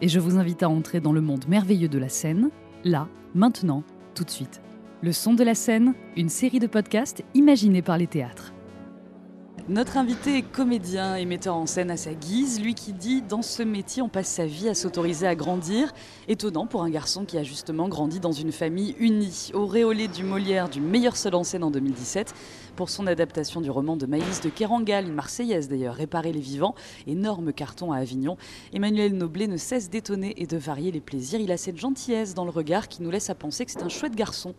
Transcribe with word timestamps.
et 0.00 0.08
je 0.08 0.20
vous 0.20 0.38
invite 0.38 0.62
à 0.62 0.68
entrer 0.68 1.00
dans 1.00 1.12
le 1.12 1.20
monde 1.20 1.46
merveilleux 1.48 1.88
de 1.88 1.98
la 1.98 2.08
scène, 2.08 2.50
là, 2.84 3.08
maintenant, 3.34 3.82
tout 4.14 4.24
de 4.24 4.30
suite. 4.30 4.60
Le 5.02 5.12
son 5.12 5.34
de 5.34 5.44
la 5.44 5.54
scène, 5.54 5.94
une 6.16 6.28
série 6.28 6.58
de 6.58 6.66
podcasts 6.66 7.22
imaginés 7.34 7.82
par 7.82 7.98
les 7.98 8.06
théâtres. 8.06 8.52
Notre 9.68 9.98
invité 9.98 10.38
est 10.38 10.42
comédien 10.42 11.16
et 11.16 11.26
metteur 11.26 11.54
en 11.54 11.66
scène 11.66 11.90
à 11.90 11.98
sa 11.98 12.14
guise, 12.14 12.58
lui 12.58 12.74
qui 12.74 12.94
dit 12.94 13.20
dans 13.20 13.42
ce 13.42 13.62
métier 13.62 14.00
on 14.00 14.08
passe 14.08 14.28
sa 14.28 14.46
vie 14.46 14.66
à 14.66 14.74
s'autoriser 14.74 15.26
à 15.26 15.34
grandir. 15.34 15.92
Étonnant 16.26 16.66
pour 16.66 16.82
un 16.84 16.88
garçon 16.88 17.26
qui 17.26 17.36
a 17.36 17.42
justement 17.42 17.86
grandi 17.86 18.18
dans 18.18 18.32
une 18.32 18.50
famille 18.50 18.96
unie, 18.98 19.50
auréolé 19.52 20.08
du 20.08 20.24
Molière 20.24 20.70
du 20.70 20.80
meilleur 20.80 21.16
seul 21.16 21.34
en 21.34 21.44
scène 21.44 21.64
en 21.64 21.70
2017 21.70 22.34
pour 22.78 22.90
son 22.90 23.08
adaptation 23.08 23.60
du 23.60 23.72
roman 23.72 23.96
de 23.96 24.06
Maïs 24.06 24.40
de 24.40 24.50
Kerangal, 24.50 25.08
une 25.08 25.12
Marseillaise 25.12 25.66
d'ailleurs, 25.66 25.96
Réparer 25.96 26.30
les 26.30 26.38
vivants, 26.38 26.76
énorme 27.08 27.52
carton 27.52 27.90
à 27.90 27.96
Avignon. 27.96 28.36
Emmanuel 28.72 29.16
Noblet 29.16 29.48
ne 29.48 29.56
cesse 29.56 29.90
d'étonner 29.90 30.40
et 30.40 30.46
de 30.46 30.56
varier 30.56 30.92
les 30.92 31.00
plaisirs. 31.00 31.40
Il 31.40 31.50
a 31.50 31.56
cette 31.56 31.76
gentillesse 31.76 32.34
dans 32.34 32.44
le 32.44 32.52
regard 32.52 32.86
qui 32.86 33.02
nous 33.02 33.10
laisse 33.10 33.30
à 33.30 33.34
penser 33.34 33.64
que 33.64 33.72
c'est 33.72 33.82
un 33.82 33.88
chouette 33.88 34.14
garçon. 34.14 34.54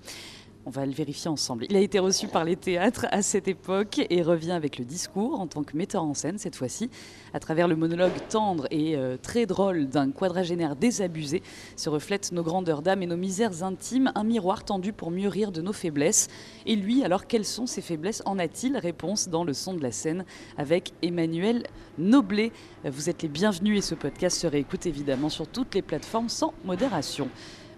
On 0.69 0.71
va 0.71 0.85
le 0.85 0.91
vérifier 0.91 1.31
ensemble. 1.31 1.65
Il 1.67 1.75
a 1.75 1.79
été 1.79 1.97
reçu 1.97 2.27
par 2.27 2.43
les 2.43 2.55
théâtres 2.55 3.07
à 3.09 3.23
cette 3.23 3.47
époque 3.47 4.01
et 4.07 4.21
revient 4.21 4.51
avec 4.51 4.77
le 4.77 4.85
discours 4.85 5.39
en 5.39 5.47
tant 5.47 5.63
que 5.63 5.75
metteur 5.75 6.03
en 6.03 6.13
scène 6.13 6.37
cette 6.37 6.55
fois-ci. 6.55 6.91
À 7.33 7.39
travers 7.39 7.67
le 7.67 7.75
monologue 7.75 8.11
tendre 8.29 8.67
et 8.69 8.95
euh, 8.95 9.17
très 9.19 9.47
drôle 9.47 9.87
d'un 9.87 10.11
quadragénaire 10.11 10.75
désabusé 10.75 11.41
se 11.75 11.89
reflètent 11.89 12.31
nos 12.33 12.43
grandeurs 12.43 12.83
d'âme 12.83 13.01
et 13.01 13.07
nos 13.07 13.17
misères 13.17 13.63
intimes, 13.63 14.11
un 14.13 14.23
miroir 14.23 14.63
tendu 14.63 14.93
pour 14.93 15.09
mieux 15.09 15.27
rire 15.27 15.51
de 15.51 15.63
nos 15.63 15.73
faiblesses. 15.73 16.27
Et 16.67 16.75
lui, 16.75 17.03
alors 17.03 17.25
quelles 17.25 17.45
sont 17.45 17.65
ses 17.65 17.81
faiblesses? 17.81 18.21
En 18.27 18.37
a-t-il? 18.37 18.77
Réponse 18.77 19.27
dans 19.27 19.43
le 19.43 19.53
son 19.53 19.73
de 19.73 19.81
la 19.81 19.91
scène 19.91 20.23
avec 20.55 20.93
Emmanuel 21.01 21.63
Noblet. 21.97 22.51
Vous 22.85 23.09
êtes 23.09 23.23
les 23.23 23.27
bienvenus 23.27 23.79
et 23.79 23.81
ce 23.81 23.95
podcast 23.95 24.37
se 24.37 24.45
réécoute 24.45 24.85
évidemment 24.85 25.29
sur 25.29 25.47
toutes 25.47 25.73
les 25.73 25.81
plateformes 25.81 26.29
sans 26.29 26.53
modération. 26.63 27.27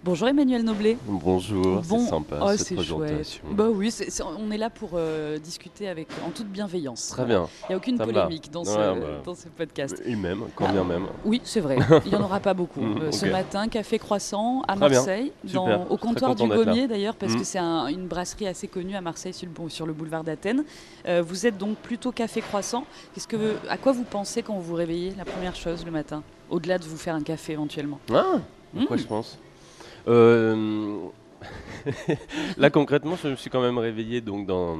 Bonjour 0.04 0.26
Emmanuel 0.26 0.64
Noblet. 0.64 0.98
Bonjour, 1.06 1.80
c'est 1.84 1.98
sympa 2.06 2.40
oh, 2.42 2.56
cette 2.56 2.74
présentation. 2.76 3.44
Bah 3.52 3.68
oui, 3.72 3.94
on 4.36 4.50
est 4.50 4.58
là 4.58 4.68
pour 4.68 4.90
euh, 4.94 5.38
discuter 5.38 5.88
avec, 5.88 6.08
en 6.26 6.30
toute 6.30 6.48
bienveillance. 6.48 7.10
Très 7.10 7.24
bien. 7.24 7.48
Il 7.62 7.66
n'y 7.68 7.74
a 7.74 7.76
aucune 7.76 7.98
polémique 7.98 8.50
dans, 8.50 8.64
ce, 8.64 8.74
bah, 8.74 8.96
dans, 9.24 9.36
ce, 9.36 9.46
podcast. 9.46 10.02
Et 10.04 10.16
même, 10.16 10.42
quand 10.56 10.72
bien 10.72 10.82
même. 10.82 11.06
Oui, 11.24 11.40
c'est 11.44 11.60
vrai. 11.60 11.76
Il 12.04 12.10
n'y 12.10 12.16
en 12.16 12.24
aura 12.24 12.40
pas 12.40 12.52
beaucoup. 12.52 12.80
Mm, 12.80 12.98
euh, 13.00 13.12
ce 13.12 13.26
matin, 13.26 13.68
café 13.68 14.00
croissant 14.00 14.62
à 14.66 14.74
Marseille, 14.74 15.30
dans, 15.44 15.84
au 15.84 15.96
comptoir 15.96 16.34
du 16.34 16.48
Gommier 16.48 16.88
d'ailleurs, 16.88 17.14
parce 17.14 17.36
que 17.36 17.42
mm. 17.42 17.44
c'est 17.44 17.60
une 17.60 18.08
brasserie 18.08 18.48
assez 18.48 18.66
connue 18.66 18.96
à 18.96 19.00
Marseille 19.00 19.32
sur 19.32 19.46
le, 19.46 19.68
sur 19.70 19.86
le 19.86 19.92
boulevard 19.92 20.24
d'Athènes. 20.24 20.64
Euh, 21.06 21.22
vous 21.24 21.46
êtes 21.46 21.58
donc 21.58 21.76
plutôt 21.76 22.10
café 22.10 22.40
croissant. 22.40 22.86
Qu'est-ce 23.14 23.28
que, 23.28 23.54
à 23.68 23.76
quoi 23.76 23.92
vous 23.92 24.02
pensez 24.02 24.42
quand 24.42 24.54
vous 24.54 24.62
vous 24.62 24.74
réveillez 24.74 25.12
la 25.16 25.24
première 25.24 25.54
chose 25.54 25.84
le 25.84 25.92
matin? 25.92 26.24
Au-delà 26.50 26.78
de 26.78 26.84
vous 26.86 26.96
faire 26.96 27.14
un 27.14 27.22
café 27.22 27.52
éventuellement. 27.52 28.00
Ah, 28.12 28.40
à 28.76 28.84
quoi 28.86 28.96
mm. 28.96 28.98
je 28.98 29.06
pense? 29.06 29.38
là, 32.56 32.70
concrètement, 32.70 33.16
je 33.22 33.28
me 33.28 33.36
suis 33.36 33.50
quand 33.50 33.60
même 33.60 33.78
réveillé 33.78 34.20
donc, 34.20 34.46
dans, 34.46 34.78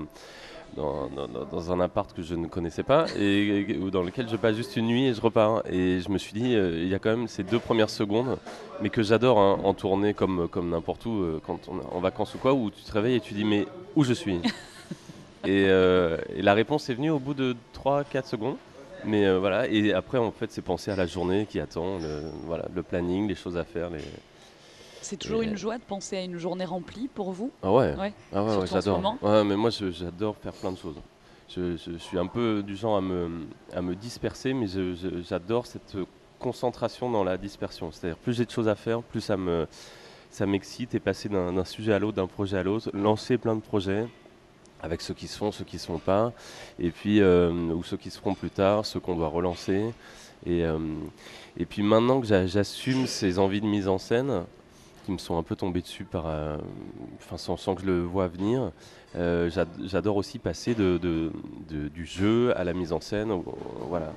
dans, 0.77 1.72
un 1.72 1.81
appart 1.81 2.12
que 2.12 2.22
je 2.22 2.34
ne 2.34 2.47
connaissais 2.47 2.83
pas 2.83 3.06
et, 3.19 3.78
dans 3.93 4.03
lequel 4.03 4.28
je 4.28 4.37
passe 4.37 4.56
juste 4.56 4.77
une 4.77 4.87
nuit 4.87 5.06
et 5.06 5.15
je 5.15 5.21
repars. 5.21 5.62
Et 5.71 6.00
je 6.00 6.09
me 6.09 6.19
suis 6.19 6.33
dit, 6.33 6.55
euh, 6.55 6.83
il 6.83 6.88
y 6.88 6.94
a 6.94 6.99
quand 6.99 7.10
même 7.10 7.28
ces 7.28 7.43
deux 7.43 7.59
premières 7.59 7.91
secondes, 7.91 8.38
mais 8.81 8.88
que 8.88 9.03
j'adore 9.03 9.38
hein, 9.38 9.59
en 9.65 9.75
tournée 9.75 10.15
comme, 10.15 10.49
comme 10.49 10.71
n'importe 10.71 11.05
où, 11.06 11.22
euh, 11.22 11.41
quand 11.47 11.69
on 11.69 11.78
est 11.78 11.94
en 11.94 12.00
vacances 12.00 12.34
ou 12.34 12.39
quoi, 12.39 12.54
où 12.54 12.71
tu 12.71 12.83
te 12.83 12.93
réveilles 12.93 13.16
et 13.16 13.21
tu 13.21 13.34
dis, 13.34 13.44
mais 13.44 13.66
où 13.97 14.04
je 14.04 14.12
suis? 14.12 14.41
Et, 15.44 15.65
et, 15.65 16.41
la 16.41 16.54
réponse 16.54 16.89
est 16.89 16.94
venue 16.94 17.10
au 17.10 17.19
bout 17.19 17.34
de 17.34 17.56
3-4 17.75 18.27
secondes. 18.27 18.54
Mais 19.04 19.37
voilà, 19.37 19.66
et 19.66 19.93
après, 19.93 20.16
en 20.16 20.31
fait, 20.31 20.53
c'est 20.53 20.62
penser 20.62 20.93
à 20.93 20.94
la 20.94 21.04
journée 21.04 21.49
qui 21.50 21.59
attend, 21.59 21.99
le, 21.99 22.31
voilà, 22.47 22.66
le 22.72 22.84
planning, 22.84 23.27
les 23.27 23.34
choses 23.34 23.56
à 23.56 23.65
faire. 23.65 23.91
Les, 23.91 23.99
c'est 25.12 25.18
toujours 25.18 25.42
une 25.42 25.58
joie 25.58 25.76
de 25.76 25.82
penser 25.82 26.16
à 26.16 26.22
une 26.22 26.38
journée 26.38 26.64
remplie 26.64 27.06
pour 27.06 27.32
vous? 27.32 27.50
Ah 27.62 27.70
ouais, 27.70 27.94
Ah 28.32 28.44
ouais, 28.44 28.66
j'adore. 28.66 29.18
Ouais, 29.20 29.44
mais 29.44 29.56
moi 29.56 29.68
j'adore 29.68 30.36
faire 30.38 30.54
plein 30.54 30.72
de 30.72 30.78
choses. 30.78 30.96
Je, 31.54 31.76
suis 31.98 32.18
un 32.18 32.26
peu 32.26 32.62
du 32.62 32.74
genre 32.74 32.96
à 32.96 33.02
me, 33.02 33.46
à 33.74 33.82
me 33.82 33.94
disperser, 33.94 34.54
mais 34.54 34.66
j'adore 35.28 35.66
cette 35.66 35.98
concentration 36.38 37.10
dans 37.10 37.24
la 37.24 37.36
dispersion. 37.36 37.92
C'est-à-dire 37.92 38.16
plus 38.16 38.32
j'ai 38.32 38.46
de 38.46 38.50
choses 38.50 38.68
à 38.68 38.74
faire, 38.74 39.02
plus 39.02 39.20
ça 39.20 39.36
me 39.36 39.66
ça 40.30 40.46
m'excite 40.46 40.94
et 40.94 41.00
passer 41.00 41.28
d'un 41.28 41.64
sujet 41.66 41.92
à 41.92 41.98
l'autre, 41.98 42.16
d'un 42.16 42.26
projet 42.26 42.56
à 42.56 42.62
l'autre, 42.62 42.88
lancer 42.94 43.36
plein 43.36 43.54
de 43.54 43.60
projets 43.60 44.06
avec 44.80 45.02
ceux 45.02 45.12
qui 45.12 45.28
se 45.28 45.36
font, 45.36 45.52
ceux 45.52 45.64
qui 45.64 45.76
ne 45.76 45.80
se 45.80 45.86
font 45.88 45.98
pas, 45.98 46.32
et 46.78 46.90
puis 46.90 47.20
euh, 47.20 47.50
ou 47.50 47.84
ceux 47.84 47.98
qui 47.98 48.08
se 48.08 48.18
feront 48.18 48.34
plus 48.34 48.48
tard, 48.48 48.86
ceux 48.86 48.98
qu'on 48.98 49.14
doit 49.14 49.28
relancer. 49.28 49.92
Et, 50.46 50.64
euh, 50.64 50.78
et 51.58 51.66
puis 51.66 51.82
maintenant 51.82 52.18
que 52.18 52.26
j'assume 52.26 53.06
ces 53.06 53.38
envies 53.38 53.60
de 53.60 53.66
mise 53.66 53.88
en 53.88 53.98
scène, 53.98 54.44
qui 55.04 55.12
me 55.12 55.18
sont 55.18 55.36
un 55.36 55.42
peu 55.42 55.56
tombés 55.56 55.80
dessus 55.80 56.04
par, 56.04 56.26
euh, 56.26 56.56
enfin, 57.16 57.36
sans, 57.36 57.74
que 57.74 57.82
je 57.82 57.86
le 57.86 58.02
vois 58.02 58.28
venir. 58.28 58.70
Euh, 59.14 59.50
j'adore 59.84 60.16
aussi 60.16 60.38
passer 60.38 60.74
de, 60.74 60.98
du 61.68 62.06
jeu 62.06 62.56
à 62.56 62.64
la 62.64 62.72
mise 62.72 62.92
en 62.92 63.00
scène. 63.00 63.42
Voilà. 63.88 64.12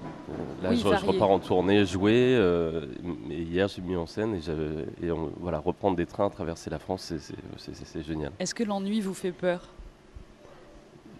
Là, 0.63 0.73
je, 0.73 0.87
repars 0.87 1.29
en 1.29 1.39
tournée, 1.39 1.85
jouer. 1.85 2.35
Euh, 2.37 2.85
et 3.29 3.41
hier, 3.41 3.67
j'ai 3.67 3.81
mis 3.81 3.95
en 3.95 4.05
scène 4.05 4.35
et, 4.35 5.05
et 5.05 5.11
voilà, 5.39 5.59
reprendre 5.59 5.97
des 5.97 6.05
trains, 6.05 6.29
traverser 6.29 6.69
la 6.69 6.79
France, 6.79 7.13
c'est 7.57 8.03
génial. 8.03 8.31
Est-ce 8.39 8.55
que 8.55 8.63
l'ennui 8.63 9.01
vous 9.01 9.13
fait 9.13 9.31
peur? 9.31 9.67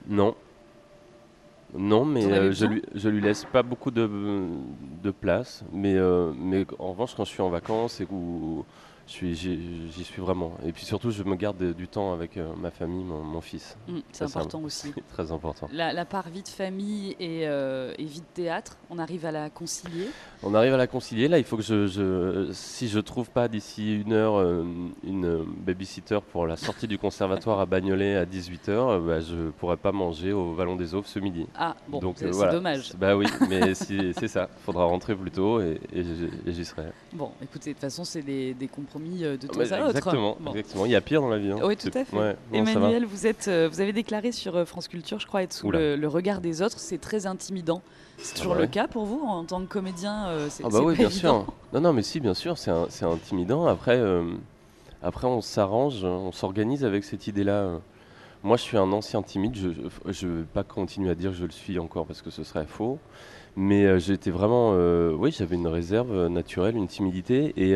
Non. 0.08 0.36
Non, 1.78 2.06
mais 2.06 2.54
je, 2.54 2.66
lui, 2.66 2.84
je 2.94 3.10
lui 3.10 3.20
laisse 3.20 3.46
pas 3.52 3.64
beaucoup 3.64 3.92
de, 3.92 4.10
de 5.04 5.12
place. 5.12 5.66
Mais, 5.74 5.96
mais 6.38 6.66
en 6.80 6.92
revanche, 6.92 7.16
quand 7.16 7.26
je 7.26 7.32
suis 7.32 7.42
en 7.42 7.50
vacances 7.50 8.00
et 8.00 8.08
où 8.10 8.64
j'y 9.08 10.04
suis 10.04 10.22
vraiment. 10.22 10.54
Et 10.66 10.72
puis 10.72 10.86
surtout, 10.86 11.12
je 11.12 11.24
me 11.24 11.36
garde 11.36 11.74
du 11.74 11.88
temps 11.88 12.14
avec 12.14 12.38
euh, 12.38 12.54
ma 12.58 12.72
famille, 12.72 13.04
mon, 13.04 13.42
fils. 13.42 13.78
Mmh, 13.88 14.00
c'est 14.12 14.24
important 14.26 14.62
aussi. 14.64 14.94
Très 15.14 15.32
important. 15.32 15.70
La, 15.72 16.06
part 16.06 16.30
vie 16.30 16.42
de 16.42 16.48
famille 16.48 17.16
euh, 17.22 17.94
et, 17.98 18.04
vie 18.04 18.22
de 18.22 18.26
théâtre, 18.34 18.78
on 18.90 18.98
arrive 18.98 19.26
à 19.26 19.32
la 19.32 19.50
concilier? 19.50 20.10
On 20.44 20.54
arrive 20.54 20.74
à 20.74 20.78
la 20.78 20.88
concilier. 20.88 21.28
Là, 21.28 21.38
il 21.38 21.44
faut 21.44 21.58
que 21.58 21.64
je, 21.64 22.50
si 22.52 22.88
je 22.88 23.00
trouve 23.00 23.30
pas 23.30 23.48
d'ici 23.48 23.96
une 24.02 24.14
heure 24.14 24.36
euh, 24.36 24.64
une 25.04 25.46
babysitter 25.66 26.20
pour 26.32 26.48
la 26.48 26.56
sortie 26.56 26.88
du 26.88 26.98
conservatoire 26.98 27.60
à 27.60 27.66
Bagnolet 27.66 28.16
à 28.16 28.26
18h, 28.26 29.06
bah, 29.06 29.20
je 29.22 29.50
pourrais 29.52 29.78
pas 29.78 29.92
manger 29.92 30.34
au 30.34 30.54
Vallon 30.54 30.76
des 30.76 30.96
Auves 30.96 31.08
ce 31.08 31.20
midi. 31.20 31.46
Ah 31.56 31.76
bon, 31.88 32.14
c'est 32.16 32.30
dommage. 32.52 32.94
Bah 32.98 33.16
oui, 33.16 33.26
mais 33.50 33.74
c'est 33.76 34.28
ça. 34.28 34.50
Il 34.60 34.64
faudra 34.64 34.86
rentrer 34.86 35.16
plus 35.16 35.32
tôt 35.32 35.62
et, 35.62 35.80
j'y 36.48 36.66
serai. 36.66 36.88
Bon, 37.14 37.32
écoutez, 37.42 37.72
de 37.72 37.76
toute 37.76 37.82
façon, 37.82 38.04
c'est 38.04 38.22
des, 38.22 38.54
des 38.54 38.68
compromis 38.68 38.95
euh, 39.22 39.38
de 39.38 39.48
temps 39.48 39.60
à 39.60 39.64
Exactement, 39.64 40.38
exactement. 40.50 40.86
Il 40.86 40.92
y 40.92 40.96
a 40.96 41.02
pire 41.02 41.22
dans 41.22 41.30
la 41.30 41.38
vie. 41.38 41.52
Hein. 41.52 41.60
Oui, 41.64 41.76
tout 41.76 41.90
à 41.94 42.06
fait. 42.06 42.38
Emmanuel, 42.54 43.06
vous, 43.06 43.28
êtes, 43.28 43.48
euh, 43.48 43.68
vous 43.72 43.82
avez 43.82 43.94
déclaré 43.94 44.32
sur 44.32 44.56
euh, 44.56 44.66
France 44.66 44.88
Culture, 44.88 45.20
je 45.20 45.28
crois, 45.28 45.44
être 45.44 45.54
sous 45.54 45.72
le, 45.72 46.08
regard 46.08 46.42
des 46.42 46.62
autres. 46.62 46.80
C'est 46.80 47.00
très 47.00 47.26
intimidant. 47.26 47.82
C'est 48.18 48.36
ah 48.36 48.38
toujours 48.38 48.56
bah 48.56 48.62
le 48.62 48.68
cas 48.68 48.88
pour 48.88 49.06
vous 49.06 49.22
en 49.26 49.44
tant 49.44 49.60
que 49.60 49.66
comédien 49.66 50.28
Ah 50.64 50.70
bah 50.70 50.80
oui, 50.82 50.96
bien 50.96 51.10
sûr. 51.10 51.46
Non, 51.74 51.82
non, 51.82 51.94
mais 51.94 52.02
si, 52.02 52.20
bien 52.20 52.34
sûr, 52.34 52.58
c'est 52.58 53.06
intimidant. 53.06 53.66
Après, 53.68 54.02
après 55.04 55.28
on 55.28 55.42
s'arrange, 55.42 56.04
on 56.04 56.32
s'organise 56.32 56.86
avec 56.86 57.04
cette 57.04 57.28
idée-là. 57.28 57.80
Moi, 58.44 58.58
je 58.58 58.62
suis 58.62 58.78
un 58.78 58.92
ancien 58.92 59.22
timide. 59.22 59.56
Je 59.56 60.28
ne 60.28 60.32
veux 60.32 60.46
pas 60.46 60.64
continuer 60.64 61.10
à 61.10 61.16
dire 61.16 61.32
que 61.32 61.38
je 61.38 61.46
le 61.46 61.52
suis 61.52 61.80
encore 61.80 62.06
parce 62.06 62.22
que 62.22 62.30
ce 62.30 62.44
serait 62.44 62.68
faux. 62.68 63.00
Mais 63.58 64.00
j'étais 64.00 64.32
vraiment. 64.32 64.72
oui, 65.18 65.32
j'avais 65.38 65.56
une 65.56 65.68
réserve 65.68 66.28
naturelle, 66.28 66.78
une 66.78 66.88
timidité. 66.88 67.54
Et, 67.58 67.76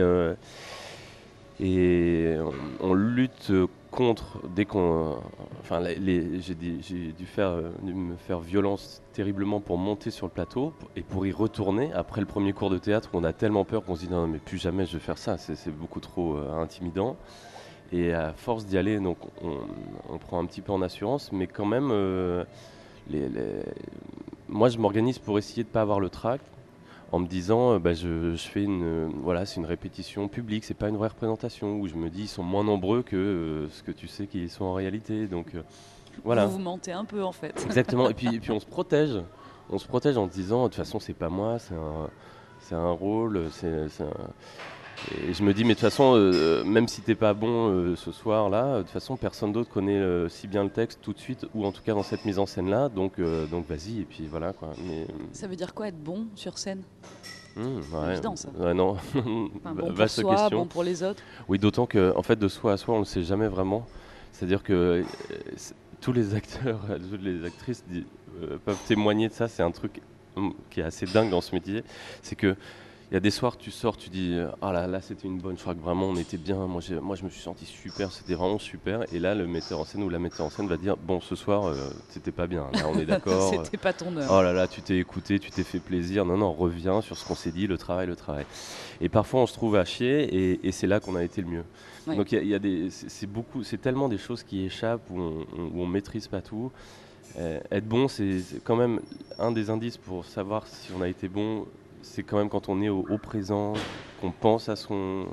Et 1.62 2.38
on, 2.80 2.94
lutte 2.94 3.52
contre 3.92 4.40
dès 4.56 4.64
qu'on. 4.64 5.18
Enfin, 5.60 5.84
j'ai 5.84 6.56
dû, 6.56 7.26
faire, 7.26 7.58
dû 7.84 7.94
me 7.94 8.16
faire 8.16 8.40
violence 8.40 9.02
terriblement 9.12 9.60
pour 9.60 9.78
monter 9.78 10.10
sur 10.10 10.26
le 10.26 10.32
plateau 10.32 10.74
et 10.96 11.02
pour 11.02 11.26
y 11.26 11.34
retourner 11.34 11.92
après 11.94 12.22
le 12.22 12.28
premier 12.28 12.54
cours 12.54 12.70
de 12.70 12.78
théâtre 12.78 13.10
où 13.14 13.18
on 13.18 13.26
a 13.26 13.34
tellement 13.34 13.66
peur 13.66 13.84
qu'on 13.84 13.96
se 13.96 14.06
dit 14.06 14.10
non, 14.10 14.26
mais 14.28 14.38
plus 14.38 14.58
jamais 14.58 14.86
je 14.86 14.94
vais 14.94 15.04
faire 15.04 15.18
ça, 15.18 15.38
c'est 15.38 15.76
beaucoup 15.76 16.00
trop 16.00 16.38
euh, 16.38 16.62
intimidant. 16.62 17.18
Et 17.92 18.14
à 18.14 18.34
force 18.34 18.66
d'y 18.66 18.78
aller, 18.78 19.00
donc 19.00 19.18
on, 19.42 20.18
prend 20.20 20.40
un 20.40 20.46
petit 20.46 20.62
peu 20.62 20.72
en 20.72 20.82
assurance, 20.82 21.32
mais 21.32 21.48
quand 21.48 21.66
même, 21.66 21.90
euh, 21.92 22.46
moi 24.48 24.70
je 24.70 24.78
m'organise 24.78 25.18
pour 25.18 25.40
essayer 25.40 25.64
de 25.64 25.68
ne 25.68 25.74
pas 25.74 25.82
avoir 25.82 26.00
le 26.00 26.10
trac 26.10 26.40
en 27.12 27.20
me 27.20 27.28
disant 27.28 27.74
euh, 27.74 27.80
bah, 27.80 27.94
je, 27.94 28.36
fais 28.38 28.64
une 28.64 29.12
voilà 29.22 29.46
c'est 29.46 29.58
une 29.58 29.66
répétition 29.66 30.28
publique 30.28 30.64
c'est 30.64 30.74
pas 30.74 30.90
une 30.90 30.98
vraie 30.98 31.08
représentation 31.08 31.80
où 31.80 31.88
je 31.88 31.96
me 31.96 32.10
dis 32.10 32.24
ils 32.24 32.28
sont 32.28 32.44
moins 32.44 32.64
nombreux 32.64 33.02
que 33.04 33.16
euh, 33.16 33.70
ce 33.70 33.84
que 33.84 33.92
tu 33.92 34.08
sais 34.08 34.28
qu'ils 34.28 34.50
sont 34.50 34.66
en 34.66 34.74
réalité. 34.74 35.28
Donc 35.28 35.56
euh, 35.56 35.62
voilà. 36.24 36.46
Vous, 36.46 36.54
vous 36.54 36.60
mentez 36.60 36.92
un 36.92 37.06
peu 37.06 37.24
en 37.24 37.32
fait. 37.32 37.62
Exactement. 37.66 38.10
Et 38.10 38.14
puis, 38.14 38.34
et 38.34 38.40
puis 38.40 38.52
on 38.52 38.60
se 38.60 38.66
protège. 38.66 39.22
On 39.70 39.78
se 39.78 39.88
protège 39.88 40.18
en 40.18 40.28
se 40.28 40.34
disant 40.34 40.64
de 40.64 40.68
toute 40.70 40.76
façon 40.76 41.00
c'est 41.00 41.14
pas 41.14 41.30
moi 41.30 41.60
c'est 41.60 41.76
un 41.76 42.10
c'est 42.62 42.76
un 42.76 42.92
rôle 42.92 43.46
c'est 43.52 43.88
et 45.12 45.34
je 45.34 45.44
me 45.44 45.54
dis, 45.54 45.64
mais 45.64 45.70
de 45.70 45.80
toute 45.80 45.90
façon, 45.90 46.14
euh, 46.16 46.64
même 46.64 46.88
si 46.88 47.02
t'es 47.02 47.16
pas 47.16 47.34
bon 47.34 47.70
euh, 47.70 47.96
ce 47.96 48.12
soir-là, 48.12 48.78
de 48.78 48.82
toute 48.84 48.92
façon, 48.92 49.18
personne 49.18 49.52
d'autre 49.52 49.70
connaît 49.70 49.98
euh, 49.98 50.30
si 50.30 50.48
bien 50.48 50.64
le 50.64 50.70
texte 50.70 51.00
tout 51.02 51.14
de 51.14 51.20
suite, 51.20 51.46
ou 51.56 51.66
en 51.66 51.72
tout 51.72 51.82
cas 51.82 51.94
dans 51.94 52.04
cette 52.04 52.26
mise 52.26 52.40
en 52.40 52.46
scène-là. 52.46 52.90
Donc, 52.90 53.20
donc 53.50 53.68
vas-y, 53.68 54.02
et 54.02 54.06
puis 54.06 54.28
voilà 54.28 54.54
quoi. 54.54 54.74
Mais, 54.86 55.08
ça 55.32 55.48
veut 55.48 55.56
dire 55.56 55.74
quoi 55.74 55.88
être 55.88 56.02
bon 56.02 56.28
sur 56.36 56.58
scène? 56.58 56.84
Mmh, 57.56 57.62
ouais, 57.62 58.12
évident, 58.12 58.36
ça. 58.36 58.50
Ouais, 58.58 58.74
non. 58.74 58.92
enfin, 59.16 59.74
bon 59.74 59.94
pour 59.94 60.10
soi, 60.10 60.36
question. 60.36 60.60
bon 60.60 60.66
pour 60.66 60.84
les 60.84 61.02
autres. 61.04 61.24
Oui, 61.48 61.60
d'autant 61.60 61.86
que, 61.86 62.14
en 62.16 62.24
fait, 62.24 62.38
de 62.38 62.48
soi 62.48 62.74
à 62.74 62.78
soi, 62.78 62.96
on 62.96 63.00
ne 63.00 63.06
sait 63.06 63.24
jamais 63.24 63.48
vraiment. 63.48 63.86
C'est-à-dire 64.32 64.64
que 64.64 65.04
tous 66.02 66.14
les 66.14 66.36
acteurs, 66.36 66.82
toutes 67.10 67.24
les 67.24 67.46
actrices 67.46 67.84
peuvent 68.66 68.84
témoigner 68.88 69.30
de 69.30 69.34
ça. 69.34 69.48
C'est 69.48 69.64
un 69.64 69.72
truc 69.72 70.02
hum, 70.36 70.54
qui 70.70 70.82
est 70.82 70.84
assez 70.84 71.06
dingue 71.06 71.30
dans 71.30 71.42
ce 71.42 71.56
métier. 71.56 71.84
C'est 72.22 72.36
que 72.36 72.56
il 73.12 73.16
y 73.16 73.18
a 73.18 73.20
des 73.20 73.32
soirs, 73.32 73.58
tu 73.58 73.72
sors, 73.72 73.98
tu 73.98 74.10
dis 74.10 74.38
Ah 74.62 74.72
là, 74.72 74.86
là 74.86 75.02
c'était 75.02 75.28
une 75.28 75.40
bonne, 75.40 75.58
je 75.58 75.62
crois 75.62 75.74
que 75.74 75.80
vraiment 75.80 76.08
on 76.08 76.16
était 76.16 76.38
bien. 76.38 76.68
Moi, 76.68 76.82
moi 77.02 77.16
je 77.16 77.24
me 77.24 77.30
suis 77.30 77.42
senti 77.42 77.66
super, 77.66 78.12
c'était 78.12 78.36
vraiment 78.36 78.60
super. 78.60 79.02
Et 79.12 79.20
là, 79.20 79.34
le 79.34 79.48
metteur 79.48 79.80
en 79.80 79.86
scène 79.86 80.04
ou 80.04 80.10
la 80.10 80.20
metteur 80.20 80.46
en 80.46 80.52
scène 80.52 80.68
va 80.68 80.78
dire 80.78 80.96
Bon, 80.96 81.20
ce 81.20 81.36
soir, 81.36 81.66
euh, 81.66 81.76
c'était 82.10 82.32
pas 82.32 82.46
bien. 82.46 82.70
Là, 82.74 82.82
on 82.88 83.00
est 83.00 83.08
d'accord. 83.08 83.50
c'était 83.64 83.78
pas 83.78 83.94
ton 83.94 84.16
heure. 84.16 84.30
Oh 84.32 84.44
là 84.44 84.54
là, 84.54 84.68
tu 84.68 84.84
t'es 84.84 84.98
écouté, 84.98 85.40
tu 85.40 85.50
t'es 85.50 85.64
fait 85.64 85.80
plaisir. 85.80 86.24
Non, 86.24 86.38
non, 86.38 86.54
reviens 86.54 87.02
sur 87.02 87.18
ce 87.18 87.26
qu'on 87.26 87.36
s'est 87.36 87.52
dit, 87.52 87.66
le 87.66 87.80
travail, 87.80 88.06
le 88.06 88.16
travail. 88.16 88.46
Et 89.02 89.10
parfois, 89.10 89.42
on 89.42 89.48
se 89.48 89.54
trouve 89.54 89.76
à 89.76 89.86
chier 89.86 90.64
et, 90.64 90.72
c'est 90.72 90.88
là 90.88 91.00
qu'on 91.00 91.16
a 91.16 91.24
été 91.24 91.42
le 91.42 91.48
mieux. 91.48 91.64
Donc, 92.06 92.32
il 92.32 92.48
y, 92.48 92.56
a 92.56 92.60
des, 92.60 92.90
c'est 92.90 93.28
beaucoup, 93.28 93.64
c'est 93.64 93.78
tellement 93.78 94.08
des 94.08 94.18
choses 94.18 94.44
qui 94.44 94.66
échappent 94.66 95.10
où 95.10 95.20
on, 95.20 95.46
où 95.58 95.82
on 95.82 95.86
maîtrise 95.86 96.28
pas 96.28 96.42
tout. 96.42 96.72
Euh, 97.38 97.60
être 97.72 97.88
bon, 97.88 98.08
c'est 98.08 98.42
quand 98.64 98.76
même 98.76 99.00
un 99.38 99.52
des 99.52 99.70
indices 99.70 99.98
pour 99.98 100.26
savoir 100.26 100.66
si 100.68 100.92
on 100.98 101.02
a 101.02 101.08
été 101.08 101.28
bon 101.28 101.66
c'est 102.02 102.24
quand 102.24 102.38
même 102.38 102.50
quand 102.50 102.70
on 102.70 102.82
est 102.82 102.90
au, 102.90 103.18
présent, 103.18 103.74
qu'on 104.22 104.32
pense 104.32 104.70
à 104.70 104.76
son, 104.76 105.26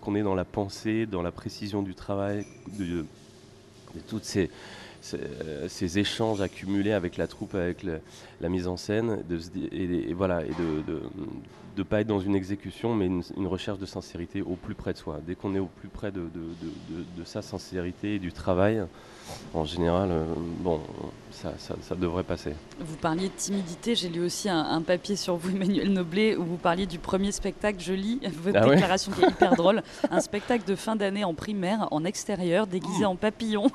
qu'on 0.00 0.14
est 0.14 0.22
dans 0.22 0.34
la 0.34 0.44
pensée, 0.44 1.06
dans 1.06 1.22
la 1.22 1.32
précision 1.32 1.82
du 1.82 1.94
travail, 1.94 2.46
de, 2.78 3.04
toutes 4.08 4.24
ces, 4.24 4.50
ces, 5.00 5.98
échanges 5.98 6.40
accumulés 6.40 6.92
avec 6.92 7.16
la 7.16 7.26
troupe, 7.26 7.54
avec 7.54 7.84
la 8.40 8.48
mise 8.48 8.66
en 8.66 8.76
scène, 8.76 9.22
de, 9.28 9.38
et, 9.72 10.12
voilà, 10.12 10.44
et 10.44 10.52
de 10.58 11.00
ne 11.78 11.82
pas 11.84 12.00
être 12.00 12.06
dans 12.06 12.20
une 12.20 12.34
exécution, 12.34 12.94
mais 12.94 13.06
une, 13.06 13.46
recherche 13.46 13.78
de 13.78 13.86
sincérité 13.86 14.42
au 14.42 14.56
plus 14.56 14.74
près 14.74 14.92
de 14.92 14.98
soi. 14.98 15.20
Dès 15.26 15.34
qu'on 15.34 15.54
est 15.54 15.60
au 15.60 15.70
plus 15.80 15.88
près 15.88 16.10
de, 16.10 16.22
de, 16.34 17.24
sa 17.24 17.42
sincérité 17.42 18.16
et 18.16 18.18
du 18.18 18.32
travail, 18.32 18.82
en 19.54 19.64
général, 19.64 20.10
euh, 20.10 20.24
bon, 20.60 20.80
ça, 21.30 21.52
ça, 21.58 21.94
devrait 21.94 22.22
passer. 22.22 22.52
Vous 22.80 22.96
parliez 22.96 23.28
de 23.28 23.34
timidité, 23.34 23.94
j'ai 23.94 24.08
lu 24.08 24.24
aussi 24.24 24.48
un, 24.48 24.82
papier 24.82 25.16
sur 25.16 25.36
vous, 25.36 25.50
Emmanuel 25.54 25.92
Noblet, 25.92 26.36
où 26.36 26.44
vous 26.44 26.56
parliez 26.56 26.86
du 26.86 26.98
premier 26.98 27.32
spectacle, 27.32 27.78
je 27.80 27.92
lis 27.92 28.20
votre 28.42 28.58
ah 28.60 28.68
déclaration 28.68 29.12
qui 29.12 29.24
est 29.24 29.28
hyper 29.28 29.54
drôle, 29.56 29.82
un 30.10 30.20
spectacle 30.20 30.64
de 30.66 30.74
fin 30.74 30.96
d'année 30.96 31.24
en 31.24 31.34
primaire, 31.34 31.88
en 31.90 32.04
extérieur, 32.04 32.66
déguisé 32.66 33.04
en 33.04 33.16
papillon, 33.16 33.70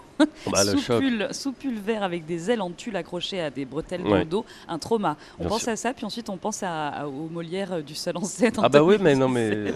bah, 0.52 0.64
sous, 1.32 1.54
pull, 1.54 1.80
vert 1.80 2.04
avec 2.04 2.26
des 2.26 2.52
ailes 2.52 2.62
en 2.62 2.72
tulle 2.72 2.96
accrochées 2.96 3.42
à 3.42 3.50
des 3.50 3.66
bretelles 3.66 4.04
dans 4.04 4.16
le 4.16 4.26
dos, 4.26 4.46
un 4.68 4.80
trauma. 4.80 5.18
On 5.40 5.48
pense 5.48 5.68
à 5.68 5.76
ça, 5.76 5.94
puis 5.94 6.06
ensuite 6.06 6.30
on 6.30 6.38
pense 6.38 6.64
à, 6.64 7.08
au 7.08 7.30
Molière 7.30 7.82
du 7.82 7.96
seul 7.96 8.18
en 8.18 8.24
scène. 8.24 8.54
Ah 8.62 8.70
bah 8.70 8.84
oui, 8.84 8.98
mais 9.00 9.16
non 9.16 9.30
mais... 9.30 9.74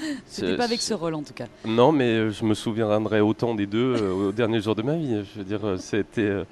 C'était 0.26 0.56
pas 0.56 0.64
avec 0.64 0.80
ce 0.80 0.94
rôle 0.94 1.14
en 1.14 1.22
tout 1.22 1.34
cas. 1.34 1.46
Non, 1.64 1.92
mais 1.92 2.08
euh, 2.08 2.30
je 2.30 2.44
me 2.44 2.54
souviendrai 2.54 3.20
autant 3.20 3.54
des 3.54 3.66
deux 3.66 3.96
euh, 3.96 4.28
au 4.28 4.32
dernier 4.32 4.60
jour 4.60 4.74
de 4.74 4.82
ma 4.82 4.96
vie. 4.96 5.22
Je 5.34 5.38
veux 5.38 5.44
dire, 5.44 5.64
euh, 5.64 5.76
c'était. 5.76 6.44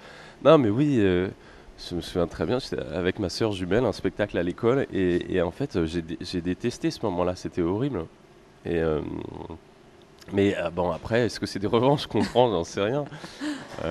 non, 0.45 0.59
mais 0.59 0.71
oui, 0.71 0.97
je 0.99 1.95
me 1.95 2.01
souviens 2.01 2.27
très 2.27 2.47
bien. 2.47 2.59
J'étais 2.59 2.81
avec 2.81 3.19
ma 3.19 3.29
soeur 3.29 3.53
jumelle, 3.53 3.85
un 3.85 3.93
spectacle 3.93 4.37
à 4.39 4.43
l'école, 4.43 4.87
et, 4.93 5.41
en 5.43 5.51
fait, 5.51 5.79
j'ai 5.85 6.41
détesté 6.41 6.91
ce 6.91 7.01
moment-là. 7.05 7.37
C'était 7.37 7.63
horrible. 7.63 8.05
Et. 8.67 8.81
mais 10.33 10.57
bon, 10.75 10.91
après, 10.91 11.27
est-ce 11.27 11.41
que 11.41 11.47
c'est 11.47 11.59
des 11.59 11.67
revanches 11.67 12.03
Je 12.03 12.09
comprends, 12.09 12.51
j'en 12.51 12.65
sais 12.65 12.83
rien. 12.83 13.05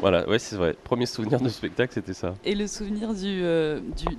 voilà, 0.00 0.28
ouais, 0.28 0.38
c'est 0.38 0.56
vrai. 0.56 0.74
Premier 0.84 1.06
souvenir 1.06 1.40
de 1.40 1.48
spectacle, 1.48 1.92
c'était 1.94 2.14
ça. 2.14 2.34
Et 2.44 2.54
le 2.54 2.66
souvenir 2.66 3.14
du, 3.14 3.42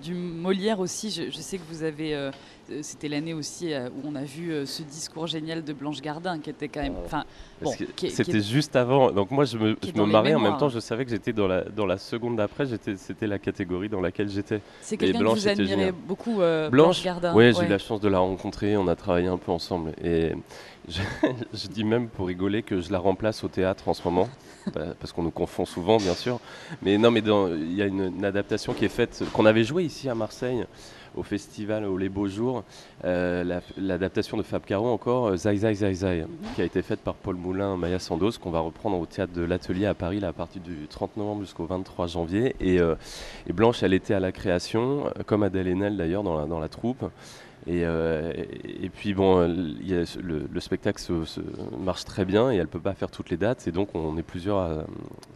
du, 0.01 0.13
Molière 0.13 0.79
aussi, 0.79 1.11
je, 1.11 1.29
je, 1.29 1.41
sais 1.41 1.57
que 1.57 1.63
vous 1.69 1.83
avez 1.83 2.15
euh, 2.15 2.31
c'était 2.81 3.07
l'année 3.07 3.33
aussi 3.33 3.73
euh, 3.73 3.89
où 3.89 4.07
on 4.07 4.15
a 4.15 4.23
vu 4.23 4.51
euh, 4.51 4.65
ce 4.65 4.83
discours 4.83 5.27
génial 5.27 5.63
de 5.63 5.73
Blanche 5.73 6.01
Gardin 6.01 6.39
qui 6.39 6.49
était 6.49 6.67
quand 6.67 6.81
même. 6.81 6.95
Enfin, 7.05 7.23
c'était 7.63 8.41
juste 8.41 8.75
avant. 8.75 9.11
Donc 9.11 9.31
moi, 9.31 9.45
je 9.45 9.57
me, 9.57 9.77
je 9.83 9.99
me 9.99 10.05
marrais 10.05 10.33
en 10.33 10.39
même 10.39 10.57
temps. 10.57 10.69
Je 10.69 10.79
savais 10.79 11.05
que 11.05 11.11
j'étais 11.11 11.33
dans 11.33 11.47
la 11.47 11.63
dans 11.63 11.85
la 11.85 11.97
seconde 11.97 12.37
d'après. 12.37 12.65
C'était 12.95 13.27
la 13.27 13.39
catégorie 13.39 13.89
dans 13.89 14.01
laquelle 14.01 14.29
j'étais. 14.29 14.61
C'est 14.81 14.97
quelqu'un 14.97 15.19
que 15.19 15.25
vous 15.25 15.47
admirez 15.47 15.91
beaucoup, 15.91 16.41
Blanche, 16.69 17.03
Gardin. 17.03 17.33
Oui, 17.35 17.53
j'ai 17.53 17.65
eu 17.65 17.69
la 17.69 17.77
chance 17.77 18.01
de 18.01 18.09
la 18.09 18.19
rencontrer. 18.19 18.77
On 18.77 18.87
a 18.87 18.95
travaillé 18.95 19.27
un 19.27 19.37
peu 19.37 19.51
ensemble 19.51 19.91
et 20.03 20.33
je, 20.87 21.01
je 21.53 21.67
dis 21.67 21.83
même 21.83 22.07
pour 22.07 22.27
rigoler 22.27 22.63
que 22.63 22.81
je 22.81 22.91
la 22.91 22.99
remplace 22.99 23.43
au 23.43 23.47
théâtre 23.47 23.87
en 23.87 23.93
ce 23.93 24.03
moment. 24.03 24.29
parce 24.99 25.11
qu'on 25.11 25.23
nous 25.23 25.31
confond 25.31 25.65
souvent, 25.65 25.97
bien 25.97 26.13
sûr. 26.13 26.39
Mais 26.81 26.97
non, 26.97 27.11
mais 27.11 27.21
il 27.21 27.75
y 27.75 27.81
a 27.81 27.85
une, 27.85 28.13
une 28.17 28.25
adaptation 28.25 28.73
qui 28.73 28.85
est 28.85 28.89
faite, 28.89 29.23
qu'on 29.33 29.45
avait 29.45 29.63
joué 29.63 29.83
ici 29.83 30.09
à 30.09 30.15
Marseille, 30.15 30.65
au 31.15 31.23
festival 31.23 31.85
au 31.85 31.97
Les 31.97 32.09
Beaux 32.09 32.27
Jours, 32.27 32.63
euh, 33.05 33.59
l'adaptation 33.77 34.37
de 34.37 34.43
Fab 34.43 34.63
Caro 34.63 34.87
encore, 34.87 35.27
euh, 35.27 35.35
Zai 35.35 35.57
Zai 35.57 35.73
Zai 35.73 35.93
Zai, 35.93 36.21
mhm. 36.21 36.27
qui 36.55 36.61
a 36.61 36.65
été 36.65 36.81
faite 36.81 37.01
par 37.01 37.15
Paul 37.15 37.35
Moulin, 37.35 37.77
Maya 37.77 37.99
Sandos, 37.99 38.31
qu'on 38.41 38.51
va 38.51 38.59
reprendre 38.59 38.97
au 38.99 39.05
théâtre 39.05 39.33
de 39.33 39.41
l'Atelier 39.41 39.85
à 39.85 39.93
Paris 39.93 40.19
là, 40.19 40.29
à 40.29 40.33
partir 40.33 40.61
du 40.61 40.87
30 40.89 41.17
novembre 41.17 41.41
jusqu'au 41.41 41.65
23 41.65 42.07
janvier. 42.07 42.55
Euh, 42.61 42.95
et, 43.47 43.53
Blanche, 43.53 43.83
elle 43.83 43.93
était 43.93 44.13
à 44.13 44.19
la 44.19 44.31
création, 44.31 45.05
comme 45.25 45.43
Adèle 45.43 45.67
Haenel 45.67 45.97
d'ailleurs 45.97 46.23
dans 46.23 46.37
la, 46.37 46.45
dans 46.45 46.59
la 46.59 46.69
troupe. 46.69 47.03
Euh, 47.67 48.33
et, 48.35 48.85
et, 48.85 48.89
puis 48.89 49.13
bon, 49.13 49.47
le, 49.47 50.59
spectacle 50.59 50.99
se, 50.99 51.41
marche 51.77 52.05
très 52.05 52.25
bien 52.25 52.51
et 52.51 52.55
elle 52.55 52.67
peut 52.67 52.79
pas 52.79 52.93
faire 52.93 53.11
toutes 53.11 53.29
les 53.29 53.37
dates 53.37 53.67
et 53.67 53.71
donc 53.71 53.93
on 53.93 54.17
est 54.17 54.23
plusieurs 54.23 54.85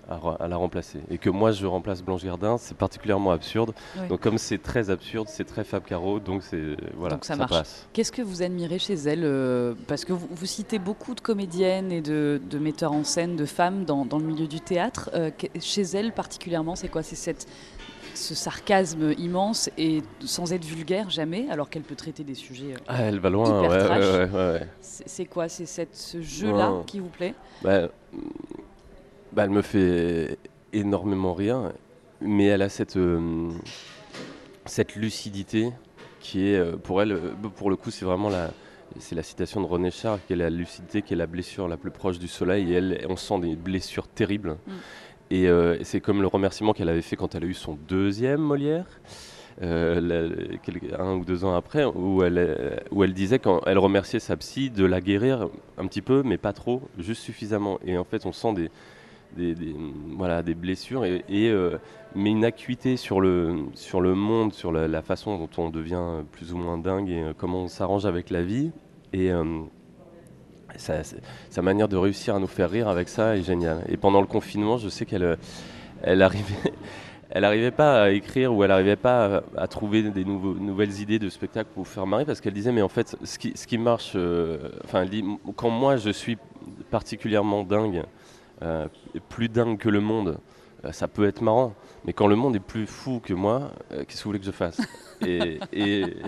à, 0.10 0.48
la 0.48 0.56
remplacer. 0.56 1.00
Et 1.10 1.18
que 1.18 1.30
moi 1.30 1.52
je 1.52 1.66
remplace 1.66 2.02
Blanche 2.02 2.24
Gardin, 2.24 2.58
c'est 2.58 2.78
particulièrement 2.78 3.32
absurde. 3.32 3.74
Donc 4.10 4.22
comme 4.22 4.38
c'est 4.38 4.58
très 4.58 4.90
absurde, 4.90 5.28
c'est 5.30 5.46
très 5.46 5.64
Fab 5.64 5.84
Caro, 5.84 6.20
donc 6.20 6.44
c'est 6.44 6.78
voilà, 6.98 7.20
ça, 7.22 7.36
marche. 7.36 7.56
Qu'est-ce 7.94 8.12
que 8.12 8.22
vous 8.22 8.42
admirez 8.42 8.80
chez 8.80 8.96
elle 8.96 9.24
euh, 9.24 9.74
Parce 9.88 10.06
que 10.06 10.14
vous, 10.14 10.46
citez 10.46 10.80
beaucoup 10.80 11.16
de 11.16 11.22
comédiennes 11.22 11.92
et 11.92 12.02
de, 12.02 12.40
metteurs 12.60 12.94
en 12.94 13.04
scène, 13.04 13.36
de 13.36 13.46
femmes 13.46 13.86
dans, 13.86 14.06
le 14.12 14.26
milieu 14.26 14.48
du 14.48 14.62
théâtre. 14.62 15.10
Euh, 15.14 15.30
chez 15.60 15.82
elle 15.82 16.12
particulièrement, 16.12 16.76
c'est 16.76 16.88
quoi? 16.88 17.04
C'est 17.04 17.16
cette 17.16 17.48
ce 18.18 18.36
sarcasme 18.36 19.14
immense 19.18 19.70
et 19.78 20.02
sans 20.22 20.54
être 20.54 20.66
vulgaire 20.66 21.10
jamais, 21.10 21.48
alors 21.50 21.70
qu'elle 21.70 21.84
peut 21.84 21.96
traiter 21.96 22.24
des 22.24 22.36
sujets. 22.36 22.74
Euh, 22.74 22.88
ah, 22.88 23.02
elle 23.04 23.20
va 23.20 23.30
loin, 23.30 23.62
ouais, 23.62 24.30
ouais, 24.32 24.68
C'est 24.82 25.26
quoi? 25.26 25.48
C'est 25.50 25.66
ce 25.66 26.22
jeu-là 26.22 26.84
qui 26.86 27.00
vous 27.00 27.10
plaît? 27.10 27.34
Bah, 27.62 27.90
bah, 29.32 29.44
Elle 29.44 29.50
me 29.50 29.62
fait 29.62 30.38
énormément 30.74 31.34
rire, 31.34 31.72
mais 32.22 32.46
elle 32.46 32.62
a 32.62 32.70
cette, 32.70 32.98
euh, 32.98 33.50
cette 34.66 34.96
lucidité 34.96 35.72
qui 36.20 36.48
est, 36.48 36.58
euh, 36.58 36.78
pour 36.78 37.02
elle, 37.02 37.20
pour 37.56 37.70
le 37.70 37.76
coup, 37.76 37.92
c'est 37.92 38.06
vraiment 38.06 38.30
la. 38.30 38.52
C'est 39.00 39.16
la 39.16 39.24
citation 39.24 39.60
de 39.60 39.66
René 39.66 39.92
Char, 39.92 40.20
qui 40.26 40.34
est 40.34 40.36
la 40.38 40.50
lucidité, 40.50 41.02
qui 41.02 41.14
est 41.14 41.18
la 41.18 41.26
blessure 41.26 41.68
la 41.68 41.76
plus 41.76 41.92
proche 41.92 42.18
du 42.18 42.30
soleil. 42.30 42.72
Et 42.72 42.76
elle, 42.76 43.06
on 43.10 43.18
sent 43.18 43.40
des 43.40 43.56
blessures 43.56 44.08
terribles. 44.08 44.58
Mm. 44.66 44.72
Euh, 45.34 45.78
et 45.80 45.84
c'est 45.84 46.02
comme 46.02 46.22
le 46.22 46.28
remerciement 46.28 46.74
qu'elle 46.74 46.90
avait 46.90 47.02
fait 47.02 47.16
quand 47.16 47.36
elle 47.36 47.44
a 47.44 47.48
eu 47.48 47.54
son 47.54 47.78
deuxième 47.88 48.42
Molière. 48.42 48.86
Euh, 49.62 50.58
un 51.00 51.14
ou 51.14 51.24
deux 51.24 51.46
ans 51.46 51.56
après, 51.56 51.86
où 51.86 52.24
elle, 52.24 52.84
où 52.92 53.06
elle 53.06 53.14
disait 53.14 53.40
quand 53.40 53.62
elle 53.66 53.78
remerciait 53.78 54.20
sa 54.20 54.36
psy 54.36 54.70
de 54.70 54.84
la 54.84 55.00
guérir 55.00 55.48
un 55.78 55.88
petit 55.88 56.02
peu, 56.02 56.24
mais 56.26 56.38
pas 56.38 56.52
trop, 56.52 56.82
juste 57.00 57.22
suffisamment. 57.22 57.80
Et 57.86 57.98
en 57.98 58.04
fait, 58.04 58.26
on 58.26 58.34
sent 58.34 58.54
des, 59.38 60.54
blessures, 60.56 61.06
euh, 61.06 61.78
mais 62.16 62.32
une 62.32 62.44
acuité 62.44 62.98
sur 62.98 63.22
le, 63.22 63.54
monde, 64.14 64.54
sur 64.54 64.74
la, 64.74 65.02
façon 65.02 65.38
dont 65.38 65.50
on 65.58 65.70
devient 65.70 66.24
plus 66.34 66.52
ou 66.52 66.58
moins 66.58 66.78
dingue 66.78 67.10
et 67.10 67.24
comment 67.38 67.64
on 67.64 67.68
s'arrange 67.70 68.06
avec 68.06 68.30
la 68.30 68.44
vie. 68.44 68.72
Sa 70.78 71.62
manière 71.62 71.88
de 71.88 71.98
réussir 71.98 72.36
à 72.36 72.40
nous 72.40 72.48
faire 72.48 72.70
rire 72.70 72.88
avec 72.88 73.10
ça 73.10 73.36
est 73.36 73.44
géniale. 73.44 73.84
Et 73.90 73.98
pendant 73.98 74.22
le 74.22 74.28
confinement, 74.28 74.78
je 74.78 74.90
sais 74.90 75.06
qu'elle 75.06 75.38
elle 76.04 76.22
arrivait, 76.22 76.74
elle 77.30 77.42
n'arrivait 77.42 77.72
pas 77.72 78.04
à 78.04 78.10
écrire 78.12 78.54
ou 78.54 78.64
elle 78.64 78.70
n'arrivait 78.70 78.96
pas 78.96 79.44
à, 79.58 79.68
trouver 79.68 80.04
des 80.04 80.24
nouvelles 80.24 81.02
idées 81.02 81.20
de 81.20 81.30
spectacle 81.30 81.70
pour 81.74 81.88
faire 81.88 82.06
marrer 82.06 82.26
parce 82.26 82.42
qu'elle 82.42 82.54
disait 82.54 82.72
mais 82.72 82.82
en 82.82 82.90
fait 82.90 83.18
ce 83.24 83.38
qui, 83.38 83.54
ce 83.56 83.68
qui 83.68 83.78
marche, 83.78 84.14
euh, 84.16 84.72
quand 85.56 85.70
moi 85.70 85.98
je 85.98 86.12
suis 86.12 86.38
particulièrement 86.92 87.64
dingue, 87.64 88.04
euh, 88.62 88.88
plus 89.30 89.50
dingue 89.50 89.78
que 89.78 89.90
le 89.90 90.00
monde, 90.00 90.38
euh, 90.86 90.92
ça 90.92 91.08
peut 91.08 91.28
être 91.28 91.42
marrant. 91.42 91.74
Mais 92.06 92.14
quand 92.14 92.28
le 92.28 92.36
monde 92.36 92.56
est 92.56 92.60
plus 92.60 92.86
fou 92.86 93.20
que 93.22 93.34
moi, 93.34 93.72
qu'est-ce 93.90 94.20
que 94.20 94.24
vous 94.24 94.30
voulez 94.30 94.40
que 94.40 94.46
je 94.46 94.52
fasse? 94.52 94.80
Et, 95.22 95.60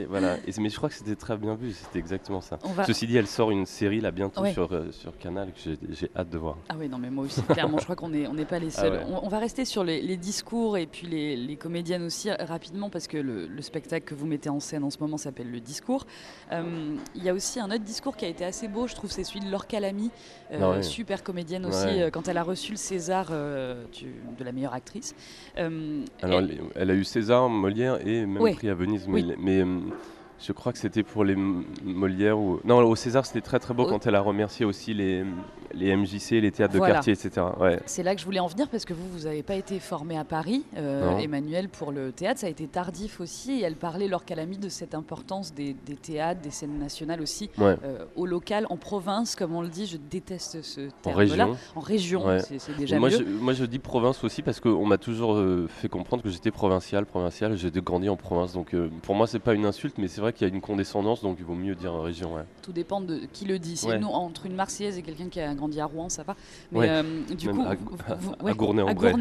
voilà. 0.10 0.38
mais 0.60 0.70
je 0.70 0.78
crois 0.78 0.90
que 0.90 0.96
c'était 0.96 1.16
très 1.16 1.38
bien 1.38 1.56
vu, 1.56 1.72
c'était 1.74 2.00
exactement 2.00 2.42
ça. 2.42 2.60
Ceci 2.86 3.08
dit, 3.08 3.18
elle 3.18 3.28
sort 3.28 3.52
une 3.52 3.66
série 3.66 4.02
là 4.02 4.12
bientôt 4.12 4.46
sur, 4.48 4.72
euh, 4.72 4.92
sur 4.92 5.18
Canal 5.18 5.52
que 5.52 5.72
j'ai 5.92 6.10
hâte 6.16 6.30
de 6.30 6.38
voir. 6.38 6.58
Ah 6.70 6.76
oui, 6.78 6.90
non, 6.90 6.98
mais 6.98 7.10
moi 7.10 7.26
aussi, 7.26 7.42
clairement, 7.44 7.78
je 7.78 7.84
crois 7.84 7.96
qu'on 7.96 8.10
n'est 8.10 8.28
on 8.28 8.36
pas 8.46 8.60
les 8.60 8.78
ah 8.78 8.82
seuls. 8.82 9.06
on, 9.08 9.28
va 9.28 9.40
rester 9.40 9.66
sur 9.66 9.84
les, 9.84 10.18
discours 10.18 10.78
et 10.78 10.88
puis 10.88 11.08
les, 11.08 11.36
les, 11.36 11.56
comédiennes 11.56 12.04
aussi 12.04 12.32
rapidement 12.32 12.90
parce 12.90 13.08
que 13.08 13.18
le, 13.18 13.62
spectacle 13.62 14.06
que 14.06 14.16
vous 14.16 14.26
mettez 14.26 14.50
en 14.50 14.60
scène 14.60 14.84
en 14.84 14.90
ce 14.90 14.98
moment 15.00 15.18
s'appelle 15.18 15.52
Le 15.52 15.60
Discours. 15.60 16.06
Euh, 16.52 16.96
il 17.16 17.24
y 17.24 17.30
a 17.30 17.34
aussi 17.34 17.60
un 17.60 17.66
autre 17.66 17.84
discours 17.84 18.16
qui 18.16 18.26
a 18.26 18.28
été 18.30 18.46
assez 18.46 18.68
beau, 18.68 18.88
je 18.88 18.96
trouve, 18.96 19.12
c'est 19.12 19.24
celui 19.24 19.42
de 19.42 19.52
Laure 19.52 19.68
Calamy, 19.68 20.10
euh, 20.52 20.78
ah 20.78 20.82
super 20.82 21.24
comédienne 21.24 21.66
aussi, 21.66 22.02
quand 22.14 22.28
elle 22.28 22.38
a 22.38 22.44
reçu 22.44 22.72
le 22.72 22.78
César 22.78 23.32
de 23.32 24.44
la 24.44 24.52
meilleure 24.52 24.74
actrice. 24.74 25.16
Alors, 25.58 26.42
elle... 26.76 26.92
a 26.92 26.94
eu 26.94 27.04
César, 27.04 27.50
Molière 27.50 28.06
et 28.08 28.26
même 28.26 28.54
prix 28.54 28.70
Mais, 29.08 29.36
mais 29.38 29.64
hum, 29.64 29.92
je 30.40 30.52
crois 30.52 30.72
que 30.72 30.78
c'était 30.78 31.04
pour 31.04 31.24
les 31.24 31.36
Molières 31.36 32.40
ou 32.40 32.60
non 32.64 32.80
au 32.80 32.96
César 32.96 33.26
c'était 33.26 33.42
très 33.42 33.60
très 33.60 33.74
beau 33.74 33.86
quand 33.86 34.06
elle 34.06 34.16
a 34.16 34.22
remercié 34.22 34.66
aussi 34.66 34.94
les, 34.94 35.24
les 35.74 35.96
MJC, 35.96 36.32
les 36.42 36.52
théâtres 36.52 36.74
de 36.74 36.80
quartier, 36.80 37.14
etc. 37.14 37.46
Ouais. 37.60 37.80
C'est 37.86 38.04
là 38.04 38.16
que 38.16 38.22
je 38.22 38.26
voulais 38.26 38.40
en 38.40 38.48
venir 38.48 38.68
parce 38.70 38.86
que 38.86 38.94
vous 38.94 39.08
vous 39.10 39.26
n'avez 39.26 39.44
pas 39.44 39.56
été 39.56 39.80
formé 39.80 40.18
à 40.18 40.24
Paris, 40.24 40.64
euh, 40.78 41.18
Emmanuel 41.18 41.70
pour 41.70 41.92
le 41.92 42.12
théâtre, 42.12 42.40
ça 42.42 42.48
a 42.48 42.50
été 42.50 42.68
tardif 42.68 43.20
aussi 43.20 43.60
et 43.60 43.62
elle 43.62 43.76
parlait 43.76 44.08
a 44.12 44.46
mis 44.46 44.58
de 44.58 44.70
cette 44.70 44.94
importance 44.94 45.54
des, 45.54 45.76
théâtres, 46.02 46.42
des 46.42 46.52
scènes 46.52 46.78
nationales 46.78 47.22
aussi 47.22 47.50
euh, 47.60 48.06
au 48.16 48.26
local, 48.26 48.68
en 48.70 48.78
province 48.78 49.36
comme 49.36 49.56
on 49.56 49.62
le 49.62 49.68
dit. 49.68 49.86
Je 49.86 49.98
déteste 49.98 50.62
ce 50.62 50.90
terme-là. 51.02 51.50
En 51.76 51.80
région, 51.80 52.24
c'est 52.40 52.78
déjà 52.78 53.00
moi 53.00 53.10
mieux. 53.10 53.18
Je, 53.18 53.24
moi 53.24 53.54
je 53.54 53.66
dis 53.66 53.80
province 53.80 54.24
aussi 54.24 54.42
parce 54.42 54.60
qu'on 54.60 54.86
m'a 54.86 54.98
toujours 54.98 55.36
euh, 55.36 55.68
fait 55.68 55.90
comprendre 55.90 56.24
que 56.24 56.30
j'étais 56.30 56.52
provincial, 56.52 57.06
provincial. 57.06 57.58
J'ai 57.58 57.72
grandi 57.72 58.10
en 58.10 58.16
province 58.16 58.54
donc 58.54 58.76
pour 59.04 59.16
moi 59.16 59.28
c'est 59.28 59.40
pas 59.40 59.54
une 59.54 59.66
insulte 59.66 59.98
mais 59.98 60.08
c'est 60.08 60.22
vrai 60.22 60.34
qu'il 60.34 60.48
y 60.48 60.52
a 60.52 60.54
une 60.54 60.62
condescendance, 60.62 61.22
donc 61.22 61.38
il 61.40 61.46
vaut 61.46 61.56
mieux 61.56 61.76
dire 61.76 61.94
région. 61.94 62.32
Tout 62.62 62.74
dépend 62.74 63.02
de 63.02 63.22
qui 63.32 63.46
le 63.46 63.60
dit. 63.60 63.80
Nous, 64.00 64.08
entre 64.08 64.46
une 64.46 64.56
Marseillaise 64.56 64.98
et 64.98 65.02
quelqu'un 65.02 65.30
qui 65.30 65.40
a 65.40 65.54
grandi 65.58 65.82
à 65.82 65.86
Rouen, 65.86 66.10
ça 66.10 66.24
va. 66.24 66.36
Mais 66.72 66.90
euh, 66.90 67.04
du 67.38 67.50
coup, 67.50 67.64
à, 67.64 68.54
Gournay-en-Bray. 68.54 69.14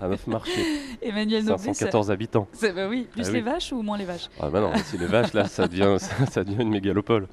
À 0.00 0.08
Neuf 0.08 0.26
marchés. 0.26 0.80
Emmanuel 1.00 1.44
514 1.44 2.10
habitants. 2.10 2.48
Bah 2.60 2.88
oui, 2.88 3.06
plus 3.10 3.28
ah 3.28 3.32
les 3.32 3.40
vaches 3.40 3.72
ou 3.72 3.82
moins 3.82 3.96
les 3.96 4.04
vaches? 4.04 4.28
Ah 4.40 4.50
bah 4.50 4.60
non, 4.60 4.72
si 4.84 4.98
les 4.98 5.06
vaches, 5.06 5.32
là, 5.32 5.46
ça 5.46 5.68
devient, 5.68 5.96
ça, 6.30 6.42
devient 6.42 6.62
une 6.62 6.70
mégalopole. 6.70 7.28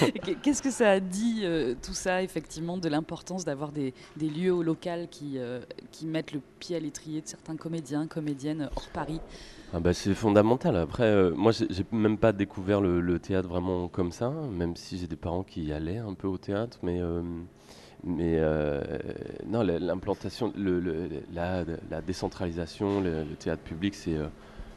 Qu'est-ce 0.42 0.62
que 0.62 0.70
ça 0.70 0.90
a 0.90 1.00
dit, 1.00 1.40
euh, 1.42 1.74
tout 1.82 1.94
ça, 1.94 2.22
effectivement, 2.22 2.76
de 2.78 2.88
l'importance 2.88 3.44
d'avoir 3.44 3.72
des, 3.72 3.92
lieux 4.20 4.52
au 4.52 4.62
local 4.62 5.08
qui, 5.10 5.38
euh, 5.38 5.60
qui 5.90 6.06
mettent 6.06 6.32
le 6.32 6.40
pied 6.58 6.76
à 6.76 6.80
l'étrier 6.80 7.20
de 7.20 7.26
certains 7.26 7.56
comédiens, 7.56 8.06
comédiennes 8.06 8.70
hors 8.76 8.88
Paris? 8.92 9.20
Ah 9.72 9.78
bah 9.78 9.94
c'est 9.94 10.14
fondamental. 10.14 10.76
Après, 10.76 11.04
euh, 11.04 11.32
moi, 11.34 11.52
j'ai 11.52 11.84
même 11.92 12.18
pas 12.18 12.32
découvert 12.32 12.80
le, 12.80 13.18
théâtre 13.18 13.48
vraiment 13.48 13.88
comme 13.88 14.12
ça, 14.12 14.30
même 14.30 14.76
si 14.76 14.98
j'ai 14.98 15.06
des 15.06 15.16
parents 15.16 15.44
qui 15.44 15.62
y 15.64 15.72
allaient 15.72 15.98
un 15.98 16.14
peu 16.14 16.26
au 16.26 16.38
théâtre, 16.38 16.78
mais 16.82 17.00
euh, 17.00 17.22
non, 19.46 19.62
l'implantation, 19.62 20.52
la, 21.32 21.64
décentralisation, 22.02 23.00
le, 23.00 23.24
théâtre 23.38 23.62
public, 23.62 23.94
c'est 23.94 24.16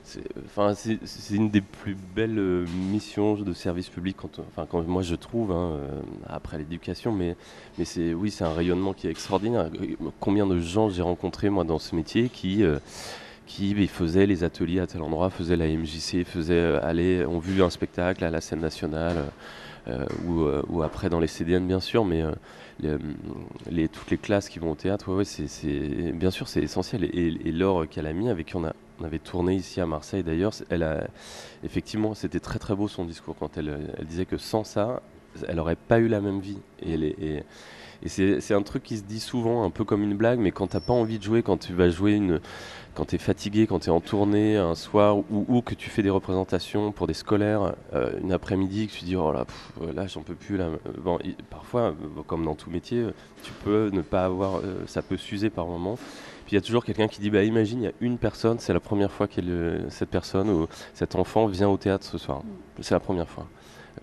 c'est 0.03 1.35
une 1.35 1.49
des 1.49 1.61
plus 1.61 1.95
belles 2.15 2.65
missions 2.91 3.35
de 3.35 3.53
service 3.53 3.89
public 3.89 4.17
quand, 4.19 4.39
enfin, 4.55 4.67
moi 4.85 5.01
je 5.01 5.15
trouve 5.15 5.51
hein, 5.51 5.79
après 6.27 6.57
l'éducation 6.57 7.11
mais 7.11 7.35
oui 8.13 8.29
c'est 8.29 8.43
un 8.43 8.53
rayonnement 8.53 8.93
qui 8.93 9.07
est 9.07 9.11
extraordinaire 9.11 9.69
combien 10.19 10.45
de 10.45 10.59
gens 10.59 10.89
j'ai 10.89 11.01
rencontré 11.01 11.49
moi 11.49 11.63
dans 11.63 11.79
ce 11.79 11.95
métier 11.95 12.29
qui 12.29 12.63
qui 13.45 13.87
faisait 13.87 14.25
les 14.25 14.43
ateliers 14.43 14.79
à 14.79 14.87
tel 14.87 15.01
endroit, 15.01 15.29
faisait 15.29 15.55
la 15.55 15.67
MJC, 15.67 16.25
faisait 16.25 16.53
euh, 16.53 16.79
aller, 16.83 17.25
ont 17.25 17.39
vu 17.39 17.61
un 17.61 17.69
spectacle 17.69 18.23
à 18.23 18.29
la 18.29 18.41
scène 18.41 18.61
nationale 18.61 19.25
euh, 19.87 20.05
euh, 20.19 20.61
ou, 20.69 20.81
après 20.81 21.09
dans 21.09 21.19
les 21.19 21.27
CDN 21.27 21.67
bien 21.67 21.79
sûr, 21.81 22.05
mais 22.05 22.23
toutes 23.91 24.11
les 24.11 24.17
classes 24.17 24.47
qui 24.47 24.59
vont 24.59 24.71
au 24.71 24.75
théâtre, 24.75 25.23
bien 26.13 26.31
sûr 26.31 26.47
c'est 26.47 26.61
essentiel. 26.61 27.03
Et, 27.03 27.37
et 27.45 27.51
Laure 27.51 27.87
Calamy, 27.89 28.29
avec 28.29 28.47
qui 28.47 28.55
on, 28.55 28.63
a, 28.63 28.73
on 28.99 29.03
avait 29.03 29.19
tourné 29.19 29.55
ici 29.55 29.81
à 29.81 29.85
Marseille 29.85 30.23
d'ailleurs, 30.23 30.53
effectivement 31.63 32.13
c'était 32.13 32.39
très 32.39 32.59
très 32.59 32.75
beau 32.75 32.87
son 32.87 33.05
discours 33.05 33.35
quand 33.37 33.57
elle, 33.57 33.95
disait 34.07 34.25
que 34.25 34.37
sans 34.37 34.63
ça, 34.63 35.01
elle 35.47 35.55
n'aurait 35.55 35.75
pas 35.75 35.99
eu 35.99 36.07
la 36.07 36.21
même 36.21 36.39
vie. 36.39 36.59
Et, 36.81 37.43
c'est 38.05 38.53
un 38.53 38.61
truc 38.63 38.83
qui 38.83 38.97
se 38.97 39.03
dit 39.03 39.21
souvent, 39.21 39.63
un 39.63 39.69
peu 39.69 39.85
comme 39.85 40.03
une 40.03 40.15
blague, 40.15 40.37
mais 40.37 40.51
quand 40.51 40.67
tu 40.67 40.75
n'as 40.75 40.81
pas 40.81 40.91
envie 40.91 41.19
de 41.19 41.23
jouer, 41.23 41.41
quand 41.41 41.57
tu 41.57 41.73
vas 41.73 41.89
jouer 41.89 42.21
quand 42.95 43.05
tu 43.05 43.15
es 43.15 43.17
fatigué, 43.17 43.65
quand 43.65 43.79
tu 43.79 43.87
es 43.87 43.91
en 43.91 44.01
tournée 44.01 44.57
un 44.57 44.75
soir 44.75 45.17
ou, 45.31 45.61
que 45.61 45.73
tu 45.73 45.89
fais 45.89 46.03
des 46.03 46.09
représentations 46.09 46.91
pour 46.91 47.07
des 47.07 47.13
scolaires 47.13 47.75
euh, 47.93 48.19
une 48.21 48.31
après-midi, 48.31 48.87
que 48.87 48.93
tu 48.93 49.05
dis 49.05 49.15
oh 49.15 49.31
là, 49.31 49.45
là 49.93 50.05
j'en 50.07 50.21
peux 50.21 50.35
plus. 50.35 50.59
Parfois, 51.49 51.95
comme 52.27 52.45
dans 52.45 52.55
tout 52.55 52.69
métier, 52.69 53.07
tu 53.41 53.51
peux 53.63 53.89
ne 53.91 54.01
pas 54.01 54.25
avoir, 54.25 54.57
euh, 54.57 54.83
ça 54.85 55.01
peut 55.01 55.17
s'user 55.17 55.49
par 55.49 55.65
moment. 55.65 55.97
Puis 56.53 56.57
il 56.59 56.61
y 56.61 56.63
a 56.63 56.67
toujours 56.67 56.85
quelqu'un 56.85 57.07
qui 57.07 57.19
dit 57.19 57.31
bah 57.31 57.43
imagine 57.43 57.81
il 57.81 57.85
y 57.85 57.87
a 57.87 57.93
une 57.99 58.19
personne, 58.19 58.59
c'est 58.59 58.73
la 58.73 58.79
première 58.79 59.11
fois 59.11 59.27
que 59.27 59.41
cette 59.89 60.09
personne 60.09 60.51
ou 60.51 60.67
cet 60.93 61.15
enfant 61.15 61.47
vient 61.47 61.67
au 61.67 61.77
théâtre 61.77 62.05
ce 62.05 62.19
soir. 62.19 62.43
C'est 62.79 62.93
la 62.93 62.99
première 62.99 63.27
fois. 63.27 63.47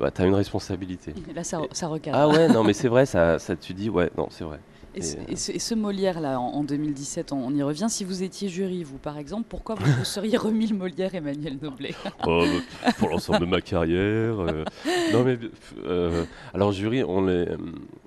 Bah, 0.00 0.11
tu 0.11 0.21
as 0.21 0.26
une 0.26 0.35
responsabilité. 0.35 1.14
là, 1.33 1.45
ça, 1.45 1.61
ça 1.71 1.87
regarde. 1.87 2.19
Ah 2.21 2.26
ouais, 2.26 2.49
non, 2.49 2.64
mais 2.64 2.73
c'est 2.73 2.88
vrai, 2.88 3.07
ça, 3.14 3.38
ça, 3.38 3.54
tu 3.54 3.73
dis, 3.73 3.88
ouais, 3.88 4.11
non, 4.19 4.26
c'est 4.30 4.42
vrai. 4.42 4.59
Et, 4.97 5.37
ce, 5.37 5.75
Molière-là, 5.76 6.40
en, 6.40 6.64
2017, 6.64 7.33
on, 7.33 7.54
y 7.54 7.62
revient. 7.62 7.87
Si 7.88 8.02
vous 8.02 8.25
étiez 8.25 8.49
jury, 8.49 8.83
vous, 8.83 8.99
par 8.99 9.19
exemple, 9.19 9.45
pourquoi 9.49 9.76
vous, 9.76 9.88
vous 9.92 10.04
seriez 10.04 10.37
remis 10.37 10.66
le 10.66 10.76
Molière 10.76 11.14
Emmanuel 11.14 11.59
Noblet 11.62 11.95
oh, 12.26 12.45
bah, 12.83 12.92
Pour 12.99 13.11
l'ensemble 13.11 13.40
de 13.40 13.45
ma 13.45 13.61
carrière. 13.61 14.40
Euh, 14.40 14.64
non, 15.12 15.23
mais, 15.23 15.38
euh, 15.85 16.25
alors, 16.52 16.73
jury, 16.73 17.04
on 17.04 17.23
l'est 17.23 17.50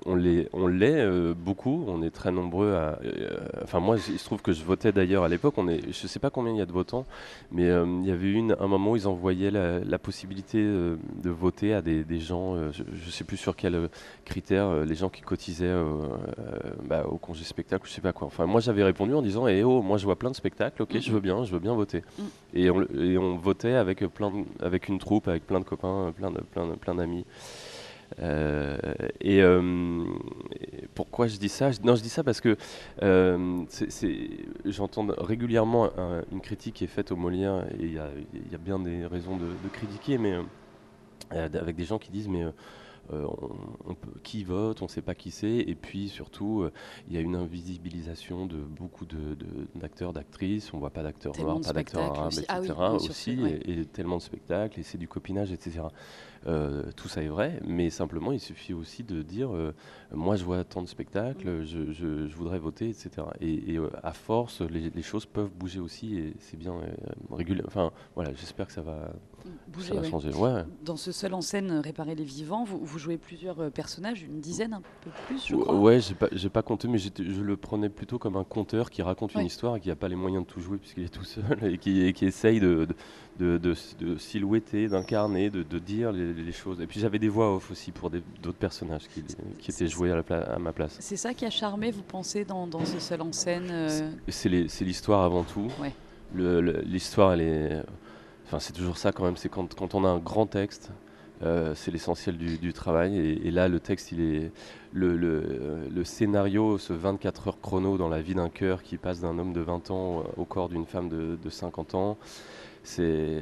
on 0.06 0.16
l'est 0.16 1.00
euh, 1.00 1.34
beaucoup. 1.34 1.84
On 1.88 2.02
est 2.02 2.10
très 2.10 2.30
nombreux 2.30 2.74
à. 2.74 2.98
enfin, 3.62 3.80
moi, 3.80 3.96
il 4.08 4.18
se 4.18 4.24
trouve 4.24 4.42
que 4.42 4.52
je 4.52 4.64
votais 4.64 4.92
d'ailleurs 4.92 5.24
à 5.24 5.28
l'époque. 5.28 5.54
On 5.56 5.68
est, 5.68 5.80
je 5.92 6.02
ne 6.02 6.08
sais 6.08 6.18
pas 6.18 6.30
combien 6.30 6.52
il 6.52 6.58
y 6.58 6.62
a 6.62 6.66
de 6.66 6.72
votants, 6.72 7.06
mais 7.50 7.64
il 7.64 8.06
y 8.06 8.10
avait 8.10 8.30
une, 8.30 8.56
un 8.60 8.66
moment 8.66 8.92
où 8.92 8.96
ils 8.96 9.08
envoyaient 9.08 9.50
la, 9.50 9.98
possibilité 9.98 10.58
de 10.58 11.30
voter 11.30 11.72
à 11.72 11.80
des, 11.80 12.04
des 12.04 12.20
gens, 12.20 12.70
je 12.72 12.82
ne 12.82 13.10
sais 13.10 13.24
plus 13.24 13.38
sur 13.38 13.56
quels 13.56 13.88
critères, 14.26 14.84
les 14.84 14.94
gens 14.94 15.08
qui 15.08 15.22
cotisaient 15.22 15.74
bah, 16.82 17.06
au 17.06 17.16
congé 17.16 17.44
spectacle, 17.44 17.88
je 17.88 17.92
sais 17.92 18.02
pas 18.02 18.12
quoi. 18.12 18.26
Enfin, 18.26 18.44
moi 18.44 18.60
j'avais 18.60 18.84
répondu 18.84 19.14
en 19.14 19.22
disant 19.22 19.46
Eh 19.48 19.62
oh, 19.64 19.80
moi 19.80 19.96
je 19.96 20.04
vois 20.04 20.16
plein 20.16 20.30
de 20.30 20.36
spectacles, 20.36 20.82
ok, 20.82 20.98
je 21.00 21.10
veux 21.10 21.20
bien, 21.20 21.44
je 21.44 21.52
veux 21.52 21.58
bien 21.58 21.74
voter. 21.74 22.02
Mm. 22.18 22.22
Et, 22.54 22.70
on, 22.70 22.82
et, 22.82 23.18
on, 23.18 23.36
votait 23.36 23.74
avec, 23.74 24.06
plein 24.08 24.32
avec 24.60 24.88
une 24.88 24.98
troupe, 24.98 25.28
avec 25.28 25.46
plein 25.46 25.60
de 25.60 25.64
copains, 25.64 26.12
plein 26.16 26.30
d'amis. 26.30 26.46
Plein, 26.52 26.68
plein 26.76 26.94
d'amis. 26.94 27.24
Euh, 28.20 28.78
et, 29.20 29.42
euh, 29.42 30.04
pourquoi 30.94 31.26
je 31.26 31.36
dis 31.36 31.48
ça? 31.48 31.70
Non, 31.82 31.96
je 31.96 32.02
dis 32.02 32.08
ça 32.08 32.22
parce 32.22 32.40
que 32.40 32.56
euh, 33.02 33.64
j'entends 34.64 35.06
régulièrement 35.18 35.90
une 36.32 36.40
critique 36.40 36.74
qui 36.74 36.84
est 36.84 36.88
faite 36.88 37.12
au 37.12 37.16
Molière, 37.16 37.66
et 37.78 37.84
il 37.84 37.90
y, 37.90 37.94
y, 37.94 38.54
a 38.54 38.58
bien 38.58 38.78
des 38.78 39.06
raisons 39.06 39.36
de, 39.36 39.46
de 39.46 39.68
critiquer, 39.72 40.18
mais 40.18 40.38
avec 41.30 41.76
des 41.76 41.84
gens 41.84 41.98
qui 41.98 42.10
disent 42.10 42.28
mais 42.28 42.44
euh, 43.12 43.26
on, 43.84 43.94
peut, 43.94 44.12
qui 44.22 44.44
vote, 44.44 44.80
on 44.80 44.86
ne 44.86 44.90
sait 44.90 45.02
pas 45.02 45.14
qui 45.14 45.30
c'est, 45.30 45.58
et 45.58 45.74
puis 45.74 46.08
surtout, 46.08 46.62
euh, 46.62 46.72
il 47.06 47.14
y 47.14 47.18
a 47.18 47.20
une 47.20 47.36
invisibilisation 47.36 48.46
de 48.46 48.56
beaucoup 48.56 49.04
d'acteurs, 49.74 50.14
de, 50.14 50.20
d'actrices, 50.20 50.72
on 50.72 50.78
ne 50.78 50.80
voit 50.80 50.90
pas 50.90 51.02
d'acteurs 51.02 51.38
noirs, 51.38 51.60
pas 51.60 51.74
d'acteurs 51.74 52.18
arabes, 52.18 52.32
etc. 52.32 52.74
Ah 52.78 52.94
aussi, 52.94 53.38
et, 53.66 53.84
tellement 53.84 54.16
de 54.16 54.22
spectacles, 54.22 54.80
et 54.80 54.82
c'est 54.82 54.96
du 54.96 55.06
copinage, 55.06 55.52
etc. 55.52 55.82
Euh, 56.46 56.82
tout 56.96 57.08
ça 57.08 57.22
est 57.22 57.28
vrai, 57.28 57.60
mais 57.64 57.90
simplement, 57.90 58.32
il 58.32 58.40
suffit 58.40 58.74
aussi 58.74 59.02
de 59.02 59.22
dire 59.22 59.50
moi, 60.12 60.36
je 60.36 60.44
vois 60.44 60.64
tant 60.64 60.82
de 60.82 60.88
spectacles, 60.88 61.64
je, 61.64 62.34
voudrais 62.34 62.58
voter, 62.58 62.88
etc. 62.88 63.26
Et, 63.40 63.78
à 64.02 64.12
force, 64.12 64.60
les, 64.60 65.02
choses 65.02 65.26
peuvent 65.26 65.50
bouger 65.50 65.80
aussi, 65.80 66.16
et 66.18 66.34
c'est 66.40 66.56
bien. 66.56 66.74
Enfin, 67.66 67.92
voilà, 68.14 68.32
j'espère 68.34 68.66
que 68.66 68.72
ça 68.72 68.82
va, 68.82 69.12
bouger, 69.68 69.92
changer. 70.08 70.30
Dans 70.84 70.96
ce 70.96 71.12
seul 71.12 71.34
en 71.34 71.40
scène, 71.40 71.80
Réparer 71.84 72.14
les 72.14 72.24
vivants, 72.24 72.64
vous 72.64 72.84
vous 72.84 72.98
jouez 72.98 73.16
plusieurs 73.16 73.60
euh, 73.60 73.70
personnages, 73.70 74.22
une 74.22 74.40
dizaine, 74.40 74.74
un 74.74 74.82
peu 75.02 75.10
plus, 75.26 75.46
je 75.46 75.56
crois. 75.56 75.74
Ouais, 75.74 76.00
j'ai 76.00 76.14
pas, 76.14 76.28
pas 76.52 76.62
compté, 76.62 76.88
mais 76.88 76.98
je 76.98 77.40
le 77.40 77.56
prenais 77.56 77.88
plutôt 77.88 78.18
comme 78.18 78.36
un 78.36 78.44
conteur 78.44 78.90
qui 78.90 79.02
raconte 79.02 79.34
une 79.34 79.46
histoire 79.46 79.76
et 79.76 79.80
qui 79.80 79.88
n'a 79.88 79.96
pas 79.96 80.08
les 80.08 80.16
moyens 80.16 80.44
de 80.46 80.50
tout 80.50 80.60
jouer 80.60 80.78
puisqu'il 80.78 81.04
est 81.04 81.08
tout 81.08 81.24
seul 81.24 81.58
et 81.62 81.78
qui, 81.78 82.12
qui 82.12 82.26
essaye 82.26 82.60
de, 82.60 82.86
de, 83.38 83.58
de, 83.58 84.16
silhouetter, 84.16 84.88
d'incarner, 84.88 85.50
de, 85.50 85.62
dire 85.78 86.12
les, 86.12 86.52
choses. 86.52 86.80
Et 86.80 86.86
puis 86.86 87.00
j'avais 87.00 87.18
des 87.18 87.28
voix 87.28 87.54
off 87.56 87.70
aussi 87.70 87.90
pour 87.90 88.10
d'autres 88.10 88.58
personnages 88.58 89.08
qui, 89.08 89.24
qui 89.58 89.70
étaient 89.70 89.88
joués 89.88 90.10
à, 90.12 90.16
la 90.16 90.36
à 90.36 90.58
ma 90.58 90.72
place. 90.72 90.96
C'est 91.00 91.16
ça 91.16 91.34
qui 91.34 91.44
a 91.44 91.50
charmé, 91.50 91.90
vous 91.90 92.02
pensez, 92.02 92.44
dans, 92.44 92.66
dans 92.66 92.84
ce 92.84 92.98
seul 93.00 93.20
en 93.22 93.32
scène 93.32 93.68
euh 93.70 94.10
C'est 94.28 94.84
l'histoire 94.84 95.22
avant 95.22 95.44
tout. 95.44 95.68
L'histoire, 96.34 97.32
elle 97.34 97.40
est. 97.40 97.82
C'est 98.58 98.72
toujours 98.72 98.96
ça 98.96 99.12
quand 99.12 99.24
même. 99.24 99.36
C'est 99.36 99.48
quand, 99.48 99.94
on 99.94 100.04
a 100.04 100.08
un 100.08 100.18
grand 100.18 100.46
texte, 100.46 100.90
euh, 101.42 101.74
c'est 101.74 101.90
l'essentiel 101.90 102.36
du, 102.36 102.72
travail. 102.72 103.16
Et, 103.18 103.50
là, 103.50 103.68
le 103.68 103.80
texte, 103.80 104.12
il 104.12 104.20
est 104.20 104.52
le, 104.92 106.04
scénario, 106.04 106.78
ce 106.78 106.92
24 106.92 107.48
heures 107.48 107.60
chrono 107.60 107.98
dans 107.98 108.08
la 108.08 108.20
vie 108.22 108.34
d'un 108.34 108.48
cœur 108.48 108.82
qui 108.82 108.96
passe 108.96 109.20
d'un 109.20 109.38
homme 109.38 109.52
de 109.52 109.60
20 109.60 109.90
ans 109.90 110.24
au 110.36 110.44
corps 110.44 110.68
d'une 110.68 110.86
femme 110.86 111.08
de, 111.08 111.36
de 111.42 111.50
50 111.50 111.94
ans. 111.94 112.16
C'est 112.86 113.40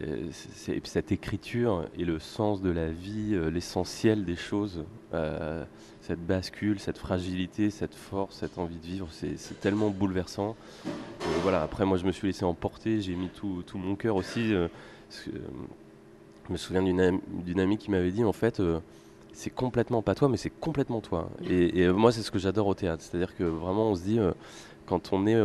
cette 0.85 1.11
écriture 1.11 1.89
et 1.99 2.05
le 2.05 2.21
sens 2.21 2.63
de 2.63 2.71
la 2.71 2.87
vie, 2.87 3.33
euh, 3.33 3.51
l'essentiel 3.51 4.25
des 4.25 4.37
choses, 4.37 4.85
euh, 5.15 5.65
cette 6.01 6.25
bascule, 6.25 6.79
cette 6.79 6.97
fragilité, 6.97 7.71
cette 7.71 7.97
force, 7.97 8.37
cette 8.37 8.57
envie 8.57 8.77
de 8.77 8.87
vivre, 8.87 9.09
c'est 9.11 9.61
tellement 9.61 9.91
bouleversant. 9.91 10.55
voilà. 11.43 11.63
Après, 11.63 11.85
moi, 11.85 11.99
je 11.99 12.05
me 12.05 12.13
suis 12.13 12.29
laissé 12.29 12.45
emporter. 12.45 13.01
J'ai 13.01 13.17
mis 13.17 13.31
tout, 13.31 13.65
tout, 13.67 13.79
mon 13.79 13.97
cœur 13.97 14.15
aussi. 14.15 14.55
Je 15.27 16.53
me 16.53 16.57
souviens 16.57 16.83
d'une 16.83 17.61
amie 17.61 17.79
qui 17.79 17.91
m'avait 17.91 18.11
dit 18.11 18.25
en 18.25 18.33
fait, 18.33 18.61
euh, 18.61 18.81
c'est 19.33 19.51
complètement 19.51 20.03
pas 20.03 20.15
toi, 20.15 20.29
mais 20.29 20.37
c'est 20.37 20.51
complètement 20.51 21.01
toi. 21.01 21.31
Et, 21.49 21.83
euh, 21.83 21.93
moi, 21.93 22.13
c'est 22.13 22.23
ce 22.23 22.31
que 22.31 22.39
j'adore 22.39 22.67
au 22.67 22.75
théâtre. 22.75 23.03
C'est-à-dire 23.03 23.37
que 23.37 23.45
vraiment, 23.45 23.91
on 23.91 23.95
se 23.95 24.03
dit, 24.03 24.19
euh, 24.19 24.33
quand 24.87 25.13
on 25.13 25.27
est 25.27 25.41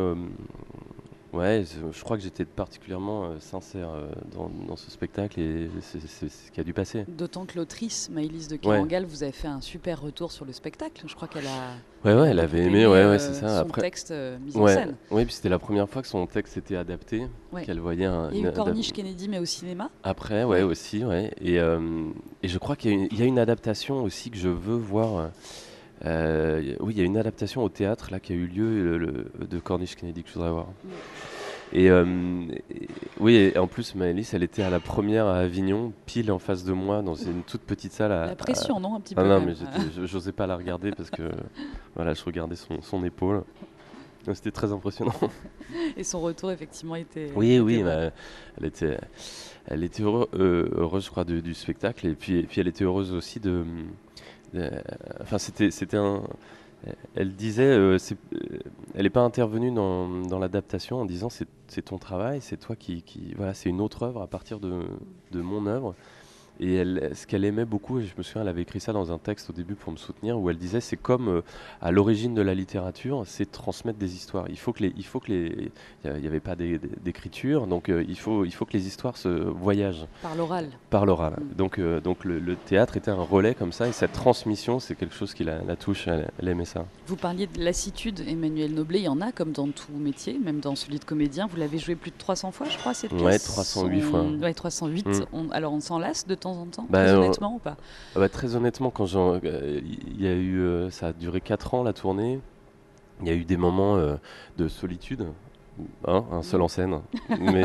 Ouais, 1.34 1.64
je 1.92 2.04
crois 2.04 2.18
que 2.18 2.24
j'étais 2.24 2.46
particulièrement 2.46 3.26
euh, 3.26 3.40
sincère 3.40 3.90
euh, 3.90 4.08
dans, 4.34 4.76
ce 4.76 4.90
spectacle 4.90 5.40
et 5.40 5.70
c'est 5.82 6.00
ce 6.00 6.52
qui 6.52 6.60
a 6.60 6.64
dû 6.64 6.74
passer. 6.74 7.06
D'autant 7.08 7.46
que 7.46 7.58
l'autrice, 7.58 8.10
Maëlys 8.10 8.48
de 8.48 8.56
Kerangal, 8.56 9.06
vous 9.06 9.24
avez 9.24 9.32
fait 9.32 9.48
un 9.48 9.62
super 9.62 10.02
retour 10.02 10.32
sur 10.32 10.46
le 10.46 10.54
spectacle. 10.54 11.04
Je 11.06 11.16
crois 11.16 11.28
qu'elle 11.28 11.48
a. 11.48 11.74
Ouais, 12.06 12.14
ouais, 12.20 12.30
elle 12.30 12.40
avait 12.40 12.64
aimé, 12.64 12.86
ouais, 12.86 13.06
ouais, 13.06 13.20
c'est 13.20 13.34
ça. 13.34 13.60
Son 13.60 13.66
Après... 13.66 13.82
texte 13.82 14.14
mis 14.42 14.56
en 14.56 14.68
scène. 14.68 14.96
Oui, 15.12 15.26
puis 15.26 15.34
c'était 15.34 15.50
la 15.50 15.60
première 15.60 15.90
fois 15.90 16.02
que 16.02 16.08
son 16.08 16.26
texte 16.28 16.58
était 16.58 16.78
adapté, 16.78 17.28
qu'elle 17.66 17.80
voyait 17.80 18.06
un. 18.06 18.30
Il 18.32 18.42
y 18.42 18.46
a 18.46 18.50
eu 18.50 18.54
Corniche 18.54 18.94
Kennedy, 18.94 19.28
mais 19.28 19.40
au 19.40 19.46
cinéma. 19.46 19.90
Après, 20.04 20.44
ouais, 20.44 20.62
aussi, 20.62 21.04
ouais. 21.04 21.34
Et, 21.42 21.60
euh, 21.60 22.10
et 22.42 22.48
je 22.48 22.58
crois 22.58 22.76
qu'il 22.76 23.14
y, 23.14 23.22
a 23.22 23.26
une 23.26 23.40
adaptation 23.40 24.04
aussi 24.04 24.30
que 24.30 24.38
je 24.38 24.50
veux 24.50 24.78
voir. 24.78 25.32
Euh, 26.06 26.76
oui, 26.80 26.94
il 26.94 27.00
y 27.00 27.02
a 27.02 27.06
une 27.06 27.18
adaptation 27.18 27.64
au 27.64 27.70
théâtre 27.70 28.10
là 28.12 28.20
qui 28.20 28.34
a 28.34 28.36
eu 28.36 28.48
lieu 28.48 29.30
de 29.40 29.60
Cornish 29.60 29.96
Kennedy 29.96 30.24
que 30.24 30.30
je 30.30 30.34
voudrais 30.36 30.52
voir. 30.52 30.68
Mm. 30.68 30.90
Euh, 31.76 32.46
et, 32.70 32.88
oui, 33.20 33.36
et 33.36 33.58
en 33.58 33.68
plus, 33.68 33.96
Maëlys, 33.96 34.34
elle 34.34 34.44
était 34.44 34.64
à 34.64 34.70
la 34.70 34.80
première 34.80 35.26
à 35.26 35.40
Avignon, 35.40 35.92
pile 36.06 36.32
en 36.32 36.40
face 36.40 36.64
de 36.64 36.74
moi, 36.74 37.02
dans 37.02 37.16
une 37.16 37.44
toute 37.44 37.62
petite 37.62 37.92
salle. 37.92 38.12
À, 38.12 38.26
la 38.28 38.36
pression, 38.36 38.80
non 38.80 38.96
Un 38.96 39.02
petit 39.02 39.16
ah 39.18 39.22
peu. 39.22 39.28
non, 39.28 39.42
mais 39.42 39.54
j'osais 40.06 40.32
pas 40.32 40.48
la 40.48 40.56
regarder 40.56 40.92
parce 40.92 41.10
que 41.10 41.24
voilà, 41.96 42.14
je 42.14 42.24
regardais 42.24 42.56
son, 42.56 42.82
son 42.82 43.04
épaule. 43.04 43.44
C'était 44.34 44.52
très 44.52 44.74
impressionnant. 44.74 45.14
Et 45.96 46.04
son 46.04 46.20
retour, 46.20 46.52
effectivement, 46.52 46.96
était. 46.96 47.32
Oui, 47.34 47.60
oui, 47.60 47.82
bah, 47.82 48.12
elle 48.58 48.66
était, 48.66 48.98
elle 49.66 49.86
était 49.86 50.04
euh, 50.04 50.26
heureuse, 50.76 51.06
je 51.06 51.10
crois, 51.10 51.24
du, 51.24 51.54
spectacle. 51.54 52.08
Et 52.08 52.14
puis, 52.14 52.40
et 52.40 52.44
puis, 52.44 52.60
elle 52.60 52.68
était 52.68 52.84
heureuse 52.84 53.14
aussi 53.14 53.40
de, 53.40 53.64
enfin, 55.22 55.38
c'était, 55.38 55.72
c'était 55.72 55.98
un. 55.98 56.24
Elle 57.16 57.34
disait, 57.34 57.64
euh, 57.64 57.98
euh, 57.98 58.60
elle 58.94 59.04
n'est 59.04 59.10
pas 59.10 59.22
intervenue 59.22 59.72
dans, 59.72 60.40
l'adaptation 60.40 61.02
en 61.02 61.06
disant 61.06 61.30
c'est, 61.30 61.82
ton 61.82 61.98
travail, 61.98 62.40
c'est 62.40 62.58
toi 62.58 62.76
qui, 62.76 63.04
voilà, 63.36 63.54
c'est 63.54 63.70
une 63.70 63.82
autre 63.82 64.04
œuvre 64.04 64.22
à 64.22 64.28
partir 64.28 64.60
de 64.60 64.88
mon 65.34 65.66
œuvre. 65.66 65.96
Et 66.60 66.76
elle, 66.76 67.12
ce 67.14 67.28
qu'elle 67.28 67.46
aimait 67.46 67.66
beaucoup, 67.66 68.00
et 68.00 68.06
je 68.06 68.14
me 68.18 68.24
souviens, 68.24 68.42
elle 68.42 68.48
avait 68.48 68.64
écrit 68.64 68.80
ça 68.80 68.94
dans 68.94 69.12
un 69.12 69.18
texte 69.18 69.50
au 69.50 69.54
début 69.54 69.76
pour 69.76 69.92
me 69.92 69.98
soutenir, 69.98 70.40
où 70.40 70.50
elle 70.50 70.58
disait 70.58 70.82
c'est 70.82 70.98
comme 70.98 71.28
euh, 71.30 71.42
à 71.82 71.92
l'origine 71.92 72.34
de 72.34 72.42
la 72.42 72.56
littérature, 72.56 73.24
c'est 73.26 73.52
transmettre 73.52 74.00
des 74.00 74.16
histoires. 74.16 74.46
Il 74.50 74.58
faut 74.58 74.74
que 74.74 74.84
les, 74.84 74.94
il 74.98 75.06
faut 75.06 75.20
que 75.20 75.32
les, 75.32 75.72
il 76.06 76.22
n'y 76.22 76.28
avait 76.28 76.40
pas 76.40 76.56
d'écriture, 76.56 77.68
donc 77.68 77.90
euh, 77.90 78.04
il 78.08 78.18
faut, 78.18 78.46
il 78.46 78.52
faut 78.52 78.66
que 78.66 78.74
les 78.74 78.88
histoires 78.88 79.18
se 79.18 79.28
voyagent. 79.28 80.08
Par 80.22 80.36
l'oral. 80.36 80.70
Par 80.90 81.06
l'oral. 81.06 81.38
Donc, 81.56 81.80
euh, 81.80 82.00
donc 82.00 82.24
le, 82.26 82.56
théâtre 82.56 82.98
était 82.98 83.12
un 83.12 83.16
relais 83.16 83.54
comme 83.54 83.72
ça, 83.72 83.88
et 83.88 83.92
cette 83.92 84.14
transmission, 84.14 84.80
c'est 84.80 84.96
quelque 84.96 85.16
chose 85.16 85.34
qui 85.34 85.44
la, 85.44 85.76
touche. 85.76 86.08
Elle, 86.08 86.48
aimait 86.48 86.66
ça. 86.66 86.86
Vous 87.06 87.16
parliez 87.16 87.48
de 87.48 87.62
lassitude, 87.62 88.22
Emmanuel 88.28 88.74
Noblet. 88.74 89.00
Il 89.00 89.06
y 89.06 89.08
en 89.08 89.22
a 89.22 89.32
comme 89.32 89.52
dans 89.52 89.68
tout 89.68 89.92
métier, 89.94 90.40
même 90.40 90.60
dans 90.60 90.76
celui 90.76 91.00
de 91.00 91.06
comédien. 91.06 91.48
Vous 91.48 91.58
l'avez 91.58 91.78
joué 91.78 91.96
plus 91.96 92.12
de 92.12 92.18
300 92.18 92.52
fois, 92.52 92.68
je 92.70 92.78
crois, 92.78 92.94
cette 92.94 93.12
pièce? 93.12 93.24
Ouais, 93.24 93.38
308 93.38 94.02
fois. 94.02 94.24
Ouais, 94.24 94.54
308. 94.54 95.08
Mm. 95.08 95.52
alors 95.52 95.74
on 95.74 95.80
s'en 95.80 96.00
lasse 96.00 96.26
de 96.26 96.36
temps 96.36 96.47
en 96.52 96.66
temps, 96.66 96.86
bah, 96.90 97.04
très 97.04 97.14
honnêtement 97.14 97.56
ou 97.56 97.60
pas? 97.60 97.78
ah 98.16 98.20
bah, 98.20 98.30
Très 98.30 98.56
honnêtement, 98.56 98.90
quand 98.90 99.08
euh, 99.16 99.82
il 99.84 100.22
y 100.22 100.28
a 100.28 100.34
eu, 100.34 100.60
euh, 100.60 100.90
ça 100.90 101.08
a 101.08 101.14
duré 101.14 101.42
4 101.42 101.74
ans 101.74 101.84
la 101.84 101.94
tournée. 101.94 102.40
Il 103.22 103.28
y 103.28 103.32
a 103.32 103.34
eu 103.34 103.46
des 103.46 103.58
moments 103.58 103.96
euh, 103.96 104.16
de 104.58 104.68
solitude, 104.68 105.26
hein, 106.06 106.24
un 106.32 106.44
seul 106.44 106.62
en 106.62 106.68
scène. 106.68 107.02
Mais 107.40 107.64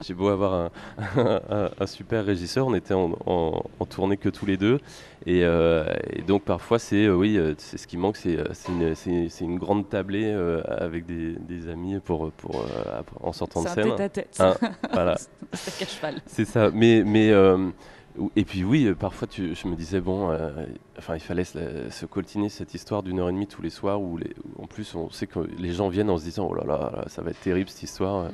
j'ai 0.00 0.14
beau 0.14 0.28
avoir 0.28 0.70
un, 1.16 1.86
super 1.86 2.24
régisseur, 2.24 2.68
on 2.68 2.74
était 2.74 2.94
en, 2.94 3.18
en, 3.26 3.86
tournée 3.86 4.16
que 4.16 4.28
tous 4.28 4.46
les 4.46 4.56
deux. 4.56 4.78
Et, 5.26 5.44
donc 6.24 6.42
parfois, 6.42 6.78
c'est 6.78 7.08
oui, 7.08 7.36
c'est 7.58 7.78
ce 7.78 7.88
qui 7.88 7.96
manque, 7.96 8.16
c'est 8.16 8.38
une, 8.68 9.28
une, 9.40 9.58
grande 9.58 9.88
tablée 9.88 10.32
avec 10.68 11.04
des, 11.04 11.32
des, 11.32 11.68
amis 11.68 11.98
pour, 11.98 12.30
pour 12.30 12.64
en 13.20 13.32
sortant 13.32 13.64
de 13.64 13.68
scène. 13.68 13.84
C'est 13.84 13.90
tête 13.96 14.00
à 14.00 14.08
tête. 14.08 14.36
Hein, 14.38 14.54
voilà. 14.92 15.16
c'est 16.26 16.44
ça. 16.44 16.70
Mais, 16.72 17.02
mais 17.04 17.32
et 18.36 18.44
puis 18.44 18.62
oui, 18.62 18.86
euh, 18.86 18.94
parfois 18.94 19.26
tu, 19.26 19.54
je 19.54 19.66
me 19.66 19.74
disais, 19.74 20.00
bon, 20.00 20.30
euh, 20.30 20.50
enfin, 20.98 21.14
il 21.14 21.20
fallait 21.20 21.44
se, 21.44 22.06
coltiner 22.06 22.48
cette 22.48 22.74
histoire 22.74 23.02
d'une 23.02 23.18
heure 23.20 23.30
et 23.30 23.32
demie 23.32 23.46
tous 23.46 23.62
les 23.62 23.70
soirs, 23.70 24.00
où, 24.00 24.18
les, 24.18 24.34
en 24.58 24.66
plus 24.66 24.94
on 24.94 25.10
sait 25.10 25.26
que 25.26 25.40
les 25.58 25.72
gens 25.72 25.88
viennent 25.88 26.10
en 26.10 26.18
se 26.18 26.24
disant, 26.24 26.48
oh 26.50 26.54
là 26.54 26.64
là, 26.66 27.04
ça 27.08 27.22
va 27.22 27.30
être 27.30 27.40
terrible 27.40 27.70
cette 27.70 27.82
histoire. 27.82 28.24
Mm. 28.24 28.32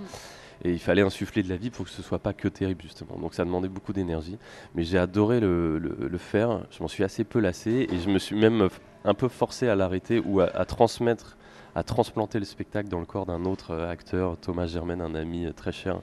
Et 0.65 0.73
il 0.73 0.81
fallait 0.81 1.03
insuffler 1.03 1.45
de 1.45 1.49
la 1.49 1.57
vie 1.57 1.71
pour 1.71 1.85
que 1.85 1.91
ce 1.93 2.03
soit 2.03 2.19
pas 2.19 2.33
que 2.33 2.49
terrible 2.49 2.83
justement. 2.83 3.17
Donc 3.17 3.35
ça 3.35 3.45
demandait 3.45 3.69
beaucoup 3.69 3.93
d'énergie. 3.93 4.39
Mais 4.75 4.83
j'ai 4.83 4.99
adoré 4.99 5.39
le, 5.39 5.79
le, 5.79 6.19
faire. 6.19 6.67
Je 6.73 6.83
m'en 6.83 6.89
suis 6.89 7.05
assez 7.05 7.23
peu 7.23 7.39
lassé 7.39 7.87
et 7.89 7.99
je 8.01 8.11
me 8.11 8.19
suis 8.19 8.35
même 8.35 8.69
un 9.05 9.15
peu 9.15 9.29
forcé 9.29 9.69
à 9.69 9.77
l'arrêter 9.77 10.19
ou 10.19 10.41
à, 10.41 10.65
transmettre 10.65 11.37
à 11.77 11.85
transplanter 11.85 12.41
le 12.41 12.45
spectacle 12.45 12.89
dans 12.89 12.99
le 12.99 13.07
corps 13.07 13.25
d'un 13.25 13.45
autre 13.45 13.71
euh, 13.71 13.89
acteur, 13.89 14.37
Thomas 14.37 14.67
Germain, 14.67 14.99
un 14.99 15.15
ami 15.15 15.47
très 15.55 15.71
cher, 15.71 16.01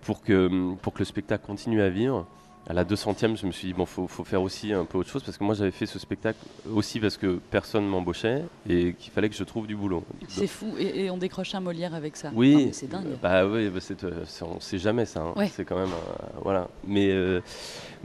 pour, 0.00 0.22
que, 0.22 0.74
pour 0.76 0.94
que 0.94 1.00
le 1.00 1.04
spectacle 1.04 1.44
continue 1.44 1.82
à 1.82 1.90
vivre 1.90 2.26
à 2.68 2.72
la 2.72 2.84
200e, 2.84 3.36
je 3.36 3.46
me 3.46 3.52
suis 3.52 3.68
dit, 3.68 3.72
bon, 3.72 3.86
faut, 3.86 4.06
faut 4.06 4.22
faire 4.22 4.42
aussi 4.42 4.72
un 4.72 4.84
peu 4.84 4.98
autre 4.98 5.10
chose 5.10 5.22
parce 5.24 5.36
que 5.36 5.42
moi 5.44 5.54
j'avais 5.54 5.70
fait 5.70 5.86
ce 5.86 5.98
spectacle 5.98 6.38
aussi 6.72 7.00
parce 7.00 7.16
que 7.16 7.40
personne 7.50 7.86
m'embauchait 7.86 8.44
et 8.68 8.92
qu'il 8.94 9.10
fallait 9.12 9.28
que 9.28 9.34
je 9.34 9.44
trouve 9.44 9.66
du 9.66 9.74
boulot. 9.74 10.04
C'est 10.28 10.46
fou, 10.46 10.74
et, 10.78 11.10
on 11.10 11.16
décroche 11.16 11.54
un 11.54 11.60
Molière 11.60 11.94
avec 11.94 12.16
ça. 12.16 12.30
Oui, 12.34 12.68
c'est 12.72 12.88
dingue. 12.88 13.18
Bah 13.22 13.46
oui, 13.46 13.68
bah 13.70 13.80
euh, 14.04 14.24
on 14.42 14.60
sait 14.60 14.78
jamais 14.78 15.04
ça. 15.04 15.20
Hein. 15.20 15.46
C'est 15.50 15.64
quand 15.64 15.78
même. 15.78 15.88
Euh, 15.88 16.26
voilà. 16.42 16.68
Mais, 16.86 17.10
euh, 17.10 17.40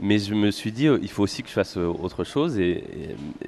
mais 0.00 0.18
je 0.18 0.34
me 0.34 0.50
suis 0.50 0.72
dit, 0.72 0.86
il 0.86 1.10
faut 1.10 1.22
aussi 1.22 1.42
que 1.42 1.48
je 1.48 1.54
fasse 1.54 1.76
autre 1.76 2.24
chose 2.24 2.58
et, 2.58 2.84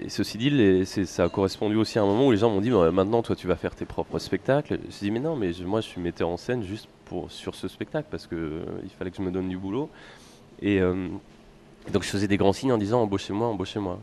ceci 0.08 0.38
dit, 0.38 0.50
les, 0.50 0.84
ça 0.84 1.24
a 1.24 1.28
correspondu 1.28 1.76
aussi 1.76 1.98
à 1.98 2.02
un 2.02 2.06
moment 2.06 2.26
où 2.26 2.32
les 2.32 2.38
gens 2.38 2.50
m'ont 2.50 2.60
dit, 2.60 2.70
maintenant 2.70 3.22
toi 3.22 3.34
tu 3.34 3.46
vas 3.46 3.56
faire 3.56 3.74
tes 3.74 3.86
propres 3.86 4.18
spectacles. 4.18 4.78
Je 4.82 4.86
me 4.86 4.90
suis 4.92 5.04
dit, 5.06 5.10
mais 5.10 5.20
non, 5.20 5.36
mais 5.36 5.50
moi 5.64 5.80
je 5.80 5.88
suis 5.88 6.00
metteur 6.00 6.28
en 6.28 6.36
scène 6.36 6.62
juste 6.62 6.88
pour, 7.06 7.30
sur 7.30 7.54
ce 7.54 7.66
spectacle 7.68 8.08
parce 8.10 8.26
qu'il 8.26 8.62
il 8.84 8.90
fallait 8.90 9.10
que 9.10 9.16
je 9.16 9.22
me 9.22 9.30
donne 9.30 9.48
du 9.48 9.56
boulot. 9.56 9.90
Euh, 10.64 11.08
et, 11.86 11.90
donc 11.92 12.02
je 12.02 12.08
faisais 12.08 12.28
des 12.28 12.36
grands 12.36 12.52
signes 12.52 12.72
en 12.72 12.78
disant 12.78 13.02
embauchez-moi, 13.02 13.48
embauchez-moi. 13.48 13.98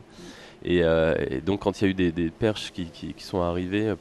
Et, 0.64 0.82
euh, 0.82 1.14
donc 1.44 1.60
quand 1.60 1.80
il 1.80 1.84
y 1.84 1.86
a 1.86 1.90
eu 1.90 2.10
des, 2.12 2.30
perches 2.30 2.72
qui, 2.72 3.14
sont 3.18 3.42
arrivées, 3.42 3.94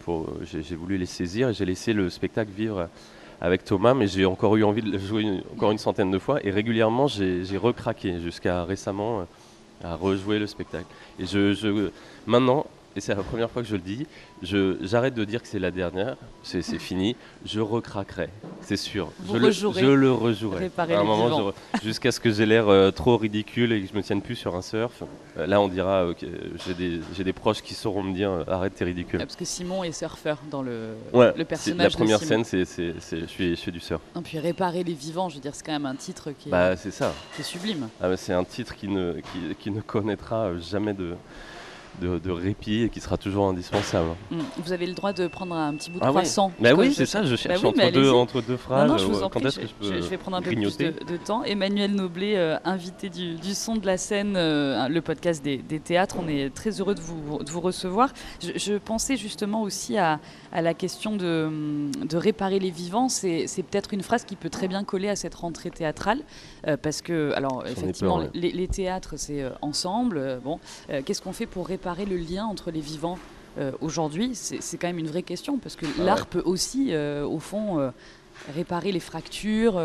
j'ai 0.44 0.76
voulu 0.76 0.98
les 0.98 1.06
saisir 1.06 1.50
et 1.50 1.54
j'ai 1.54 1.66
laissé 1.66 1.94
le 1.94 2.10
spectacle 2.10 2.52
vivre 2.52 2.90
avec 3.42 3.64
Thomas, 3.64 3.94
mais 3.94 4.08
j'ai 4.08 4.26
encore 4.26 4.56
eu 4.56 4.64
envie 4.64 4.82
de 4.82 4.92
le 4.92 4.98
jouer 4.98 5.26
encore 5.54 5.72
une 5.72 5.78
centaine 5.78 6.12
de 6.12 6.20
fois 6.20 6.40
et 6.46 6.52
régulièrement 6.52 7.08
j'ai 7.08 7.58
recraqué 7.58 8.20
jusqu'à 8.20 8.64
récemment 8.64 9.22
euh, 9.22 9.24
à 9.84 9.96
rejouer 9.96 10.40
le 10.40 10.48
spectacle. 10.48 10.88
Et 11.20 11.26
je, 11.26 11.92
maintenant, 12.26 12.66
et 12.96 13.02
c'est 13.02 13.14
la 13.14 13.24
première 13.24 13.50
fois 13.50 13.62
que 13.62 13.68
je 13.68 13.76
le 13.76 13.82
dis, 13.82 14.06
j'arrête 14.42 15.14
de 15.14 15.26
dire 15.26 15.42
que 15.42 15.48
c'est 15.48 15.60
la 15.60 15.72
dernière, 15.72 16.16
c'est 16.44 16.62
fini, 16.80 17.16
je 17.46 17.60
recraquerai, 17.60 18.30
c'est 18.62 18.78
sûr. 18.78 19.12
je, 19.28 19.38
le, 19.38 19.52
je 19.52 19.86
le 19.86 20.12
rejouerai. 20.12 20.72
À 20.78 21.00
un 21.00 21.04
moment, 21.04 21.54
jusqu'à 21.84 22.12
ce 22.12 22.20
que 22.20 22.32
j'ai 22.32 22.46
l'air 22.46 22.70
euh, 22.70 22.92
trop 22.92 23.18
ridicule 23.18 23.74
et 23.74 23.82
que 23.82 23.88
je 23.92 23.98
me 23.98 24.02
tienne 24.02 24.22
plus 24.22 24.36
sur 24.36 24.56
un 24.56 24.62
surf. 24.62 25.04
Euh, 25.38 25.46
là, 25.46 25.60
on 25.60 25.68
dira, 25.68 26.06
j'ai 26.66 26.74
des, 26.74 27.24
des, 27.24 27.34
proches 27.34 27.62
qui 27.62 27.74
sauront 27.74 28.04
me 28.04 28.14
dire, 28.14 28.46
arrête, 28.48 28.76
t'es 28.76 28.86
ridicule. 28.86 29.20
parce 29.20 29.36
que 29.36 29.46
Simon 29.46 29.84
est 29.84 29.92
surfeur 29.92 30.38
dans 30.50 30.62
le, 30.62 30.96
le 31.14 31.44
personnage. 31.44 31.94
La 31.94 31.98
première 31.98 32.20
scène, 32.20 32.44
c'est 32.44 32.66
je 32.66 33.26
suis, 33.28 33.56
je 33.56 33.62
fais 33.62 33.72
du 33.72 33.80
surf. 33.80 34.02
Et 34.18 34.22
puis 34.22 34.40
réparer 34.40 34.84
les 34.84 34.94
vivants, 34.94 35.30
je 35.30 35.36
veux 35.36 35.42
dire, 35.42 35.54
c'est 35.54 35.66
quand 35.66 35.74
même 35.74 35.86
un 35.86 35.96
titre 35.96 36.32
qui 36.32 36.50
est, 36.50 36.52
bah, 36.52 36.76
ça. 36.76 37.14
Qui 37.36 37.42
est 37.42 37.44
sublime. 37.44 37.90
Ah, 38.02 38.16
c'est 38.16 38.34
un 38.34 38.44
titre 38.44 38.76
qui 38.76 38.88
ne, 38.88 39.14
qui, 39.14 39.56
qui 39.60 39.72
ne 39.72 39.82
connaîtra 39.82 40.58
jamais 40.58 40.94
de 40.94 41.16
de, 42.02 42.32
répit 42.32 42.84
et 42.84 42.90
qui 42.90 43.00
sera 43.00 43.18
toujours 43.18 43.48
indispensable. 43.48 44.10
Mm. 44.32 44.38
Vous 44.58 44.72
avez 44.72 44.86
le 44.86 44.94
droit 44.94 45.14
de 45.14 45.28
prendre 45.28 45.56
un 45.56 45.74
petit 45.76 45.90
bout 45.90 46.00
de 46.00 46.06
ah 46.06 46.10
croissant. 46.10 46.52
Bah 46.60 46.74
oui, 46.74 46.94
c'est 46.94 47.06
ça, 47.06 47.24
je 47.24 47.36
cherche 47.36 47.62
bah 47.62 47.70
entre, 47.70 47.92
deux, 47.92 48.12
entre, 48.12 48.42
deux, 48.42 48.58
phrases. 48.58 48.90
Non, 48.90 48.98
je 48.98 49.06
vous 49.06 49.24
en 49.24 49.30
prie, 49.30 49.44
je, 49.82 49.90
vais 49.90 50.18
prendre 50.18 50.38
un 50.38 50.42
peu 50.42 50.52
plus 50.52 50.78
de, 50.78 51.18
temps. 51.18 51.44
Emmanuel 51.44 51.94
Noblet, 51.94 52.38
euh, 52.38 52.58
invité 52.66 53.10
du, 53.10 53.54
son 53.54 53.76
de 53.76 53.86
la 53.86 53.98
scène, 53.98 54.36
euh, 54.36 54.88
le 54.88 55.02
podcast 55.02 55.44
des, 55.44 55.60
théâtres, 55.80 56.18
on 56.22 56.28
est 56.28 56.54
très 56.54 56.72
heureux 56.80 56.96
de 56.96 57.02
vous, 57.02 57.44
de 57.44 57.50
vous 57.50 57.62
recevoir. 57.62 58.10
Je, 58.42 58.78
pensais 58.78 59.18
justement 59.18 59.62
aussi 59.62 59.98
à, 59.98 60.20
à 60.52 60.62
la 60.62 60.74
question 60.74 61.16
de, 61.16 61.50
de, 62.06 62.18
réparer 62.18 62.60
les 62.60 62.72
vivants. 62.72 63.10
C'est 63.10 63.46
peut-être 63.70 63.94
une 63.94 64.04
phrase 64.04 64.26
qui 64.26 64.36
peut 64.36 64.50
très 64.50 64.68
bien 64.68 64.84
coller 64.84 65.10
à 65.10 65.16
cette 65.16 65.36
rentrée 65.36 65.72
théâtrale, 65.72 66.22
euh, 66.68 66.78
parce 66.78 67.02
que, 67.02 67.32
alors, 67.36 67.64
effectivement, 67.66 68.22
les, 68.34 68.52
les, 68.52 68.68
théâtres, 68.68 69.16
c'est 69.18 69.44
ensemble. 69.62 70.40
bon, 70.44 70.60
qu'est-ce 71.06 71.22
qu'on 71.22 71.34
fait 71.34 71.46
pour 71.46 71.68
réparer 71.68 71.85
le 71.94 72.18
lien 72.18 72.46
entre 72.46 72.72
les 72.72 72.80
vivants 72.80 73.20
euh, 73.58 73.72
aujourd'hui 73.82 74.32
C'est 74.34 74.78
quand 74.78 74.88
même 74.88 74.98
une 74.98 75.08
vraie 75.08 75.24
question, 75.24 75.58
parce 75.58 75.76
que 75.76 75.86
ah 75.86 76.04
l'art 76.04 76.26
peut 76.26 76.42
aussi, 76.44 76.90
euh, 76.92 77.26
au 77.26 77.40
fond, 77.40 77.80
euh, 77.80 77.92
réparer 78.54 78.92
les 78.92 79.00
fractures, 79.00 79.82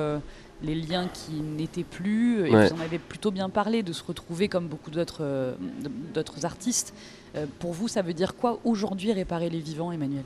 les 0.63 0.75
liens 0.75 1.09
qui 1.09 1.41
n'étaient 1.41 1.85
plus. 1.85 2.47
Et 2.47 2.51
vous 2.51 2.75
en 2.75 2.81
avez 2.81 2.99
plutôt 2.99 3.31
bien 3.31 3.49
parlé, 3.49 3.83
de 3.83 3.93
se 3.93 4.03
retrouver 4.03 4.49
comme 4.49 4.67
beaucoup 4.67 4.91
d'autres 4.91 6.45
artistes. 6.45 6.95
pour 7.59 7.73
vous, 7.73 7.87
ça 7.87 8.03
veut 8.03 8.15
dire 8.15 8.35
quoi 8.35 8.59
aujourd'hui 8.65 9.13
réparer 9.13 9.51
les 9.51 9.61
vivants, 9.61 9.93
Emmanuel? 9.93 10.25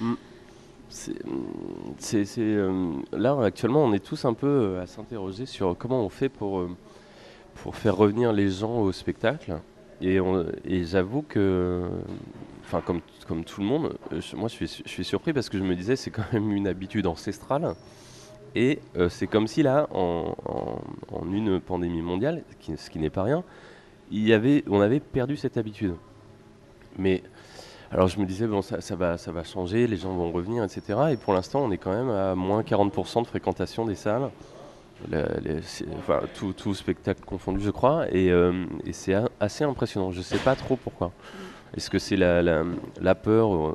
Mm. 0.00 0.14
c'est 1.98 2.46
là 3.12 3.38
actuellement 3.42 3.82
on 3.82 3.92
est 3.94 4.04
tous 4.04 4.24
un 4.26 4.34
peu 4.34 4.78
à 4.78 4.86
s'interroger 4.86 5.46
sur 5.46 5.74
comment 5.76 6.04
on 6.04 6.10
fait 6.10 6.28
pour, 6.28 6.62
pour 7.54 7.76
faire 7.76 7.96
revenir 7.96 8.32
les 8.32 8.50
gens 8.50 8.78
au 8.80 8.92
spectacle 8.92 9.58
et, 10.02 10.84
j'avoue 10.84 11.22
que, 11.22 11.88
enfin, 12.64 12.80
comme, 12.80 13.00
comme 13.26 13.44
tout 13.44 13.60
le 13.60 13.66
monde, 13.66 13.96
moi 14.34 14.48
je 14.48 14.54
suis, 14.54 14.82
je 14.84 14.90
suis 14.90 15.04
surpris 15.04 15.32
parce 15.32 15.48
que 15.48 15.58
je 15.58 15.62
me 15.62 15.74
disais 15.74 15.96
c'est 15.96 16.10
quand 16.10 16.30
même 16.32 16.52
une 16.52 16.68
habitude 16.68 17.06
ancestrale. 17.06 17.74
Et 18.54 18.78
euh, 18.96 19.08
c'est 19.08 19.26
comme 19.26 19.46
si 19.46 19.62
là, 19.62 19.86
en, 19.92 20.34
en, 21.12 21.32
une 21.32 21.60
pandémie 21.60 22.00
mondiale, 22.00 22.42
ce 22.76 22.90
qui 22.90 22.98
n'est 22.98 23.10
pas 23.10 23.22
rien, 23.22 23.44
il 24.10 24.26
y 24.26 24.32
avait, 24.32 24.64
on 24.68 24.80
avait 24.80 25.00
perdu 25.00 25.36
cette 25.36 25.56
habitude. 25.56 25.94
Mais 26.98 27.22
alors 27.90 28.08
je 28.08 28.18
me 28.18 28.26
disais, 28.26 28.46
bon, 28.46 28.62
ça, 28.62 28.96
va, 28.96 29.18
ça 29.18 29.32
va 29.32 29.44
changer, 29.44 29.86
les 29.86 29.96
gens 29.96 30.14
vont 30.14 30.32
revenir, 30.32 30.64
etc. 30.64 30.98
Et 31.12 31.16
pour 31.16 31.34
l'instant, 31.34 31.62
on 31.64 31.70
est 31.70 31.78
quand 31.78 31.92
même 31.92 32.10
à 32.10 32.34
moins 32.34 32.62
40% 32.62 33.22
de 33.22 33.26
fréquentation 33.26 33.84
des 33.84 33.94
salles 33.94 34.30
enfin, 35.98 36.20
tout, 36.34 36.74
spectacle 36.74 37.22
confondu, 37.24 37.62
je 37.64 37.70
crois, 37.70 38.06
et, 38.12 38.30
euh, 38.30 38.64
c'est 38.92 39.14
assez 39.40 39.64
impressionnant. 39.64 40.10
Je 40.10 40.22
sais 40.22 40.38
pas 40.38 40.54
trop 40.54 40.76
pourquoi. 40.76 41.12
Est-ce 41.76 41.90
que 41.90 41.98
c'est 41.98 42.16
la, 42.16 43.14
peur, 43.14 43.54
euh, 43.54 43.74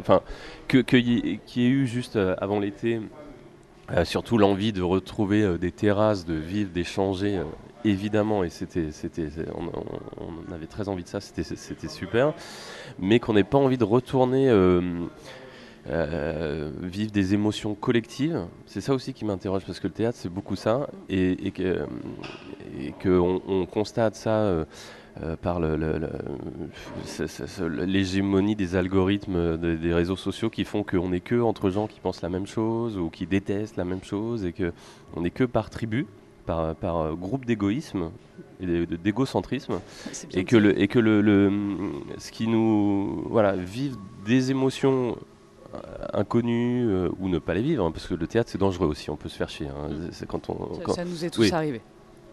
enfin, 0.00 0.20
que 0.66 0.78
qu'il 0.78 1.08
y, 1.08 1.64
ait 1.64 1.68
eu 1.68 1.86
juste 1.86 2.16
euh, 2.16 2.34
avant 2.38 2.60
l'été, 2.60 3.00
surtout 4.04 4.36
l'envie 4.36 4.72
de 4.72 4.82
retrouver 4.82 5.56
des 5.58 5.72
terrasses, 5.72 6.26
de 6.26 6.34
vivre, 6.34 6.70
d'échanger, 6.70 7.42
évidemment, 7.86 8.44
et 8.44 8.50
c'était, 8.50 8.90
c'était, 8.92 9.30
on, 9.56 9.70
on, 10.22 10.52
avait 10.52 10.66
très 10.66 10.90
envie 10.90 11.04
de 11.04 11.08
ça, 11.08 11.20
c'était 11.20 11.88
super, 11.88 12.34
mais 12.98 13.18
qu'on 13.18 13.32
n'ait 13.32 13.44
pas 13.44 13.56
envie 13.56 13.78
de 13.78 13.84
retourner 13.84 14.50
euh, 15.90 16.70
vivre 16.82 17.10
des 17.10 17.32
émotions 17.34 17.74
collectives. 17.74 18.44
C'est 18.66 18.80
ça 18.82 18.92
aussi 18.92 19.14
qui 19.14 19.24
m'interroge 19.24 19.62
parce 19.64 19.80
que 19.80 19.86
le 19.86 19.92
théâtre 19.92 20.18
c'est 20.20 20.28
beaucoup 20.28 20.56
ça 20.56 20.88
et, 21.08 21.48
et 21.48 21.52
qu'on 23.02 23.40
on 23.46 23.64
constate 23.64 24.14
ça 24.14 24.40
euh, 24.40 24.64
euh, 25.22 25.36
par 25.36 25.60
l'hégémonie 27.86 28.54
des 28.54 28.76
algorithmes 28.76 29.56
des 29.56 29.94
réseaux 29.94 30.16
sociaux 30.16 30.50
qui 30.50 30.64
font 30.64 30.82
qu'on 30.82 31.08
n'est 31.08 31.20
que 31.20 31.40
entre 31.40 31.70
gens 31.70 31.86
qui 31.86 32.00
pensent 32.00 32.22
la 32.22 32.28
même 32.28 32.46
chose 32.46 32.98
ou 32.98 33.08
qui 33.08 33.26
détestent 33.26 33.76
la 33.76 33.84
même 33.84 34.04
chose 34.04 34.44
et 34.44 34.52
qu'on 34.52 35.20
n'est 35.22 35.30
que 35.30 35.44
par 35.44 35.70
tribu. 35.70 36.06
Par, 36.46 36.74
par 36.76 37.14
groupe 37.14 37.44
d'égoïsme 37.44 38.10
et 38.58 38.86
d'égocentrisme 38.86 39.80
et 40.32 40.44
que 40.46 40.56
le 40.56 40.80
et 40.80 40.88
que 40.88 40.98
le, 40.98 41.20
le, 41.20 41.52
ce 42.16 42.32
qui 42.32 42.48
nous 42.48 43.22
voilà 43.28 43.54
vivre 43.54 43.98
des 44.24 44.50
émotions 44.50 45.18
inconnus 46.12 46.86
euh, 46.88 47.10
ou 47.20 47.28
ne 47.28 47.38
pas 47.38 47.54
les 47.54 47.62
vivre, 47.62 47.84
hein, 47.84 47.90
parce 47.90 48.06
que 48.06 48.14
le 48.14 48.26
théâtre 48.26 48.50
c'est 48.50 48.58
dangereux 48.58 48.86
aussi, 48.86 49.10
on 49.10 49.16
peut 49.16 49.28
se 49.28 49.36
faire 49.36 49.48
chier. 49.48 49.68
Hein. 49.68 49.88
Mm. 49.88 50.08
C'est 50.12 50.26
quand 50.26 50.50
on, 50.50 50.92
ça, 50.92 51.04
nous 51.04 51.24
est 51.24 51.30
tous 51.30 51.52
arrivé. 51.52 51.80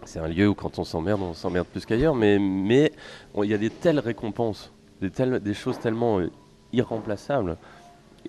C'est 0.05 0.19
un 0.19 0.27
lieu 0.27 0.47
où 0.47 0.55
quand 0.55 0.79
on 0.79 0.83
s'emmerde, 0.83 1.21
on 1.21 1.33
s'emmerde 1.33 1.67
plus 1.67 1.85
qu'ailleurs, 1.85 2.15
mais 2.15 2.39
mais 2.39 2.91
il 3.37 3.49
y 3.49 3.53
a 3.53 3.57
des 3.57 3.69
telles 3.69 3.99
récompenses, 3.99 4.71
des, 5.01 5.09
telles, 5.09 5.39
des 5.39 5.53
choses 5.53 5.79
tellement 5.79 6.19
euh, 6.19 6.29
irremplaçables, 6.73 7.57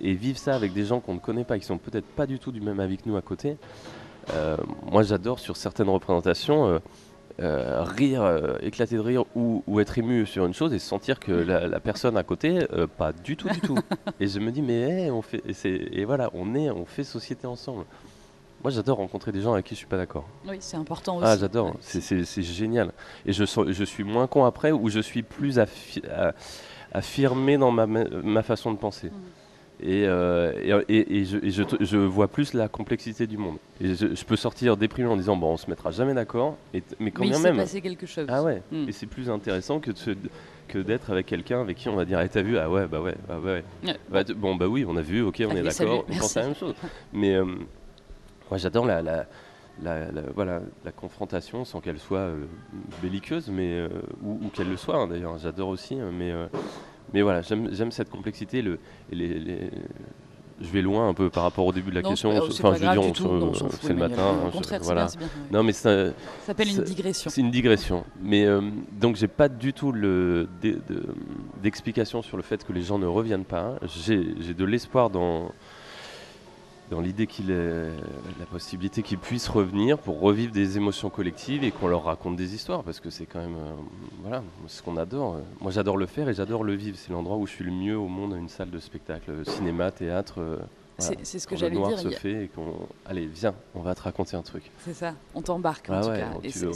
et 0.01 0.15
vivre 0.15 0.39
ça 0.39 0.55
avec 0.55 0.73
des 0.73 0.85
gens 0.85 1.01
qu'on 1.01 1.15
ne 1.15 1.21
connaît 1.21 1.45
pas, 1.45 1.59
qui 1.59 1.65
sont 1.65 1.79
peut-être 1.79 2.07
pas 2.07 2.27
du 2.27 2.39
tout 2.39 2.51
du 2.51 2.61
même 2.61 2.81
avis 2.81 2.97
que 2.97 3.09
nous 3.09 3.17
à 3.17 3.23
côté. 3.23 3.57
Euh, 4.35 4.57
moi 4.91 5.05
j'adore 5.05 5.39
sur 5.39 5.57
certaines 5.57 5.89
représentations 5.89 6.81
euh, 7.39 7.83
rire, 7.83 8.23
euh, 8.23 8.57
éclater 8.63 8.95
de 8.97 9.01
rire 9.01 9.25
ou, 9.35 9.63
être 9.79 9.99
ému 9.99 10.25
sur 10.25 10.47
une 10.47 10.55
chose 10.55 10.73
et 10.73 10.79
sentir 10.79 11.21
que 11.21 11.33
la, 11.33 11.81
personne 11.81 12.17
à 12.17 12.23
côté, 12.23 12.67
euh, 12.73 12.87
pas 12.87 13.13
du 13.13 13.37
tout, 13.37 13.49
du 13.51 13.61
tout. 13.61 13.77
et 14.21 14.27
je 14.27 14.39
me 14.39 14.51
dis, 14.51 14.63
mais 14.63 15.11
on 15.11 15.21
fait, 15.21 15.43
et, 15.47 16.01
et, 16.01 16.05
voilà, 16.07 16.31
on 16.33 16.55
est, 16.55 16.71
on 16.71 16.87
fait 16.87 17.05
société 17.05 17.47
ensemble. 17.47 17.85
Moi, 18.63 18.71
j'adore 18.71 18.97
rencontrer 18.97 19.33
des 19.33 19.43
gens 19.43 19.53
avec 19.53 19.67
qui 19.67 19.75
je 19.75 19.81
suis 19.81 19.87
pas 19.87 19.99
d'accord. 19.99 20.27
Oui, 20.49 20.57
c'est 20.61 20.79
important 20.79 21.19
ah, 21.21 21.25
aussi. 21.25 21.33
Ah, 21.33 21.37
j'adore, 21.37 21.75
c'est 21.81 22.43
génial. 22.43 22.93
Et 23.27 23.35
je, 23.35 23.45
je 23.45 23.85
suis 23.85 24.03
moins 24.03 24.27
con 24.27 24.47
après 24.47 24.73
ou 24.73 24.89
je 24.89 25.01
suis 25.01 25.23
plus 25.23 25.61
affirmé 26.93 27.59
dans 27.59 27.71
ma, 27.71 27.87
ma 27.87 28.43
façon 28.43 28.73
de 28.73 28.79
penser. 28.79 29.11
Euh, 29.85 30.83
et, 30.89 31.19
et, 31.19 31.25
je, 31.25 31.39
je, 31.81 31.97
vois 31.97 32.29
plus 32.29 32.55
la 32.55 32.69
complexité 32.69 33.27
du 33.27 33.37
monde. 33.37 33.59
Et 33.81 33.95
je, 33.95 34.25
peux 34.25 34.37
sortir 34.37 34.77
déprimé 34.77 35.09
en 35.09 35.17
disant 35.17 35.37
bon, 35.37 35.53
on 35.53 35.57
se 35.57 35.69
mettra 35.69 35.91
jamais 35.91 36.15
d'accord, 36.15 36.57
mais 36.99 37.11
quand 37.11 37.27
mais 37.27 37.39
même. 37.39 37.57
passé 37.57 37.83
quelque 37.83 38.07
chose. 38.07 38.27
Ah 38.29 38.43
ouais. 38.43 38.63
Hmm. 38.73 38.89
Et 38.89 38.93
c'est 38.93 39.07
plus 39.07 39.29
intéressant 39.29 39.81
que 39.81 39.91
que 40.69 40.79
d'être 40.79 41.11
avec 41.11 41.27
quelqu'un 41.27 41.61
avec 41.61 41.77
qui 41.77 41.89
on 41.89 41.95
va 41.95 42.05
dire 42.05 42.21
eh, 42.21 42.29
t'as 42.29 42.43
vu 42.43 42.59
ah 42.59 42.69
ouais 42.69 42.89
bah 42.89 43.01
ouais 43.01 43.15
bah 43.29 43.39
ouais, 43.39 43.63
bah, 44.09 44.25
bon 44.35 44.57
bah 44.57 44.67
oui 44.67 44.85
on 44.85 44.97
a 44.97 45.01
vu 45.01 45.23
ok 45.23 45.45
on 45.49 45.55
est 45.55 45.63
d'accord 45.63 46.05
on 46.09 46.19
pense 46.19 46.35
la 46.35 46.43
même 46.43 46.57
chose 46.57 46.75
mais 47.13 47.37
euh, 47.37 47.45
moi 48.51 48.59
j'adore 48.59 48.85
la, 48.85 49.01
la, 49.01 49.27
la, 49.81 50.11
voilà, 50.35 50.63
la 50.85 50.91
confrontation 50.91 51.65
sans 51.65 51.81
qu'elle 51.81 52.01
soit 52.01 52.19
euh, 52.19 52.47
belliqueuse 53.01 53.49
mais 53.49 53.87
ou, 54.25 54.49
qu'elle 54.53 54.69
le 54.69 54.77
soit 54.77 54.97
hein, 54.97 55.07
d'ailleurs 55.07 55.39
j'adore 55.39 55.69
aussi 55.69 55.95
hein, 56.01 56.11
mais 56.13 56.33
mais 57.13 57.23
voilà, 57.23 57.43
j'aime 57.43 57.91
cette 57.93 58.11
complexité. 58.11 58.63
Le, 58.63 58.79
les, 59.11 59.71
je 60.61 60.69
vais 60.71 60.83
loin 60.83 61.09
un 61.09 61.15
peu 61.15 61.29
par 61.29 61.43
rapport 61.43 61.67
au 61.67 61.73
début 61.73 61.91
de 61.91 61.97
la 61.97 62.03
question. 62.03 62.31
Enfin, 62.31 62.75
je 62.75 62.85
veux 62.85 62.93
dire, 62.93 63.73
c'est 63.83 63.93
le 63.93 63.99
matin. 63.99 64.35
Au 64.47 64.51
contraire, 64.51 64.81
voilà. 64.83 65.07
bien, 65.07 65.19
bien, 65.19 65.29
Non, 65.51 65.63
mais 65.63 65.73
ça 65.73 66.13
s'appelle 66.45 66.69
une 66.69 66.83
digression. 66.83 67.31
C'est 67.31 67.41
une 67.41 67.51
digression. 67.51 68.05
Mais 68.23 68.45
euh, 68.47 68.63
donc, 68.93 69.17
j'ai 69.17 69.29
pas 69.29 69.49
du 69.49 69.73
tout 69.73 69.93
d'explication 71.63 72.23
sur 72.23 72.37
le 72.37 72.43
fait 72.43 72.65
que 72.65 72.73
les 72.73 72.83
gens 72.83 72.99
ne 72.99 73.07
reviennent 73.07 73.45
pas. 73.45 73.75
J'ai 74.07 74.19
de 74.19 74.65
l'espoir 74.65 75.11
dans 75.11 75.53
dans 76.91 77.01
l'idée 77.01 77.27
qu'il 77.27 77.51
ait 77.51 77.91
la 78.39 78.47
possibilité 78.47 79.03
qu'ils 79.03 79.19
puissent 79.19 79.49
revenir 79.49 79.99
pour 79.99 80.21
revivre 80.21 80.53
des 80.53 80.77
émotions 80.77 81.11
collectives 81.11 81.65
et 81.65 81.71
qu'on 81.71 81.89
leur 81.89 82.05
raconte 82.05 82.37
des 82.37 82.55
histoires 82.55 82.83
parce 82.85 83.01
que 83.01 83.11
c'est 83.11 83.27
quand 83.27 83.41
même 83.41 83.57
euh, 83.57 83.73
voilà 84.23 84.43
ce 84.69 84.83
qu'on 84.83 84.97
adore. 84.97 85.39
Moi 85.61 85.73
j'adore 85.73 85.97
le 85.97 86.07
faire 86.07 86.29
et 86.29 86.35
j'adore 86.35 86.65
le 86.65 86.75
vivre. 86.75 86.97
C'est 86.99 87.13
l'endroit 87.13 87.37
où 87.37 87.47
je 87.47 87.53
suis 87.53 87.65
le 87.65 87.73
mieux 87.73 87.99
au 87.99 88.09
monde 88.09 88.35
une 88.39 88.49
salle 88.49 88.71
de 88.71 88.79
spectacle, 88.79 89.45
cinéma, 89.45 89.91
théâtre. 89.91 90.41
C'est 90.99 91.39
ce 91.39 91.47
que 91.47 91.57
j'allais 91.57 91.77
dire. 91.77 91.99
se 91.99 92.11
fait 92.11 92.45
et 92.45 92.49
qu'on. 92.49 92.75
Allez, 93.05 93.27
viens, 93.27 93.55
on 93.75 93.81
va 93.81 93.95
te 93.95 94.03
raconter 94.03 94.37
un 94.37 94.43
truc. 94.43 94.71
C'est 94.85 94.95
ça, 94.95 95.15
on 95.35 95.43
t'embarque 95.43 95.91
en 95.91 95.95
ah 95.95 96.01
tout 96.01 96.09
cas. 96.09 96.71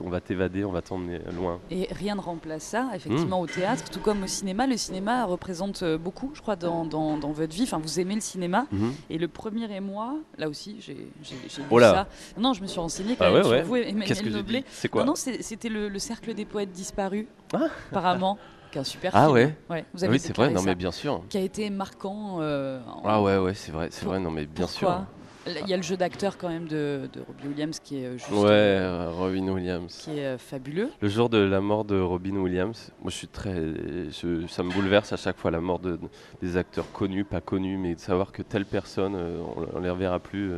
on, 0.00 0.08
va 0.10 0.20
t'évader, 0.20 0.64
on 0.64 0.72
va 0.72 0.82
t'emmener 0.82 1.20
loin. 1.34 1.60
Et 1.70 1.88
rien 1.90 2.14
ne 2.14 2.20
remplace 2.20 2.62
ça, 2.62 2.90
effectivement, 2.94 3.40
hmm. 3.40 3.44
au 3.44 3.46
théâtre, 3.46 3.90
tout 3.90 4.00
comme 4.00 4.22
au 4.22 4.26
cinéma. 4.26 4.66
Le 4.66 4.76
cinéma 4.76 5.24
représente 5.24 5.82
euh, 5.82 5.98
beaucoup, 5.98 6.30
je 6.34 6.40
crois, 6.40 6.56
dans, 6.56 6.84
dans, 6.84 7.16
votre 7.32 7.54
vie. 7.54 7.64
Enfin, 7.64 7.78
vous 7.78 8.00
aimez 8.00 8.14
le 8.14 8.20
cinéma. 8.20 8.66
Hmm. 8.72 8.90
Et 9.08 9.18
le 9.18 9.28
premier 9.28 9.70
émois, 9.74 10.16
là 10.38 10.48
aussi, 10.48 10.76
j'ai 10.80 10.94
vu 10.94 11.62
oh 11.70 11.80
ça. 11.80 12.08
Non, 12.38 12.52
je 12.54 12.62
me 12.62 12.66
suis 12.66 12.80
renseignée 12.80 13.16
quand 13.16 13.26
ah 13.26 13.32
même 13.32 13.44
sur 13.44 13.62
vous, 13.64 13.76
Emmanuel 13.76 14.32
Noblet. 14.32 14.64
C'est 14.70 14.88
quoi? 14.88 15.02
Non, 15.02 15.12
non 15.12 15.14
c'était 15.16 15.68
le, 15.68 15.98
Cercle 16.00 16.32
des 16.32 16.46
poètes 16.46 16.72
disparus, 16.72 17.26
ah. 17.52 17.66
apparemment. 17.90 18.38
qui 18.70 18.78
est 18.78 18.80
un 18.80 18.84
super 18.84 19.10
ah 19.14 19.24
film. 19.24 19.34
Ouais. 19.34 19.54
ouais. 19.68 19.84
Vous 19.92 20.04
avez 20.04 20.12
oui, 20.14 20.18
c'est 20.18 20.36
vrai. 20.36 20.50
Non, 20.50 20.62
mais 20.62 20.74
bien 20.74 20.92
sûr. 20.92 21.22
Qui 21.28 21.38
a 21.38 21.42
été 21.42 21.70
marquant. 21.70 22.40
En... 22.40 23.02
Ah 23.04 23.20
ouais, 23.22 23.38
ouais, 23.38 23.54
c'est 23.54 23.72
vrai, 23.72 23.88
c'est 23.90 24.04
vrai. 24.04 24.20
Non, 24.20 24.30
mais 24.30 24.46
bien 24.46 24.66
Pourquoi 24.66 24.88
sûr. 24.88 25.06
Il 25.46 25.68
y 25.68 25.72
a 25.72 25.76
le 25.76 25.82
jeu 25.82 25.96
d'acteur 25.96 26.36
quand 26.36 26.48
même 26.48 26.68
de, 26.68 27.08
de, 27.12 27.20
Robin 27.20 27.48
Williams 27.48 27.80
qui 27.80 28.04
est 28.04 28.12
juste. 28.18 28.30
Ouais, 28.30 28.50
euh, 28.50 29.10
Robin 29.10 29.48
Williams. 29.48 30.02
Qui 30.04 30.18
est 30.18 30.26
euh, 30.26 30.38
fabuleux. 30.38 30.90
Le 31.00 31.08
jour 31.08 31.30
de 31.30 31.38
la 31.38 31.62
mort 31.62 31.84
de 31.84 31.98
Robin 31.98 32.36
Williams, 32.36 32.90
moi 33.00 33.10
je 33.10 33.16
suis 33.16 33.28
très. 33.28 33.54
Je, 33.54 34.46
ça 34.48 34.62
me 34.62 34.70
bouleverse 34.70 35.12
à 35.12 35.16
chaque 35.16 35.38
fois 35.38 35.50
la 35.50 35.60
mort 35.60 35.78
de, 35.78 35.98
des 36.42 36.56
acteurs 36.58 36.90
connus, 36.92 37.24
pas 37.24 37.40
connus, 37.40 37.78
mais 37.78 37.94
de 37.94 38.00
savoir 38.00 38.32
que 38.32 38.42
telle 38.42 38.66
personne, 38.66 39.14
euh, 39.16 39.40
on, 39.56 39.78
ne 39.78 39.84
les 39.84 39.90
reverra 39.90 40.18
plus. 40.18 40.52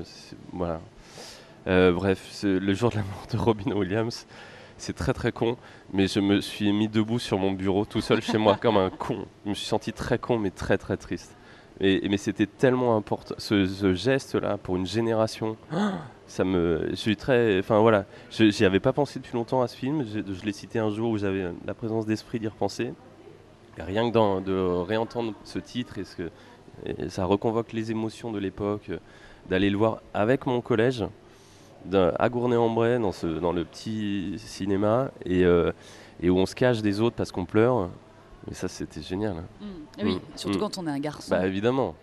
voilà. 0.53 0.81
bref, 1.65 2.41
le 2.43 2.75
jour 2.75 2.91
de 2.91 2.97
la 2.97 3.03
mort 3.03 3.27
de 3.31 3.37
Robin 3.37 3.73
Williams, 3.73 4.27
c'est 4.83 4.93
très 4.93 5.13
très 5.13 5.33
con, 5.33 5.57
mais 5.93 6.07
je 6.07 6.21
me 6.21 6.41
suis 6.41 6.73
mis 6.73 6.89
debout 6.89 7.19
sur 7.19 7.39
mon 7.39 7.53
bureau 7.53 7.85
tout 7.85 8.01
seul 8.01 8.21
chez 8.21 8.39
moi 8.39 8.57
comme 8.61 8.77
un 8.77 8.91
con. 8.91 9.27
Je 9.45 9.51
me 9.51 9.55
suis 9.55 9.67
senti 9.67 9.93
très 9.93 10.19
con, 10.19 10.39
mais 10.39 10.51
très 10.51 10.79
très 10.79 10.97
triste 10.97 11.37
mais 11.81 12.17
c'était 12.17 12.47
tellement 12.47 12.97
important, 12.97 13.35
ce, 13.39 13.95
geste-là, 13.95 14.57
pour 14.59 14.77
une 14.77 14.87
génération. 14.87 15.57
Ça 16.27 16.45
me, 16.45 16.87
je 16.89 16.95
suis 16.95 17.17
très, 17.17 17.59
enfin 17.59 17.81
voilà, 17.81 18.07
j'y 18.31 18.65
avais 18.65 18.81
pas 18.81 18.95
pensé 18.95 19.19
depuis 19.19 19.35
longtemps 19.35 19.61
à 19.61 19.69
ce 19.69 19.77
film. 19.77 20.03
Je, 20.07 20.45
l'ai 20.47 20.53
cité 20.53 20.79
un 20.79 20.89
jour 20.89 21.11
où 21.11 21.19
j'avais 21.19 21.45
la 21.67 21.75
présence 21.75 22.07
d'esprit 22.07 22.41
d'y 22.41 22.49
repenser. 22.49 22.95
rien 23.77 24.11
que 24.11 24.41
de 24.41 24.83
réentendre 24.83 25.35
ce 25.45 25.59
titre 25.59 25.99
et, 25.99 26.05
ce 26.05 26.17
que, 26.17 26.31
ça 27.09 27.27
reconvoque 27.27 27.75
les 27.75 27.91
émotions 27.91 28.33
de 28.33 28.39
l'époque, 28.39 28.91
d'aller 29.51 29.69
le 29.69 29.77
voir 29.77 30.01
avec 30.15 30.47
mon 30.47 30.63
collège 30.63 31.05
à 32.19 32.29
Gournay-en-Bray 32.29 32.99
dans, 32.99 33.53
le 33.53 33.65
petit 33.65 34.35
cinéma 34.39 35.11
et, 35.25 35.45
euh, 35.45 35.73
et 36.21 36.31
où 36.31 36.39
on 36.39 36.47
se 36.47 36.55
cache 36.55 36.83
des 36.83 37.01
autres 37.01 37.17
parce 37.17 37.33
qu'on 37.33 37.45
pleure. 37.45 37.91
Mais 38.49 38.55
ça, 38.55 38.67
c'était 38.67 39.03
génial. 39.03 39.37
Hein. 39.37 39.45
Mmh. 39.61 40.05
oui, 40.05 40.15
mmh. 40.17 40.21
surtout 40.35 40.59
mmh. 40.59 40.61
quand 40.61 40.79
on 40.79 40.87
est 40.89 40.91
un 40.91 40.99
garçon. 40.99 41.31
Bah 41.31 41.47
évidemment. 41.47 41.95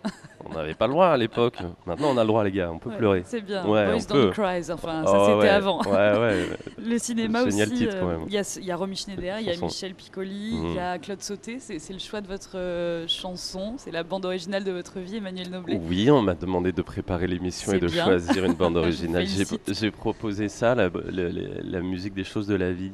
on 0.44 0.54
n'avait 0.54 0.74
pas 0.74 0.86
le 0.86 0.94
droit 0.94 1.08
à 1.08 1.16
l'époque. 1.16 1.58
Maintenant, 1.84 2.08
on 2.10 2.16
a 2.16 2.22
le 2.22 2.28
droit, 2.28 2.44
les 2.44 2.52
gars. 2.52 2.70
On 2.72 2.78
peut 2.78 2.90
pleurer. 2.90 3.22
C'est 3.26 3.42
bien. 3.42 3.66
Ouais, 3.66 3.86
Boys 3.92 4.06
Don't 4.08 4.30
Cry. 4.30 4.72
Enfin, 4.72 5.04
ça, 5.04 5.26
c'était 5.26 5.38
ouais. 5.38 5.48
avant. 5.48 5.82
Ouais, 5.82 6.18
ouais. 6.18 6.48
le 6.82 6.98
cinéma 6.98 7.42
aussi. 7.42 7.58
Génial 7.58 7.70
titre, 7.72 7.96
quand 8.00 8.08
euh, 8.08 8.18
même. 8.18 8.26
Il 8.28 8.32
y, 8.32 8.66
y, 8.66 8.70
a 8.70 8.76
Romy 8.76 8.96
Schneider, 8.96 9.40
il 9.40 9.46
y 9.46 9.50
a 9.50 9.56
Michel 9.56 9.94
Piccoli, 9.94 10.58
il 10.62 10.74
y 10.74 10.78
a 10.78 10.98
Claude 10.98 11.22
Sauté. 11.22 11.58
C'est 11.60 11.92
le 11.92 11.98
choix 11.98 12.22
de 12.22 12.26
votre 12.26 12.56
euh, 12.56 13.06
chanson. 13.06 13.74
C'est 13.76 13.90
la 13.90 14.02
bande 14.02 14.24
originale 14.24 14.64
de 14.64 14.72
votre 14.72 14.98
vie, 14.98 15.16
Emmanuel 15.16 15.50
Noblet. 15.50 15.78
Oui, 15.88 16.10
on 16.10 16.22
m'a 16.22 16.34
demandé 16.34 16.72
de 16.72 16.82
préparer 16.82 17.26
l'émission 17.26 17.72
et 17.72 17.80
de 17.80 17.86
bien. 17.86 18.04
choisir 18.04 18.44
une 18.46 18.54
bande 18.54 18.76
originale. 18.78 19.26
J'ai 19.68 19.90
proposé 19.90 20.48
ça, 20.48 20.74
la, 20.74 20.88
la, 21.10 21.28
la 21.62 21.80
musique 21.80 22.14
des 22.14 22.24
choses 22.24 22.46
de 22.46 22.54
la 22.54 22.72
vie. 22.72 22.92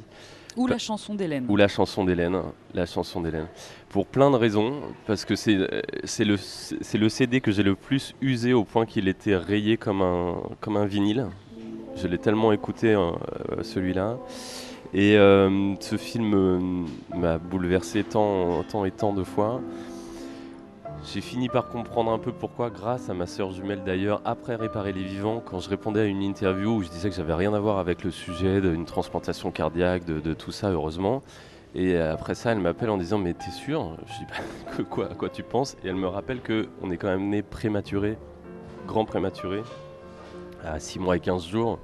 Ou 0.56 0.66
la 0.66 0.78
chanson 0.78 1.14
d'Hélène. 1.14 1.46
Ou 1.48 1.56
la 1.56 1.68
chanson 1.68 2.04
d'Hélène. 2.04 2.40
La 2.74 2.86
chanson 2.86 3.20
d'Hélène. 3.20 3.46
Pour 3.90 4.06
plein 4.06 4.30
de 4.30 4.36
raisons. 4.36 4.80
Parce 5.06 5.24
que 5.24 5.36
c'est 5.36 5.54
le, 5.54 6.36
le 6.94 7.08
CD 7.08 7.40
que 7.40 7.52
j'ai 7.52 7.62
le 7.62 7.74
plus 7.74 8.14
usé 8.22 8.52
au 8.54 8.64
point 8.64 8.86
qu'il 8.86 9.08
était 9.08 9.36
rayé 9.36 9.76
comme 9.76 10.02
un, 10.02 10.36
comme 10.60 10.76
un 10.76 10.86
vinyle. 10.86 11.26
Je 11.96 12.06
l'ai 12.08 12.18
tellement 12.18 12.52
écouté, 12.52 12.94
euh, 12.94 13.12
celui-là. 13.62 14.18
Et 14.94 15.16
euh, 15.16 15.74
ce 15.80 15.96
film 15.96 16.34
euh, 16.34 16.58
m'a 17.16 17.38
bouleversé 17.38 18.04
tant, 18.04 18.62
tant 18.64 18.84
et 18.84 18.90
tant 18.90 19.12
de 19.12 19.24
fois. 19.24 19.60
J'ai 21.12 21.20
fini 21.20 21.48
par 21.48 21.68
comprendre 21.68 22.10
un 22.10 22.18
peu 22.18 22.32
pourquoi, 22.32 22.68
grâce 22.68 23.08
à 23.10 23.14
ma 23.14 23.26
sœur 23.26 23.52
jumelle 23.52 23.84
d'ailleurs, 23.84 24.20
après 24.24 24.56
Réparer 24.56 24.92
les 24.92 25.04
vivants, 25.04 25.40
quand 25.44 25.60
je 25.60 25.68
répondais 25.68 26.00
à 26.00 26.04
une 26.04 26.20
interview 26.20 26.78
où 26.78 26.82
je 26.82 26.88
disais 26.88 27.08
que 27.08 27.14
j'avais 27.14 27.32
rien 27.32 27.54
à 27.54 27.60
voir 27.60 27.78
avec 27.78 28.02
le 28.02 28.10
sujet 28.10 28.60
d'une 28.60 28.84
transplantation 28.84 29.52
cardiaque, 29.52 30.04
de, 30.04 30.34
tout 30.34 30.50
ça, 30.50 30.70
heureusement. 30.70 31.22
Et 31.76 31.96
après 31.96 32.34
ça, 32.34 32.50
elle 32.50 32.58
m'appelle 32.58 32.90
en 32.90 32.96
disant 32.96 33.18
Mais 33.18 33.34
t'es 33.34 33.52
sûr? 33.52 33.96
Je 34.06 34.12
dis 34.18 34.26
bah, 34.28 34.84
quoi, 34.90 35.12
à 35.12 35.14
quoi 35.14 35.28
tu 35.28 35.44
penses? 35.44 35.76
Et 35.84 35.88
elle 35.88 35.94
me 35.94 36.08
rappelle 36.08 36.40
qu'on 36.42 36.90
est 36.90 36.96
quand 36.96 37.08
même 37.08 37.28
né 37.28 37.42
prématuré, 37.42 38.18
grand 38.88 39.04
prématuré, 39.04 39.62
à 40.66 40.80
6 40.80 40.98
mois 40.98 41.16
et 41.16 41.20
15 41.20 41.46
jours. 41.46 41.78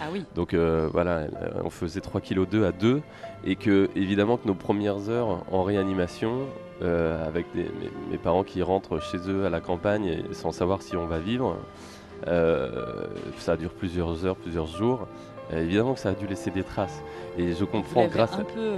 Ah 0.00 0.06
oui. 0.12 0.24
Donc 0.34 0.52
euh, 0.52 0.88
voilà, 0.92 1.26
on 1.64 1.70
faisait 1.70 2.00
3 2.00 2.20
kg 2.20 2.46
2 2.46 2.66
à 2.66 2.72
2 2.72 3.00
et 3.44 3.56
que 3.56 3.88
évidemment 3.96 4.36
que 4.36 4.46
nos 4.46 4.54
premières 4.54 5.08
heures 5.08 5.42
en 5.50 5.62
réanimation, 5.62 6.40
euh, 6.82 7.26
avec 7.26 7.46
mes, 7.54 8.18
parents 8.18 8.44
qui 8.44 8.62
rentrent 8.62 9.00
chez 9.00 9.18
eux 9.28 9.46
à 9.46 9.50
la 9.50 9.60
campagne 9.60 10.22
sans 10.32 10.52
savoir 10.52 10.82
si 10.82 10.96
on 10.96 11.06
va 11.06 11.18
vivre, 11.18 11.56
euh, 12.26 13.06
ça 13.38 13.56
dure 13.56 13.70
plusieurs 13.70 14.26
heures, 14.26 14.36
plusieurs 14.36 14.66
jours. 14.66 15.06
évidemment 15.50 15.94
que 15.94 16.00
ça 16.00 16.10
a 16.10 16.14
dû 16.14 16.26
laisser 16.26 16.50
des 16.50 16.62
traces. 16.62 17.02
Et 17.38 17.54
je 17.54 17.64
comprends 17.64 18.06
grâce 18.06 18.34
un 18.34 18.44
peu 18.44 18.74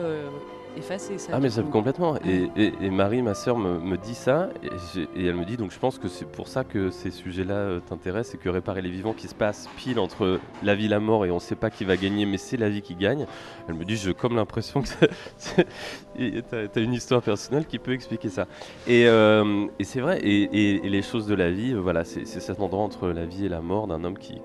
ça. 0.82 1.32
Ah 1.32 1.40
mais 1.40 1.50
ça 1.50 1.62
complètement. 1.62 2.16
Et, 2.24 2.90
Marie, 2.90 3.22
ma 3.22 3.34
sœur, 3.34 3.58
me, 3.58 3.96
dit 3.96 4.14
ça 4.14 4.48
et, 4.62 5.26
elle 5.26 5.34
me 5.34 5.44
dit 5.44 5.56
donc 5.56 5.72
je 5.72 5.78
pense 5.78 5.98
que 5.98 6.08
c'est 6.08 6.24
pour 6.24 6.48
ça 6.48 6.64
que 6.64 6.90
ces 6.90 7.10
sujets-là 7.10 7.54
euh, 7.54 7.80
t'intéressent 7.80 8.34
et 8.34 8.38
que 8.38 8.48
réparer 8.48 8.82
les 8.82 8.90
vivants 8.90 9.12
qui 9.12 9.28
se 9.28 9.34
passe 9.34 9.68
pile 9.76 9.98
entre 9.98 10.40
la 10.62 10.74
vie 10.74 10.86
et 10.86 10.88
la 10.88 11.00
mort 11.00 11.26
et 11.26 11.30
on 11.30 11.36
ne 11.36 11.40
sait 11.40 11.56
pas 11.56 11.70
qui 11.70 11.84
va 11.84 11.96
gagner 11.96 12.26
mais 12.26 12.38
c'est 12.38 12.56
la 12.56 12.68
vie 12.68 12.82
qui 12.82 12.94
gagne. 12.94 13.26
Elle 13.68 13.74
me 13.74 13.84
dit 13.84 13.96
j'ai 13.96 14.14
comme 14.14 14.36
l'impression 14.36 14.82
que 14.82 14.88
tu 16.16 16.44
as, 16.52 16.80
une 16.80 16.94
histoire 16.94 17.22
personnelle 17.22 17.66
qui 17.66 17.78
peut 17.78 17.92
expliquer 17.92 18.28
ça. 18.28 18.46
Et, 18.86 19.06
euh, 19.06 19.66
c'est 19.80 20.00
vrai 20.00 20.20
et, 20.22 20.80
les 20.88 21.02
choses 21.02 21.26
de 21.26 21.34
la 21.34 21.50
vie, 21.50 21.72
euh, 21.72 21.80
voilà 21.80 22.04
c'est 22.04 22.24
cet 22.24 22.60
endroit 22.60 22.82
entre 22.82 23.08
la 23.08 23.24
vie 23.24 23.46
et 23.46 23.48
la 23.48 23.60
mort 23.60 23.86
d'un 23.86 24.04
homme 24.04 24.18
qui, 24.18 24.40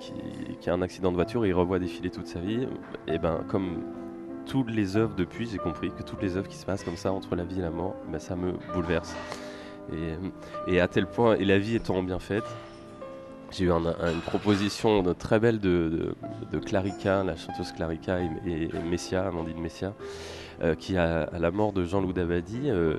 qui, 0.59 0.69
a 0.69 0.73
un 0.73 0.81
accident 0.81 1.11
de 1.11 1.15
voiture 1.15 1.45
et 1.45 1.49
il 1.49 1.53
revoit 1.53 1.79
défiler 1.79 2.09
toute 2.09 2.27
sa 2.27 2.39
vie. 2.39 2.67
Et 3.07 3.17
ben 3.17 3.43
comme 3.47 3.83
toutes 4.45 4.71
les 4.71 4.97
œuvres 4.97 5.13
depuis, 5.15 5.47
j'ai 5.47 5.57
compris 5.57 5.91
que 5.91 6.03
toutes 6.03 6.21
les 6.21 6.37
œuvres 6.37 6.47
qui 6.47 6.57
se 6.57 6.65
passent 6.65 6.83
comme 6.83 6.97
ça 6.97 7.11
entre 7.11 7.35
la 7.35 7.43
vie 7.43 7.59
et 7.59 7.61
la 7.61 7.69
mort, 7.69 7.95
ben, 8.11 8.19
ça 8.19 8.35
me 8.35 8.53
bouleverse. 8.73 9.15
Et, 10.67 10.79
à 10.79 10.87
tel 10.87 11.07
point, 11.07 11.35
et 11.35 11.45
la 11.45 11.59
vie 11.59 11.75
étant 11.75 12.01
bien 12.03 12.19
faite, 12.19 12.45
j'ai 13.51 13.65
eu 13.65 13.71
une 13.71 14.21
proposition 14.25 15.03
de, 15.03 15.13
très 15.13 15.39
belle 15.39 15.59
de, 15.59 16.15
Clarica, 16.65 17.23
la 17.23 17.35
chanteuse 17.35 17.71
Clarica 17.73 18.19
et, 18.19 18.69
Messia, 18.89 19.27
Amandine 19.27 19.59
Messia, 19.59 19.87
euh, 19.87 19.93
qui, 20.75 20.97
à, 20.97 21.29
la 21.37 21.51
mort 21.51 21.73
de 21.73 21.83
Jean-Loup 21.83 22.13
Dabadi, 22.13 22.69
euh, 22.69 22.97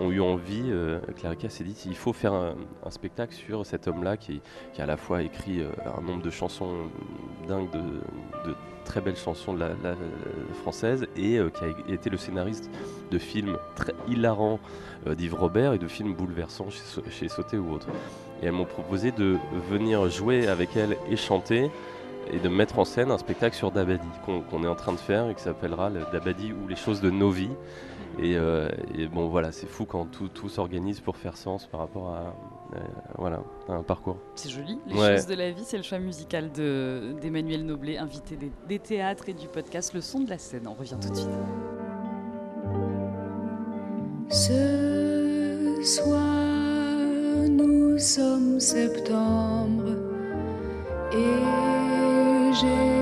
ont 0.00 0.10
eu 0.10 0.20
envie, 0.20 0.64
euh, 0.68 1.00
Clarica 1.16 1.48
s'est 1.48 1.64
dit 1.64 1.76
il 1.86 1.96
faut 1.96 2.12
faire 2.12 2.32
un, 2.32 2.54
spectacle 2.90 3.34
sur 3.34 3.66
cet 3.66 3.86
homme-là 3.86 4.16
qui, 4.16 4.40
qui, 4.72 4.80
a 4.80 4.84
à 4.84 4.86
la 4.86 4.96
fois 4.96 5.22
écrit 5.22 5.62
un 5.62 6.00
nombre 6.00 6.22
de 6.22 6.30
chansons 6.30 6.90
dingues 7.46 7.70
de 7.70 8.54
très 8.90 9.00
belle 9.00 9.16
chanson 9.16 9.54
de 9.54 9.60
la, 9.60 9.70
française 10.62 11.06
et 11.16 11.38
euh, 11.38 11.48
qui 11.48 11.64
a 11.64 11.94
été 11.94 12.10
le 12.10 12.16
scénariste 12.16 12.68
de 13.12 13.18
films 13.18 13.56
très 13.76 13.94
hilarants 14.08 14.58
euh, 15.06 15.14
d'Yves 15.14 15.34
Robert 15.34 15.74
et 15.74 15.78
de 15.78 15.86
films 15.86 16.14
bouleversants 16.14 16.70
chez, 16.70 17.10
chez 17.10 17.28
Sauté 17.28 17.56
ou 17.56 17.72
autre. 17.72 17.86
Et 18.42 18.46
elles 18.46 18.52
m'ont 18.52 18.64
proposé 18.64 19.12
de 19.12 19.36
venir 19.70 20.08
jouer 20.10 20.48
avec 20.48 20.76
elle 20.76 20.96
et 21.08 21.16
chanter 21.16 21.70
et 22.32 22.38
de 22.38 22.48
mettre 22.48 22.78
en 22.78 22.84
scène 22.84 23.10
un 23.10 23.18
spectacle 23.18 23.56
sur 23.56 23.70
Dabadi 23.70 24.06
qu'on 24.24 24.64
est 24.64 24.68
en 24.68 24.74
train 24.74 24.92
de 24.92 24.98
faire 24.98 25.28
et 25.28 25.34
qui 25.34 25.42
s'appellera 25.42 25.90
Dabadi 26.12 26.52
ou 26.52 26.68
les 26.68 26.76
choses 26.76 27.00
de 27.00 27.10
nos 27.10 27.30
vies. 27.30 27.50
Euh, 28.18 28.68
et, 28.94 29.06
bon, 29.06 29.28
voilà, 29.28 29.52
c'est 29.52 29.66
fou 29.66 29.84
quand 29.84 30.04
tout, 30.04 30.28
tout 30.28 30.48
s'organise 30.48 31.00
pour 31.00 31.16
faire 31.16 31.36
sens 31.36 31.66
par 31.66 31.80
rapport 31.80 32.14
à, 32.14 32.34
voilà, 33.18 33.42
un 33.68 33.82
parcours. 33.82 34.16
C'est 34.34 34.50
joli. 34.50 34.78
Les 34.86 34.94
choses 34.94 35.26
de 35.26 35.34
la 35.34 35.50
vie, 35.50 35.64
c'est 35.64 35.76
le 35.76 35.82
choix 35.82 35.98
musical 35.98 36.50
d'Emmanuel 36.52 37.64
Noblet, 37.64 37.98
invité 37.98 38.36
des, 38.68 38.78
théâtres 38.78 39.28
et 39.28 39.34
du 39.34 39.48
podcast 39.48 39.94
Le 39.94 40.00
son 40.00 40.20
de 40.20 40.30
la 40.30 40.38
scène. 40.38 40.66
On 40.66 40.74
revient 40.74 40.96
tout 41.00 41.10
de 41.10 41.16
suite. 41.16 41.28
Ce 44.28 45.82
soir, 45.82 46.20
nous 47.48 47.98
sommes 47.98 48.60
septembre 48.60 49.96
et 51.12 51.69
j'ai 52.60 52.99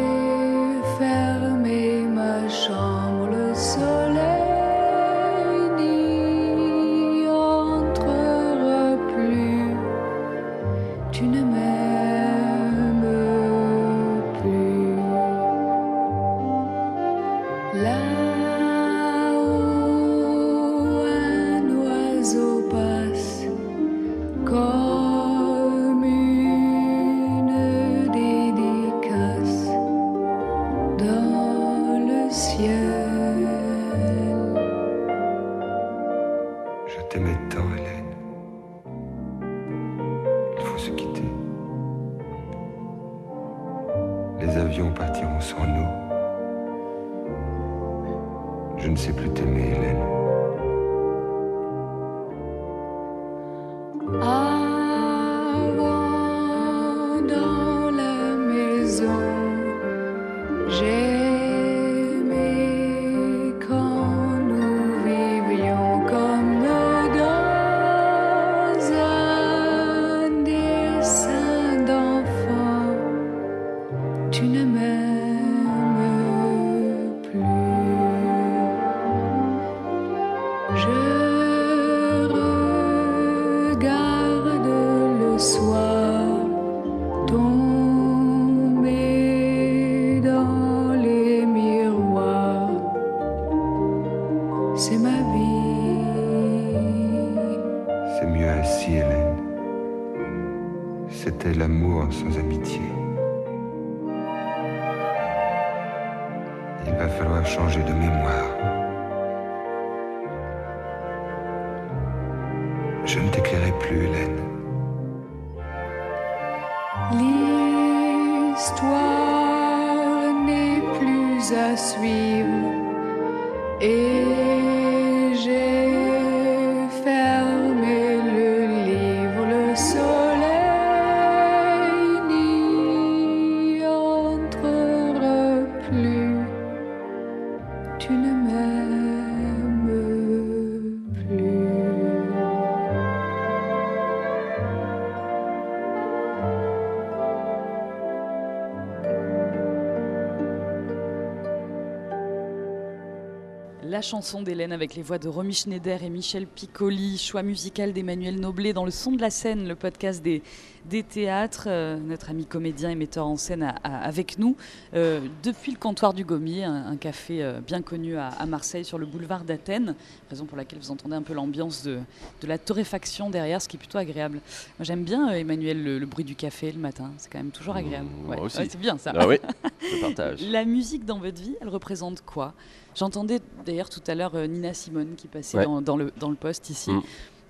La 153.99 154.03
chanson 154.03 154.43
d'Hélène 154.43 154.71
avec 154.71 154.95
les 154.95 155.03
voix 155.03 155.19
de 155.19 155.27
Romy 155.27 155.53
Schneider 155.53 156.05
et 156.05 156.09
Michel 156.09 156.47
Piccoli, 156.47 157.19
choix 157.19 157.43
musical 157.43 157.93
d'Emmanuel 157.93 158.39
Noblet 158.39 158.73
dans 158.73 158.85
le 158.85 158.93
son 158.93 159.11
de 159.11 159.21
la 159.21 159.29
scène, 159.29 159.67
le 159.67 159.75
podcast 159.75 160.23
des, 160.23 160.41
des 160.88 161.03
théâtres. 161.03 161.64
Euh, 161.66 161.96
notre 161.98 162.31
ami 162.31 162.44
comédien 162.46 162.90
et 162.90 162.94
metteur 162.94 163.27
en 163.27 163.37
scène 163.37 163.62
a- 163.62 163.74
a- 163.85 163.98
avec 164.05 164.38
nous 164.38 164.57
euh, 164.94 165.20
depuis 165.42 165.72
le 165.72 165.79
comptoir 165.79 166.14
du 166.14 166.24
Gommier, 166.24 166.64
un, 166.64 166.87
un 166.87 166.96
café 166.96 167.42
euh, 167.42 167.61
bien 167.61 167.83
connu 167.83 168.16
à, 168.16 168.29
à 168.29 168.46
Marseille 168.46 168.85
sur 168.85 168.98
le 168.98 169.07
boulevard 169.07 169.44
d'Athènes, 169.44 169.94
raison 170.31 170.44
pour 170.46 170.57
laquelle 170.57 170.79
vous 170.79 170.90
entendez 170.90 171.14
un 171.14 171.22
peu 171.22 171.35
l'ambiance 171.35 171.83
de, 171.85 171.98
de 172.40 172.46
la 172.46 172.59
torréfaction 172.59 173.31
derrière, 173.31 173.61
ce 173.62 173.68
qui 173.68 173.77
est 173.77 173.79
plutôt 173.79 173.98
agréable. 173.98 174.40
Moi 174.79 174.85
j'aime 174.85 175.05
bien, 175.05 175.29
Emmanuel, 175.31 175.83
le, 175.83 175.98
le 175.98 176.07
bruit 176.07 176.24
du 176.24 176.35
café 176.35 176.72
le 176.72 176.79
matin, 176.81 177.11
c'est 177.18 177.31
quand 177.31 177.38
même 177.38 177.51
toujours 177.51 177.77
agréable. 177.77 178.07
Mmh, 178.07 178.27
moi 178.27 178.37
Ouais, 178.37 178.42
aussi. 178.42 178.59
ouais, 178.59 178.68
c'est 178.70 178.81
bien 178.81 178.98
ça. 178.98 179.12
Ah 179.16 179.27
oui, 179.29 179.37
je 179.81 180.01
partage. 180.01 180.40
La 180.42 180.64
musique 180.64 181.05
dans 181.05 181.18
votre 181.18 181.40
vie, 181.40 181.57
elle 181.61 181.68
représente 181.68 182.22
quoi? 182.24 182.55
J'entendais 182.94 183.40
d'ailleurs 183.64 183.90
tout 183.90 184.01
à 184.09 184.14
l'heure 184.14 184.35
Nina 184.48 184.74
Simone 184.74 185.14
qui 185.16 185.29
passait 185.29 185.59
Ouais. 185.59 185.64
dans, 185.64 185.81
dans 185.81 185.96
le, 185.96 186.12
dans 186.18 186.31
le 186.31 186.37
poste 186.37 186.70
ici. 186.70 186.90
Mm. 186.90 187.03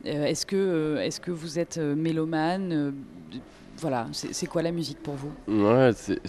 Euh, 0.07 0.25
est-ce, 0.27 0.47
que, 0.47 0.57
euh, 0.57 1.01
est-ce 1.03 1.21
que 1.21 1.31
vous 1.31 1.59
êtes 1.59 1.79
euh, 1.79 1.95
mélomane 1.95 2.95
Voilà, 3.79 4.07
c'est, 4.13 4.47
quoi 4.47 4.63
la 4.63 4.73
musique 4.73 4.99
pour 5.03 5.15
vous? 5.15 5.31
Ouais, 5.49 5.91
c'est- 5.95 6.21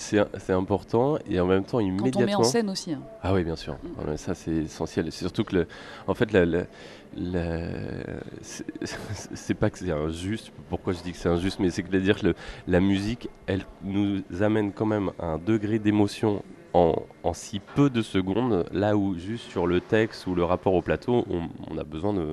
important 0.53 1.17
et 1.29 1.39
en 1.39 1.45
même 1.47 1.63
temps 1.63 1.77
Quand 1.77 1.79
immédiatement. 1.79 2.21
on 2.21 2.25
met 2.25 2.35
en 2.35 2.43
scène 2.43 2.69
aussi. 2.69 2.93
hein. 2.93 3.01
Ah 3.23 3.33
oui, 3.33 3.43
bien 3.43 3.55
sûr. 3.55 3.75
Mm. 4.05 4.17
Ça, 4.17 4.33
c'est 4.35 4.51
essentiel. 4.55 5.11
C'est 5.11 5.19
surtout 5.25 5.43
que, 5.43 5.55
le, 5.55 5.67
en 6.07 6.13
fait, 6.13 6.31
la, 6.31 6.45
la- 6.45 6.65
la- 7.15 8.21
c'est- 8.41 9.53
pas 9.55 9.69
que 9.69 9.79
c'est 9.79 9.91
injuste. 9.91 10.51
Pourquoi 10.69 10.93
je 10.93 11.01
dis 11.01 11.11
que 11.11 11.17
c'est 11.17 11.29
injuste, 11.29 11.59
mais 11.59 11.69
c'est 11.69 11.83
que 11.83 11.89
de 11.91 11.99
dire 11.99 12.19
que 12.19 12.27
le- 12.27 12.35
la 12.67 12.79
musique, 12.79 13.29
elle 13.47 13.63
nous 13.83 14.21
amène 14.41 14.71
quand 14.71 14.85
même 14.85 15.11
à 15.19 15.25
un 15.27 15.37
degré 15.37 15.79
d'émotion 15.79 16.43
en, 16.73 16.93
en 17.23 17.33
si 17.33 17.59
peu 17.75 17.89
de 17.89 18.01
secondes, 18.03 18.65
là 18.71 18.95
où 18.95 19.17
juste 19.17 19.49
sur 19.49 19.65
le 19.65 19.81
texte 19.81 20.27
ou 20.27 20.35
le 20.35 20.43
rapport 20.43 20.73
au 20.75 20.83
plateau, 20.83 21.25
on, 21.29 21.49
on 21.71 21.77
a 21.79 21.83
besoin 21.83 22.13
de 22.13 22.27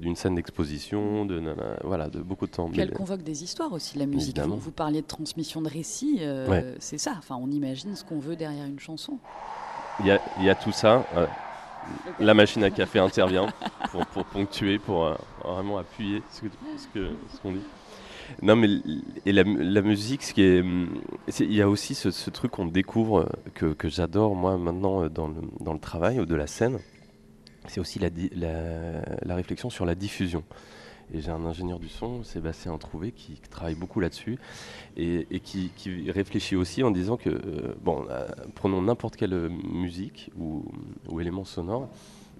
d'une 0.00 0.16
scène 0.16 0.34
d'exposition, 0.34 1.24
de, 1.26 1.42
voilà, 1.84 2.08
de 2.08 2.20
beaucoup 2.20 2.46
de 2.46 2.52
temps. 2.52 2.68
Puis 2.70 2.80
elle 2.80 2.92
convoque 2.92 3.22
des 3.22 3.44
histoires 3.44 3.72
aussi, 3.72 3.98
la 3.98 4.06
musique. 4.06 4.38
Vous, 4.40 4.56
vous 4.56 4.70
parliez 4.72 5.02
de 5.02 5.06
transmission 5.06 5.60
de 5.62 5.68
récits, 5.68 6.18
euh, 6.20 6.48
Ouais. 6.48 6.74
c'est 6.78 6.98
ça. 6.98 7.14
Enfin, 7.18 7.36
on 7.40 7.50
imagine 7.50 7.94
ce 7.96 8.04
qu'on 8.04 8.18
veut 8.18 8.36
derrière 8.36 8.66
une 8.66 8.80
chanson. 8.80 9.18
Il 10.00 10.06
y 10.06 10.10
a, 10.10 10.20
il 10.38 10.44
y 10.44 10.50
a 10.50 10.54
tout 10.54 10.72
ça. 10.72 11.04
euh, 11.16 11.26
la 12.20 12.32
machine 12.34 12.62
à 12.62 12.70
café 12.70 12.98
intervient 13.00 13.48
pour, 13.90 14.06
pour 14.06 14.24
ponctuer, 14.24 14.78
pour 14.78 15.04
euh, 15.04 15.14
vraiment 15.44 15.78
appuyer 15.78 16.22
ce 16.30 16.42
que- 16.42 16.46
ce 16.78 16.86
que- 16.94 17.10
ce 17.34 17.40
qu'on 17.40 17.52
dit. 17.52 17.60
Non, 18.40 18.54
mais 18.56 18.68
et 19.26 19.32
la, 19.32 19.42
mu- 19.44 19.62
la 19.62 19.82
musique, 19.82 20.22
ce 20.22 20.32
qui 20.32 20.42
est, 20.42 20.64
c'est- 21.28 21.44
il 21.44 21.52
y 21.52 21.60
a 21.60 21.68
aussi 21.68 21.94
ce, 21.94 22.10
ce 22.12 22.30
truc 22.30 22.52
qu'on 22.52 22.66
découvre 22.66 23.22
euh, 23.22 23.26
que, 23.54 23.66
que 23.74 23.88
j'adore 23.88 24.34
moi 24.36 24.56
maintenant 24.56 25.02
euh, 25.02 25.08
dans 25.08 25.26
le, 25.28 25.34
dans 25.60 25.72
le 25.72 25.80
travail 25.80 26.20
ou 26.20 26.24
de 26.24 26.34
la 26.36 26.46
scène. 26.46 26.78
C'est 27.68 27.80
aussi 27.80 27.98
la, 27.98 29.34
réflexion 29.34 29.70
sur 29.70 29.84
la 29.84 29.94
diffusion. 29.94 30.42
Et 31.14 31.20
j'ai 31.20 31.30
un 31.30 31.44
ingénieur 31.44 31.78
du 31.78 31.88
son, 31.88 32.22
Sébastien 32.22 32.76
Trouvé, 32.78 33.12
qui, 33.12 33.34
travaille 33.50 33.74
beaucoup 33.74 34.00
là-dessus 34.00 34.38
et, 34.96 35.26
qui, 35.40 35.70
réfléchit 36.10 36.56
aussi 36.56 36.82
en 36.82 36.90
disant 36.90 37.16
que, 37.16 37.28
euh, 37.28 37.74
bon, 37.82 38.06
euh, 38.08 38.26
prenons 38.54 38.82
n'importe 38.82 39.16
quelle 39.16 39.48
musique 39.48 40.30
ou, 40.38 40.64
ou 41.08 41.20
élément 41.20 41.44
sonore, 41.44 41.88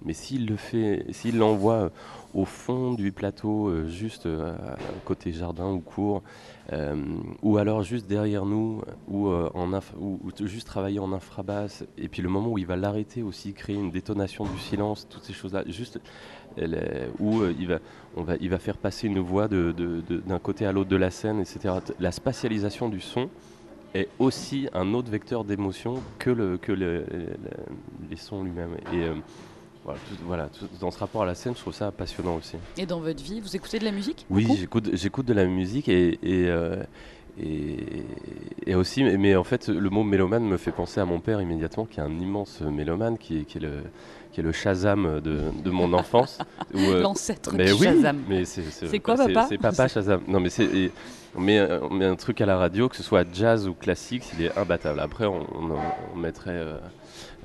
mais 0.05 0.13
s'il 0.13 0.45
le 0.47 0.55
fait, 0.55 1.05
s'il 1.11 1.37
l'envoie 1.37 1.73
euh, 1.75 1.89
au 2.33 2.45
fond 2.45 2.93
du 2.93 3.11
plateau, 3.11 3.67
euh, 3.67 3.87
juste 3.87 4.25
euh, 4.25 4.55
côté 5.05 5.31
jardin 5.31 5.71
ou 5.71 5.79
cours, 5.79 6.21
ou 7.41 7.57
alors 7.57 7.83
juste 7.83 8.07
derrière 8.07 8.45
nous, 8.45 8.81
ou, 9.09 9.29
juste 10.41 10.65
travailler 10.65 10.99
en 10.99 11.11
infrabasse, 11.13 11.83
et 11.97 12.07
puis 12.07 12.21
le 12.21 12.29
moment 12.29 12.49
où 12.49 12.57
il 12.57 12.65
va 12.65 12.75
l'arrêter 12.75 13.21
aussi, 13.21 13.53
créer 13.53 13.75
une 13.75 13.91
détonation 13.91 14.45
du 14.45 14.57
silence, 14.57 15.07
toutes 15.09 15.23
ces 15.23 15.33
choses-là, 15.33 15.63
juste 15.67 15.99
où 17.19 17.43
il, 17.59 17.67
va, 17.67 17.79
on 18.15 18.23
va, 18.23 18.35
il 18.39 18.49
va 18.49 18.59
faire 18.59 18.77
passer 18.77 19.07
une 19.07 19.19
voix 19.19 19.47
d'un 19.47 20.39
côté 20.39 20.65
à 20.65 20.71
l'autre 20.71 20.89
de 20.89 20.95
la 20.95 21.11
scène, 21.11 21.39
etc. 21.39 21.75
La 21.99 22.11
spatialisation 22.11 22.89
du 22.89 23.01
son 23.01 23.29
est 23.93 24.07
aussi 24.17 24.67
un 24.73 24.93
autre 24.93 25.11
vecteur 25.11 25.43
d'émotion 25.43 26.01
que, 26.17 26.55
que 26.57 26.71
le- 26.71 27.05
le- 27.11 27.35
les 28.09 28.15
sons 28.17 28.43
lui-même. 28.43 28.71
Voilà, 29.83 29.99
tout, 30.09 30.15
voilà, 30.25 30.47
tout- 30.47 30.67
dans 30.79 30.91
ce 30.91 30.99
rapport 30.99 31.23
à 31.23 31.25
la 31.25 31.35
scène, 31.35 31.53
je 31.55 31.59
trouve 31.59 31.73
ça 31.73 31.91
passionnant 31.91 32.35
aussi. 32.37 32.55
Et 32.77 32.85
dans 32.85 32.99
votre 32.99 33.21
vie, 33.21 33.39
vous 33.41 33.55
écoutez 33.55 33.79
de 33.79 33.85
la 33.85 33.91
musique 33.91 34.25
Oui, 34.29 34.47
j'écoute, 34.57 34.89
j'écoute 34.93 35.25
de 35.25 35.33
la 35.33 35.45
musique 35.45 35.89
et, 35.89 36.19
et, 36.23 36.47
euh, 36.47 36.83
et, 37.41 37.77
et 38.67 38.75
aussi, 38.75 39.03
mais, 39.03 39.35
en 39.35 39.43
fait, 39.43 39.67
le 39.67 39.89
mot 39.89 40.03
mélomane 40.03 40.43
me 40.45 40.57
fait 40.57 40.71
penser 40.71 40.99
à 41.01 41.05
mon 41.05 41.19
père 41.19 41.41
immédiatement, 41.41 41.85
qui 41.85 41.99
est 41.99 42.03
un 42.03 42.11
immense 42.19 42.61
mélomane, 42.61 43.17
qui 43.17 43.39
est, 43.39 43.43
qui 43.43 43.57
est, 43.57 43.61
le, 43.61 43.83
qui 44.31 44.39
est 44.39 44.43
le 44.43 44.51
Shazam 44.51 45.19
de, 45.19 45.41
de 45.63 45.69
mon 45.71 45.91
enfance. 45.93 46.37
euh, 46.75 47.01
L'ancêtre 47.01 47.53
mais 47.55 47.65
du 47.65 47.73
oui, 47.73 47.83
Shazam. 47.85 48.21
mais 48.29 48.45
c'est, 48.45 48.61
C'est 48.71 48.99
quoi, 48.99 49.15
papa? 49.15 49.47
C'est 49.49 49.57
papa 49.57 49.87
Shazam. 49.87 50.21
Non, 50.27 50.39
mais 50.39 50.49
c'est, 50.49 50.65
et 50.65 50.91
on, 51.35 51.41
met, 51.41 51.59
on 51.81 51.89
met 51.89 52.05
un 52.05 52.15
truc 52.15 52.39
à 52.39 52.45
la 52.45 52.57
radio, 52.57 52.87
que 52.87 52.95
ce 52.95 53.03
soit 53.03 53.25
jazz 53.33 53.67
ou 53.67 53.73
classique, 53.73 54.23
il 54.37 54.45
est 54.45 54.57
imbattable. 54.57 54.99
Après, 54.99 55.25
on, 55.25 55.41
on- 55.55 55.75
on 56.13 56.17
mettrait 56.17 56.51
euh, 56.51 56.77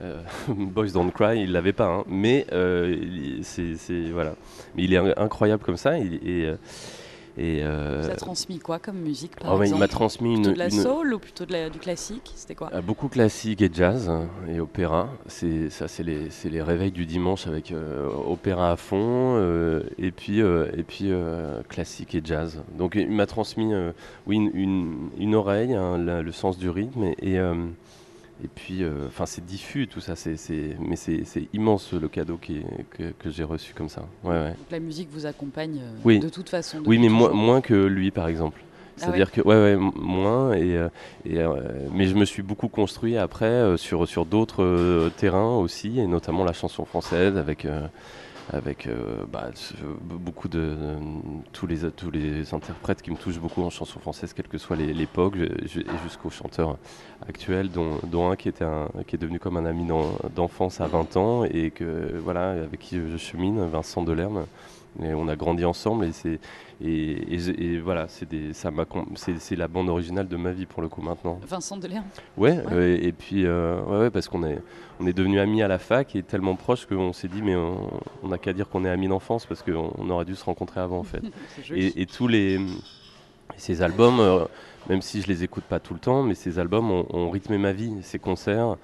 euh, 0.02 0.20
Boys 0.48 0.88
Don't 0.92 1.10
Cry, 1.10 1.40
il 1.42 1.52
l'avait 1.52 1.72
pas, 1.72 1.86
hein. 1.88 2.04
mais 2.08 2.46
euh, 2.52 2.94
il- 3.00 3.44
c'est, 3.44 4.10
voilà. 4.12 4.34
Mais 4.76 4.84
il 4.84 4.92
est 4.94 5.18
incroyable 5.18 5.62
comme 5.64 5.76
ça. 5.76 5.98
il- 5.98 6.14
et, 6.16 6.46
euh, 6.46 6.56
et, 7.40 7.62
euh, 7.62 8.02
Ça 8.02 8.12
a 8.12 8.16
transmis 8.16 8.58
quoi 8.58 8.80
comme 8.80 8.96
musique 8.98 9.36
par 9.36 9.54
oh, 9.54 9.62
il 9.62 9.72
m'a 9.76 9.86
transmis 9.86 10.30
une, 10.34 10.42
Plutôt 10.42 10.54
de 10.54 10.58
la 10.58 10.64
une- 10.66 10.82
soul 10.82 11.14
ou 11.14 11.18
plutôt 11.20 11.44
de 11.46 11.52
la- 11.52 11.70
du 11.70 11.78
classique? 11.78 12.32
C'était 12.34 12.56
quoi? 12.56 12.68
Euh, 12.74 12.80
beaucoup 12.82 13.06
classique 13.06 13.62
et 13.62 13.70
jazz 13.72 14.08
hein, 14.08 14.26
et 14.48 14.58
opéra. 14.58 15.08
C'est 15.28 15.70
ça, 15.70 15.86
c'est 15.86 16.02
les, 16.02 16.30
c'est 16.30 16.48
les 16.50 16.62
réveils 16.62 16.90
du 16.90 17.06
dimanche 17.06 17.46
avec 17.46 17.72
opéra 18.26 18.72
à 18.72 18.76
fond 18.76 19.40
et 19.98 20.10
puis 20.10 20.40
et 20.40 20.82
puis 20.86 21.12
classique 21.68 22.14
et 22.16 22.22
jazz. 22.24 22.60
Donc 22.76 22.96
il 22.96 23.08
m'a 23.10 23.26
transmis 23.26 23.72
oui 24.26 24.34
une, 24.36 24.50
une- 24.54 25.08
une 25.18 25.34
oreille, 25.36 25.74
hein, 25.74 25.96
la- 25.96 26.22
le 26.22 26.32
sens 26.32 26.58
du 26.58 26.68
rythme 26.70 27.04
et 27.04 27.34
et, 27.34 27.38
et 28.44 28.48
puis 28.48 28.82
euh, 28.82 29.06
enfin 29.08 29.26
c'est 29.26 29.44
diffus 29.44 29.88
tout 29.88 30.00
ça. 30.00 30.14
C'est 30.16 30.36
mais 30.80 30.96
c'est 30.96 31.48
immense 31.52 31.92
le 31.92 32.08
cadeau 32.08 32.36
qui 32.36 32.62
que, 32.90 33.10
que 33.18 33.30
j'ai 33.30 33.44
reçu 33.44 33.74
comme 33.74 33.88
ça. 33.88 34.04
Ouais 34.24 34.30
ouais. 34.30 34.48
Donc 34.50 34.70
La 34.70 34.80
musique 34.80 35.08
vous 35.12 35.26
accompagne 35.26 35.78
euh, 35.82 35.96
Oui. 36.04 36.18
de 36.20 36.28
toute 36.28 36.48
façon. 36.48 36.78
Oui, 36.86 36.98
mais 36.98 37.08
moins, 37.08 37.28
toujours. 37.28 37.42
moins 37.42 37.60
que 37.60 37.74
lui, 37.74 38.10
par 38.10 38.28
exemple. 38.28 38.60
Ah 39.00 39.04
C'est-à-dire 39.04 39.30
que, 39.30 39.40
ouais, 39.42 39.54
ouais, 39.54 39.76
moins. 39.76 40.54
Et, 40.54 40.76
euh, 40.76 40.88
et, 41.24 41.38
euh, 41.38 41.54
mais 41.92 42.06
je 42.06 42.14
me 42.16 42.24
suis 42.24 42.42
beaucoup 42.42 42.66
construit 42.68 43.16
après 43.16 43.46
euh, 43.46 43.76
sur, 43.76 44.08
sur 44.08 44.24
d'autres 44.24 44.64
euh, 44.64 45.08
terrains 45.16 45.56
aussi, 45.56 46.00
et 46.00 46.06
notamment 46.08 46.44
la 46.44 46.52
chanson 46.52 46.84
française 46.84 47.36
avec. 47.36 47.66
Avec 48.52 48.86
euh, 48.86 49.24
bah, 49.30 49.50
beaucoup 50.02 50.48
de 50.48 50.74
tous 51.52 51.66
les 51.66 51.90
tous 51.90 52.10
les 52.10 52.54
interprètes 52.54 53.02
qui 53.02 53.10
me 53.10 53.16
touchent 53.16 53.38
beaucoup 53.40 53.62
en 53.62 53.70
chanson 53.70 54.00
française 54.00 54.32
quelle 54.32 54.48
que 54.48 54.58
soit 54.58 54.76
l'époque 54.76 55.36
jusqu'aux 56.02 56.30
chanteurs 56.30 56.78
actuels 57.28 57.70
dont, 57.70 57.98
dont 58.04 58.30
un 58.30 58.36
qui 58.36 58.48
était 58.48 58.64
qui 59.06 59.16
est 59.16 59.18
devenu 59.18 59.38
comme 59.38 59.56
un 59.56 59.66
ami 59.66 59.86
d'en- 59.86 60.12
d'enfance 60.34 60.80
à 60.80 60.86
20 60.86 61.16
ans 61.16 61.44
et 61.44 61.70
que 61.70 62.18
voilà 62.24 62.50
avec 62.52 62.80
qui 62.80 62.96
je 62.98 63.16
chemine 63.16 63.66
Vincent 63.68 64.02
Delerme 64.02 64.46
et 65.02 65.14
on 65.14 65.28
a 65.28 65.36
grandi 65.36 65.64
ensemble 65.64 66.04
et 66.06 66.12
c'est 66.12 66.40
et, 66.80 67.34
et 67.34 67.38
j'ai- 67.38 67.64
et 67.74 67.78
voilà 67.80 68.06
c'est 68.08 68.28
des 68.28 68.52
ça 68.52 68.70
m'a 68.70 68.84
c'est 69.14 69.56
la 69.56 69.68
bande 69.68 69.88
originale 69.88 70.28
de 70.28 70.36
ma 70.36 70.52
vie 70.52 70.66
pour 70.66 70.82
le 70.82 70.88
coup 70.88 71.02
maintenant 71.02 71.40
Vincent 71.46 71.76
Delerme. 71.76 72.04
ouais, 72.36 72.52
Ouais. 72.58 72.64
euh, 72.72 72.98
et 73.00 73.12
puis 73.12 73.44
euh, 73.46 73.80
ouais, 73.84 73.98
ouais, 73.98 74.10
parce 74.10 74.28
qu'on 74.28 74.44
est 74.44 74.58
on 75.00 75.06
est 75.06 75.12
devenus 75.12 75.40
amis 75.40 75.62
à 75.62 75.68
la 75.68 75.78
fac 75.78 76.14
et 76.16 76.22
tellement 76.22 76.56
proches 76.56 76.86
qu'on 76.86 77.12
s'est 77.12 77.28
dit 77.28 77.42
mais 77.42 77.54
on 77.56 78.28
n'a 78.28 78.38
qu'à 78.38 78.52
dire 78.52 78.68
qu'on 78.68 78.84
est 78.84 78.90
amis 78.90 79.08
d'enfance 79.08 79.46
parce 79.46 79.62
qu'on 79.62 79.92
on 79.96 80.10
aurait 80.10 80.24
dû 80.24 80.34
se 80.34 80.44
rencontrer 80.44 80.80
avant 80.80 80.98
en 80.98 81.04
fait 81.04 81.22
et, 81.74 82.06
tous 82.06 82.28
les 82.28 82.60
ces 83.56 83.82
albums, 83.82 84.46
même 84.88 85.02
si 85.02 85.22
je 85.22 85.26
les 85.26 85.42
écoute 85.42 85.64
pas 85.64 85.80
tout 85.80 85.94
le 85.94 86.00
temps, 86.00 86.22
mais 86.22 86.34
ces 86.34 86.58
albums 86.58 86.90
ont, 86.90 87.30
rythmé 87.30 87.58
ma 87.58 87.72
vie, 87.72 87.92
ces 88.02 88.18
concerts. 88.18 88.76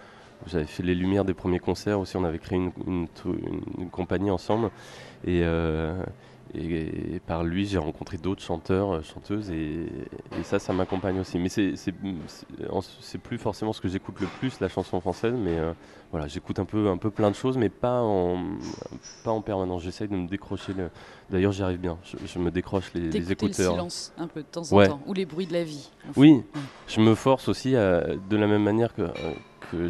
J'avais 0.46 0.64
fait 0.66 0.82
les 0.82 0.94
lumières 0.94 1.24
des 1.24 1.34
premiers 1.34 1.58
concerts 1.60 2.00
aussi, 2.00 2.16
on 2.16 2.24
avait 2.24 2.38
créé 2.38 2.58
une, 2.58 2.72
une 2.86 3.90
compagnie 3.90 4.30
ensemble. 4.30 4.70
Et, 5.26 5.42
et, 6.56 7.20
par 7.26 7.42
lui, 7.42 7.66
j'ai 7.66 7.78
rencontré 7.78 8.16
d'autres 8.16 8.42
chanteurs, 8.42 8.94
euh, 8.94 9.02
chanteuses, 9.02 9.50
et, 9.50 9.86
ça, 10.44 10.58
ça 10.58 10.72
m'accompagne 10.72 11.18
aussi. 11.18 11.38
Mais 11.38 11.48
c'est 11.48 13.18
plus 13.18 13.38
forcément 13.38 13.72
ce 13.72 13.80
que 13.80 13.88
j'écoute 13.88 14.20
le 14.20 14.26
plus, 14.38 14.60
la 14.60 14.68
chanson 14.68 15.00
française, 15.00 15.34
mais 15.36 15.58
euh, 15.58 15.72
voilà, 16.12 16.28
j'écoute 16.28 16.58
un 16.58 16.64
peu, 16.64 16.88
un 16.88 16.96
peu 16.96 17.10
plein 17.10 17.30
de 17.30 17.36
choses, 17.36 17.56
mais 17.56 17.68
pas 17.68 18.00
en, 18.00 18.38
pas 19.24 19.32
en 19.32 19.40
permanence. 19.40 19.82
J'essaye 19.82 20.08
de 20.08 20.16
me 20.16 20.28
décrocher. 20.28 20.74
Le... 20.74 20.90
D'ailleurs, 21.30 21.52
j'y 21.52 21.62
arrive 21.62 21.80
bien. 21.80 21.98
Je, 22.24 22.38
me 22.38 22.50
décroche 22.50 22.92
les, 22.94 23.10
les 23.10 23.32
écouteurs. 23.32 23.72
le 23.72 23.78
silence 23.78 24.12
un 24.16 24.28
peu 24.28 24.42
de 24.42 24.46
temps 24.46 24.72
en 24.72 24.86
temps, 24.86 25.00
ou 25.06 25.12
les 25.12 25.26
bruits 25.26 25.46
de 25.46 25.54
la 25.54 25.64
vie. 25.64 25.90
Oui, 26.16 26.42
je 26.86 27.00
me 27.00 27.14
force 27.14 27.48
aussi 27.48 27.72
de 27.72 28.36
la 28.36 28.46
même 28.46 28.62
manière 28.62 28.94
que. 28.94 29.02
Euh, 29.02 29.32
que 29.72 29.88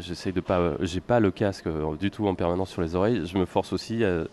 j'essaye 0.00 0.32
de 0.32 0.40
pas, 0.40 0.72
j'ai 0.80 1.02
pas 1.02 1.20
le 1.20 1.30
casque 1.30 1.68
du 1.98 2.10
tout 2.10 2.26
en 2.26 2.34
permanence 2.34 2.70
sur 2.70 2.80
les 2.80 2.94
oreilles. 2.94 3.26
Je 3.26 3.36
me 3.36 3.44
force 3.44 3.74
aussi 3.74 4.02
à 4.02 4.24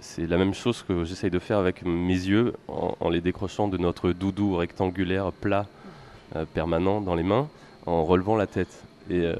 c'est 0.00 0.26
la 0.26 0.36
même 0.36 0.54
chose 0.54 0.82
que 0.86 1.04
j'essaye 1.04 1.30
de 1.30 1.38
faire 1.38 1.58
avec 1.58 1.84
mes 1.84 2.12
yeux 2.12 2.54
en, 2.68 3.08
les 3.08 3.20
décrochant 3.20 3.68
de 3.68 3.78
notre 3.78 4.12
doudou 4.12 4.56
rectangulaire 4.56 5.32
plat 5.32 5.66
euh, 6.34 6.44
permanent 6.44 7.00
dans 7.00 7.14
les 7.14 7.22
mains 7.22 7.48
en 7.86 8.04
relevant 8.04 8.36
la 8.36 8.46
tête. 8.46 8.84
Et, 9.10 9.20
euh, 9.20 9.36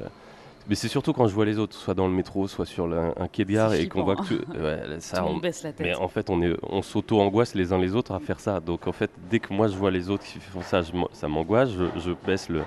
mais 0.68 0.74
c'est 0.74 0.88
surtout 0.88 1.12
quand 1.12 1.28
je 1.28 1.34
vois 1.34 1.44
les 1.44 1.58
autres, 1.58 1.76
soit 1.76 1.94
dans 1.94 2.08
le 2.08 2.12
métro, 2.12 2.48
soit 2.48 2.66
sur 2.66 2.86
un 2.86 3.28
quai 3.28 3.44
de 3.44 3.52
gare, 3.52 3.74
et 3.74 3.88
qu'on 3.88 4.02
voit 4.02 4.16
que 4.16 4.34
ouais, 4.58 5.00
ça, 5.00 5.24
on, 5.24 5.36
baisse 5.36 5.62
la 5.62 5.72
tête. 5.72 5.86
Mais 5.86 5.94
en 5.94 6.08
fait, 6.08 6.28
on, 6.28 6.42
est, 6.42 6.56
on 6.62 6.82
s'auto-angoisse 6.82 7.54
les 7.54 7.72
uns 7.72 7.78
les 7.78 7.94
autres 7.94 8.12
à 8.12 8.18
faire 8.18 8.40
ça. 8.40 8.60
Donc 8.60 8.88
en 8.88 8.92
fait, 8.92 9.10
dès 9.30 9.38
que 9.38 9.52
moi 9.52 9.68
je 9.68 9.76
vois 9.76 9.90
les 9.90 10.10
autres 10.10 10.24
qui 10.24 10.40
font 10.40 10.62
ça, 10.62 10.82
ça 11.12 11.28
m'angoisse, 11.28 11.70
je, 11.70 12.12
baisse 12.26 12.48
le, 12.48 12.62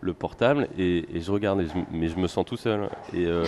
le 0.00 0.12
portable 0.14 0.68
et, 0.78 1.04
je 1.14 1.30
regarde, 1.30 1.64
mais 1.92 2.08
je 2.08 2.16
me 2.16 2.26
sens 2.26 2.44
tout 2.44 2.56
seul. 2.56 2.88
Et, 3.12 3.26
euh, 3.26 3.44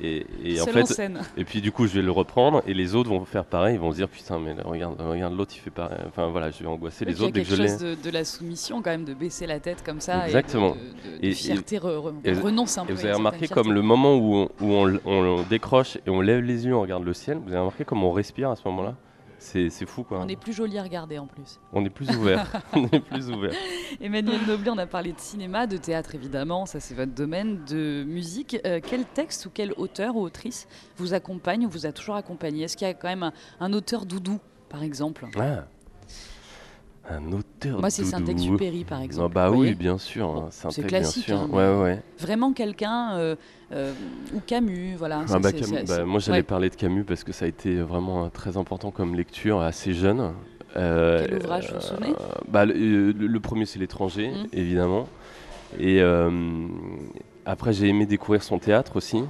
et, 0.00 0.26
et 0.44 0.60
en 0.60 0.66
fait, 0.66 1.02
et 1.36 1.44
puis 1.44 1.60
du 1.60 1.72
coup, 1.72 1.86
je 1.86 1.94
vais 1.94 2.02
le 2.02 2.10
reprendre 2.10 2.62
et 2.66 2.74
les 2.74 2.94
autres 2.94 3.10
vont 3.10 3.24
faire 3.24 3.44
pareil. 3.44 3.74
Ils 3.74 3.80
vont 3.80 3.90
se 3.90 3.96
dire 3.96 4.08
putain, 4.08 4.38
mais 4.38 4.54
regarde, 4.64 5.00
regarde 5.00 5.36
l'autre, 5.36 5.52
il 5.56 5.60
fait 5.60 5.70
pareil. 5.70 5.98
Enfin 6.06 6.28
voilà, 6.28 6.50
je 6.50 6.60
vais 6.62 6.68
angoisser 6.68 7.04
les 7.04 7.20
autres 7.20 7.32
dès 7.32 7.42
que 7.42 7.48
je 7.48 7.56
l'ai. 7.56 7.68
quelque 7.68 7.80
chose 7.80 8.02
de, 8.02 8.10
la 8.10 8.24
soumission 8.24 8.80
quand 8.82 8.90
même, 8.90 9.04
de 9.04 9.14
baisser 9.14 9.46
la 9.46 9.58
tête 9.58 9.82
comme 9.84 10.00
ça. 10.00 10.26
Exactement. 10.26 10.76
Et 11.20 11.28
de, 11.28 11.32
de, 11.32 11.34
fierté 11.34 11.78
renonce 11.78 12.78
un 12.78 12.84
peu. 12.84 12.92
Et 12.92 12.94
vous 12.94 13.04
avez 13.04 13.14
remarqué 13.14 13.48
comme 13.48 13.72
le 13.72 13.82
moment 13.82 14.16
où, 14.16 14.34
on, 14.34 14.48
où 14.60 14.72
on, 14.72 15.00
on, 15.04 15.42
décroche 15.42 15.96
et 16.06 16.10
on 16.10 16.20
lève 16.20 16.42
les 16.42 16.66
yeux, 16.66 16.74
on 16.74 16.82
regarde 16.82 17.04
le 17.04 17.14
ciel. 17.14 17.38
Vous 17.38 17.50
avez 17.50 17.60
remarqué 17.60 17.84
comme 17.84 18.04
on 18.04 18.12
respire 18.12 18.50
à 18.50 18.56
ce 18.56 18.62
moment-là? 18.66 18.94
C'est 19.38 19.86
fou 19.86 20.02
quoi. 20.02 20.20
On 20.20 20.28
est 20.28 20.36
plus 20.36 20.52
joli 20.52 20.78
à 20.78 20.82
regarder 20.82 21.18
en 21.18 21.26
plus. 21.26 21.60
On 21.72 21.84
est 21.84 21.90
plus 21.90 22.10
ouvert. 22.16 22.50
on 22.72 22.86
est 22.86 23.00
plus 23.00 23.30
ouvert. 23.30 23.52
Emmanuel 24.00 24.40
Noblet, 24.46 24.70
on 24.70 24.78
a 24.78 24.86
parlé 24.86 25.12
de 25.12 25.20
cinéma, 25.20 25.66
de 25.66 25.76
théâtre 25.76 26.14
évidemment, 26.14 26.66
ça 26.66 26.80
c'est 26.80 26.94
votre 26.94 27.12
domaine, 27.12 27.64
de 27.64 28.04
musique. 28.04 28.58
Euh, 28.66 28.80
quel 28.84 29.04
texte 29.04 29.46
ou 29.46 29.50
quel 29.52 29.72
auteur 29.72 30.16
ou 30.16 30.22
autrice 30.22 30.66
vous 30.96 31.14
accompagne 31.14 31.66
ou 31.66 31.68
vous 31.68 31.86
a 31.86 31.92
toujours 31.92 32.16
accompagné? 32.16 32.64
Est-ce 32.64 32.76
qu'il 32.76 32.86
y 32.86 32.90
a 32.90 32.94
quand 32.94 33.08
même 33.08 33.30
un, 33.60 33.72
auteur 33.72 34.06
doudou 34.06 34.40
par 34.68 34.82
exemple? 34.82 35.26
Ah. 35.38 35.66
Un 37.10 37.32
auteur 37.32 37.80
Moi, 37.80 37.90
c'est 37.90 38.04
Saint-Exupéry, 38.04 38.84
par 38.84 39.00
exemple. 39.00 39.34
bah 39.34 39.50
oui, 39.50 39.74
bien 39.74 39.96
sûr. 39.96 40.28
Hein, 40.28 40.48
c'est 40.50 40.86
classique. 40.86 41.30
Hein, 41.30 41.48
ouais, 41.50 41.74
ouais. 41.74 42.02
Vraiment 42.18 42.52
quelqu'un, 42.52 43.16
euh, 43.16 43.36
euh, 43.72 43.92
ou 44.34 44.40
Camus, 44.46 44.94
voilà. 44.96 45.24
Ah 45.30 45.38
bah, 45.38 45.50
bah, 45.86 46.04
moi, 46.04 46.20
j'allais 46.20 46.42
parler 46.42 46.68
de 46.68 46.74
Camus 46.74 47.04
parce 47.04 47.24
que 47.24 47.32
ça 47.32 47.46
a 47.46 47.48
été 47.48 47.76
vraiment 47.76 48.26
euh, 48.26 48.28
très 48.28 48.56
important 48.58 48.90
comme 48.90 49.14
lecture 49.14 49.60
assez 49.60 49.94
jeune. 49.94 50.34
Quel 50.74 51.38
ouvrage, 51.42 51.72
vous 51.72 51.80
souvenez? 51.80 52.12
bah, 52.46 52.66
le, 52.66 53.38
premier, 53.38 53.64
c'est 53.64 53.78
L'étranger, 53.78 54.28
mmh. 54.28 54.46
évidemment. 54.52 55.08
Et 55.78 56.02
après, 57.46 57.72
j'ai 57.72 57.88
aimé 57.88 58.04
découvrir 58.04 58.42
son 58.42 58.58
théâtre 58.58 58.96
aussi. 58.96 59.22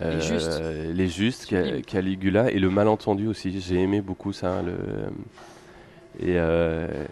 Les 0.00 0.20
Justes. 0.20 0.62
Les 0.94 1.08
Justes, 1.08 1.54
Caligula 1.86 2.50
et 2.50 2.58
Le 2.58 2.68
Malentendu 2.68 3.26
aussi. 3.26 3.58
J'ai 3.58 3.80
aimé 3.80 4.02
beaucoup 4.02 4.32
ça. 4.34 4.62
Le, 4.62 4.76
et, 6.18 6.34
euh, 6.36 7.06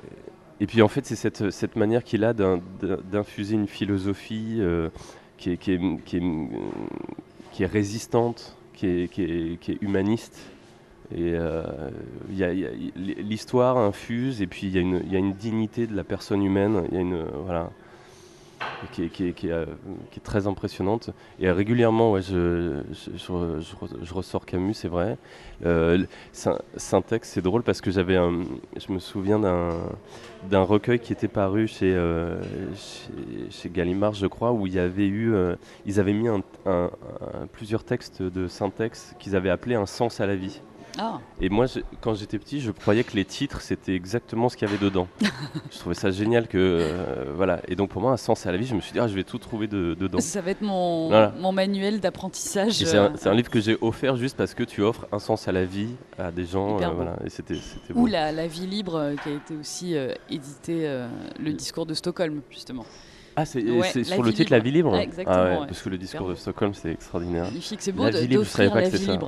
et 0.60 0.66
puis 0.66 0.82
en 0.82 0.88
fait, 0.88 1.06
c'est 1.06 1.16
cette, 1.16 1.50
cette 1.50 1.76
manière 1.76 2.02
qu'il 2.02 2.24
a 2.24 2.32
d'infuser 2.32 3.54
une 3.54 3.68
philosophie 3.68 4.56
euh, 4.58 4.90
qui, 5.36 5.52
est, 5.52 5.56
qui, 5.56 5.72
est, 5.72 5.80
qui, 6.04 6.16
est, 6.16 6.22
qui, 7.52 7.62
est, 7.62 7.66
résistante, 7.66 8.56
qui 8.74 8.86
est, 8.86 9.60
qui 9.60 9.78
humaniste. 9.80 10.38
Et 11.14 11.32
euh, 11.32 11.62
l'histoire 12.96 13.78
infuse, 13.78 14.42
et 14.42 14.46
puis 14.46 14.66
il 14.66 14.76
y, 14.76 15.10
y, 15.10 15.16
a 15.16 15.18
une 15.18 15.32
dignité 15.32 15.86
de 15.86 15.96
la 15.96 16.04
personne 16.04 16.42
humaine. 16.42 16.82
Y 16.92 16.96
a 16.96 17.00
une 17.00 17.24
voilà 17.44 17.70
euh, 18.82 19.08
qui 19.08 19.24
est, 19.26 20.22
très 20.22 20.46
impressionnante. 20.46 21.10
Et 21.40 21.50
régulièrement, 21.50 22.12
ouais, 22.12 22.22
je, 22.22 22.82
je, 22.92 23.60
je, 24.02 24.14
ressors 24.14 24.46
Camus, 24.46 24.74
c'est 24.74 24.88
vrai. 24.88 25.16
Euh, 25.64 26.04
Syntex, 26.76 27.28
c'est 27.28 27.42
drôle 27.42 27.62
parce 27.62 27.80
que 27.80 27.90
j'avais 27.90 28.14
je 28.14 28.92
me 28.92 28.98
souviens 28.98 29.38
d'un 29.38 30.62
recueil 30.62 31.00
qui 31.00 31.12
était 31.12 31.28
paru 31.28 31.66
chez, 31.66 31.92
euh, 31.94 32.40
chez, 33.50 33.68
Gallimard, 33.70 34.14
je 34.14 34.26
crois, 34.26 34.52
où 34.52 34.66
il 34.66 34.74
y 34.74 34.78
avait 34.78 35.06
eu, 35.06 35.34
euh, 35.34 35.56
ils 35.86 35.98
avaient 35.98 36.12
mis 36.12 36.28
plusieurs 37.52 37.84
textes 37.84 38.22
de 38.22 38.46
Syntex 38.48 39.14
qu'ils 39.18 39.34
avaient 39.34 39.50
appelé 39.50 39.74
un 39.74 39.86
sens 39.86 40.20
à 40.20 40.26
la 40.26 40.36
vie. 40.36 40.60
Ah. 40.98 41.20
Et 41.40 41.48
moi, 41.48 41.66
quand 42.00 42.14
j'étais 42.14 42.38
petit, 42.38 42.60
je 42.60 42.72
croyais 42.72 43.04
que 43.04 43.14
les 43.14 43.24
titres, 43.24 43.60
c'était 43.60 43.94
exactement 43.94 44.48
ce 44.48 44.56
qu'il 44.56 44.68
y 44.68 44.70
avait 44.70 44.84
dedans. 44.84 45.06
je 45.70 45.78
trouvais 45.78 45.94
ça 45.94 46.10
génial 46.10 46.48
que. 46.48 46.58
Euh, 46.58 47.32
voilà. 47.34 47.60
Et 47.68 47.76
donc, 47.76 47.90
pour 47.90 48.02
moi, 48.02 48.12
un 48.12 48.16
sens 48.16 48.46
à 48.46 48.52
la 48.52 48.58
vie, 48.58 48.66
je 48.66 48.74
me 48.74 48.80
suis 48.80 48.92
dit, 48.92 48.98
ah, 48.98 49.06
je 49.06 49.14
vais 49.14 49.24
tout 49.24 49.38
trouver 49.38 49.68
dedans. 49.68 50.18
Ça 50.20 50.40
va 50.40 50.50
être 50.50 50.62
mon, 50.62 51.10
mon 51.38 51.52
manuel 51.52 52.00
d'apprentissage. 52.00 52.72
C'est 52.72 53.28
un, 53.28 53.34
livre 53.34 53.50
que 53.50 53.60
j'ai 53.60 53.78
offert 53.80 54.16
juste 54.16 54.36
parce 54.36 54.54
que 54.54 54.64
tu 54.64 54.82
offres 54.82 55.06
un 55.12 55.20
sens 55.20 55.46
à 55.46 55.52
la 55.52 55.64
vie 55.64 55.94
à 56.18 56.32
des 56.32 56.44
gens. 56.44 56.80
Euh, 56.80 56.88
voilà. 56.88 57.16
Et 57.24 57.30
c'était, 57.30 57.54
Ou 57.94 58.06
la, 58.06 58.32
la, 58.32 58.48
vie 58.48 58.66
libre, 58.66 58.96
euh, 58.96 59.14
qui 59.14 59.28
a 59.28 59.32
été 59.32 59.54
aussi 59.56 59.94
édité, 60.28 61.06
le 61.38 61.52
discours 61.52 61.86
de 61.86 61.94
Stockholm, 61.94 62.40
justement. 62.50 62.84
Ah, 63.38 63.44
c'est 63.44 64.04
sur 64.04 64.22
le 64.22 64.32
titre 64.32 64.50
La 64.50 64.58
vie 64.58 64.72
libre 64.72 64.96
Exactement. 64.96 65.36
Ah 65.36 65.66
parce 65.66 65.82
que 65.82 65.88
le 65.88 65.98
discours 65.98 66.28
de 66.28 66.34
Stockholm, 66.34 66.74
c'est 66.74 66.92
extraordinaire. 66.92 67.44
Magnifique, 67.44 67.80
c'est 67.80 67.92
beau 67.92 68.04
la 68.04 68.20
vie 68.20 68.26
libre. 68.26 68.46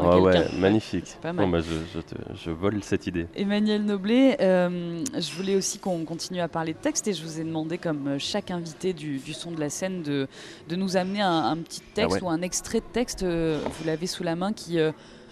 Ah 0.01 0.19
ouais, 0.21 0.47
magnifique. 0.59 1.17
Pas 1.23 1.33
mal. 1.33 1.47
Bon, 1.47 1.53
bah, 1.53 1.61
je, 1.61 2.01
je, 2.45 2.51
vole 2.51 2.83
cette 2.83 3.07
idée. 3.07 3.27
Emmanuel 3.37 3.85
Noblet, 3.85 4.37
euh, 4.41 5.03
je 5.15 5.33
voulais 5.35 5.55
aussi 5.55 5.79
qu'on 5.79 6.05
continue 6.05 6.41
à 6.41 6.49
parler 6.49 6.73
de 6.73 6.79
texte 6.79 7.07
et 7.09 7.13
je 7.13 7.23
vous 7.23 7.41
ai 7.41 7.45
demandé, 7.45 7.79
comme 7.79 8.07
euh, 8.09 8.19
chaque 8.19 8.51
invité 8.51 8.93
du, 8.93 9.19
du 9.19 9.33
son 9.33 9.53
de 9.53 9.61
la 9.61 9.71
scène, 9.71 10.03
de, 10.03 10.27
de 10.69 10.77
nous 10.77 10.97
amener 10.97 11.21
un, 11.21 11.57
petit 11.59 11.83
ah 11.83 11.93
texte 11.95 12.23
ou 12.23 12.29
un 12.29 12.43
extrait 12.43 12.81
de 12.81 12.93
texte. 12.93 13.23
Euh, 13.23 13.61
vous 13.65 13.85
l'avez 13.87 14.07
sous 14.07 14.25
la 14.25 14.35
main 14.37 14.53
qui. 14.53 14.79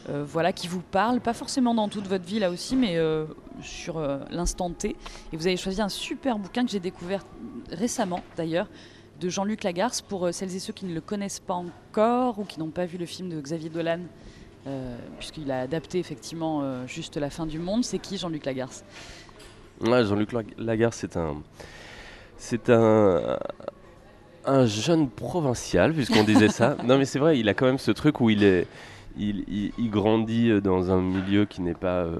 Voilà, 0.09 0.52
qui 0.52 0.68
vous 0.68 0.80
parle, 0.80 1.20
pas 1.20 1.34
forcément 1.34 1.74
dans 1.74 1.88
toute 1.88 2.06
votre 2.06 2.24
vie 2.24 2.38
là 2.38 2.50
aussi, 2.50 2.76
mais 2.76 2.98
sur 3.62 4.00
l'instant 4.30 4.70
T. 4.70 4.96
Et 5.32 5.36
vous 5.36 5.46
avez 5.46 5.56
choisi 5.56 5.82
un 5.82 5.88
super 5.88 6.38
bouquin 6.38 6.64
que 6.64 6.70
j'ai 6.70 6.80
découvert 6.80 7.24
récemment 7.70 8.22
d'ailleurs, 8.36 8.68
de 9.20 9.28
Jean-Luc 9.28 9.64
Lagarce, 9.64 10.00
pour 10.00 10.26
euh, 10.26 10.32
celles 10.32 10.54
et 10.54 10.59
ceux 10.59 10.72
qui 10.72 10.86
ne 10.86 10.94
le 10.94 11.00
connaissent 11.00 11.40
pas 11.40 11.54
encore 11.54 12.38
ou 12.38 12.44
qui 12.44 12.61
n'ont 12.61 12.70
pas 12.70 12.86
vu 12.86 12.98
le 12.98 13.06
film 13.06 13.28
de 13.28 13.40
Xavier 13.40 13.68
Dolan, 13.68 14.00
euh, 14.66 14.96
puisqu'il 15.18 15.50
a 15.50 15.61
adapté 15.61 15.98
effectivement 15.98 16.62
euh, 16.62 16.86
juste 16.86 17.16
La 17.16 17.30
fin 17.30 17.46
du 17.46 17.59
monde. 17.59 17.84
C'est 17.84 17.98
qui 17.98 18.16
Jean-Luc 18.18 18.44
Lagarce? 18.44 18.84
Jean-Luc 19.80 20.30
Lagarce, 20.56 20.98
c'est 20.98 21.16
un. 21.16 21.42
C'est 22.36 22.70
un, 22.70 23.36
un 24.44 24.64
jeune 24.64 25.11
provincial, 25.11 25.92
puisqu'on 25.92 26.22
disait 26.22 26.48
ça. 26.48 26.76
Non, 26.84 26.96
mais 26.96 27.04
c'est 27.04 27.18
vrai, 27.18 27.38
il 27.38 27.48
a 27.48 27.54
quand 27.54 27.66
même 27.66 27.78
ce 27.78 27.90
truc 27.90 28.20
où 28.20 28.30
il 28.30 28.44
est 28.44 28.68
il, 29.18 29.90
grandit 29.90 30.50
euh, 30.50 30.60
dans 30.60 30.90
un 30.90 31.00
milieu 31.00 31.44
qui 31.44 31.62
n'est 31.62 31.74
pas, 31.74 32.04
euh, 32.04 32.18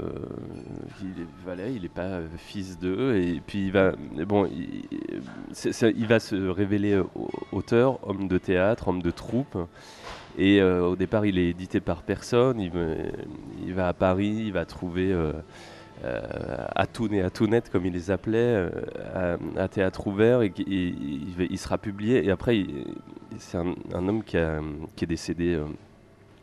il, 1.03 1.26
il 1.74 1.82
n'est 1.82 1.88
pas 1.88 2.03
euh, 2.03 2.26
fils 2.36 2.78
d'eux, 2.78 3.16
et 3.16 3.40
puis 3.46 3.66
il 3.66 3.72
va, 3.72 3.92
bon, 4.26 4.46
il, 4.46 6.07
va 6.07 6.20
se 6.20 6.49
révéler 6.49 7.01
auteur, 7.53 7.99
homme 8.09 8.28
de 8.28 8.38
théâtre, 8.38 8.88
homme 8.88 9.03
de 9.03 9.11
troupe. 9.11 9.57
Et 10.40 10.62
au 10.62 10.94
départ, 10.94 11.26
il 11.26 11.36
est 11.36 11.49
édité 11.49 11.80
par 11.80 12.03
personne. 12.03 12.61
Il, 12.61 13.74
va 13.74 13.88
à 13.88 13.92
Paris, 13.92 14.44
il 14.46 14.53
va 14.53 14.64
trouver 14.64 15.12
euh, 15.12 15.32
et 17.11 17.49
net, 17.49 17.70
comme 17.70 17.86
il 17.86 17.92
les 17.92 18.12
appelait, 18.12 18.68
à, 19.57 19.68
théâtre 19.68 20.07
ouvert, 20.07 20.42
et, 20.42 20.53
il, 20.57 21.59
sera 21.59 21.76
publié. 21.76 22.24
Et 22.24 22.30
après, 22.30 22.64
c'est 23.38 23.59
un, 23.59 24.09
homme 24.09 24.22
qui 24.22 24.36
est 24.36 25.07
décédé 25.07 25.61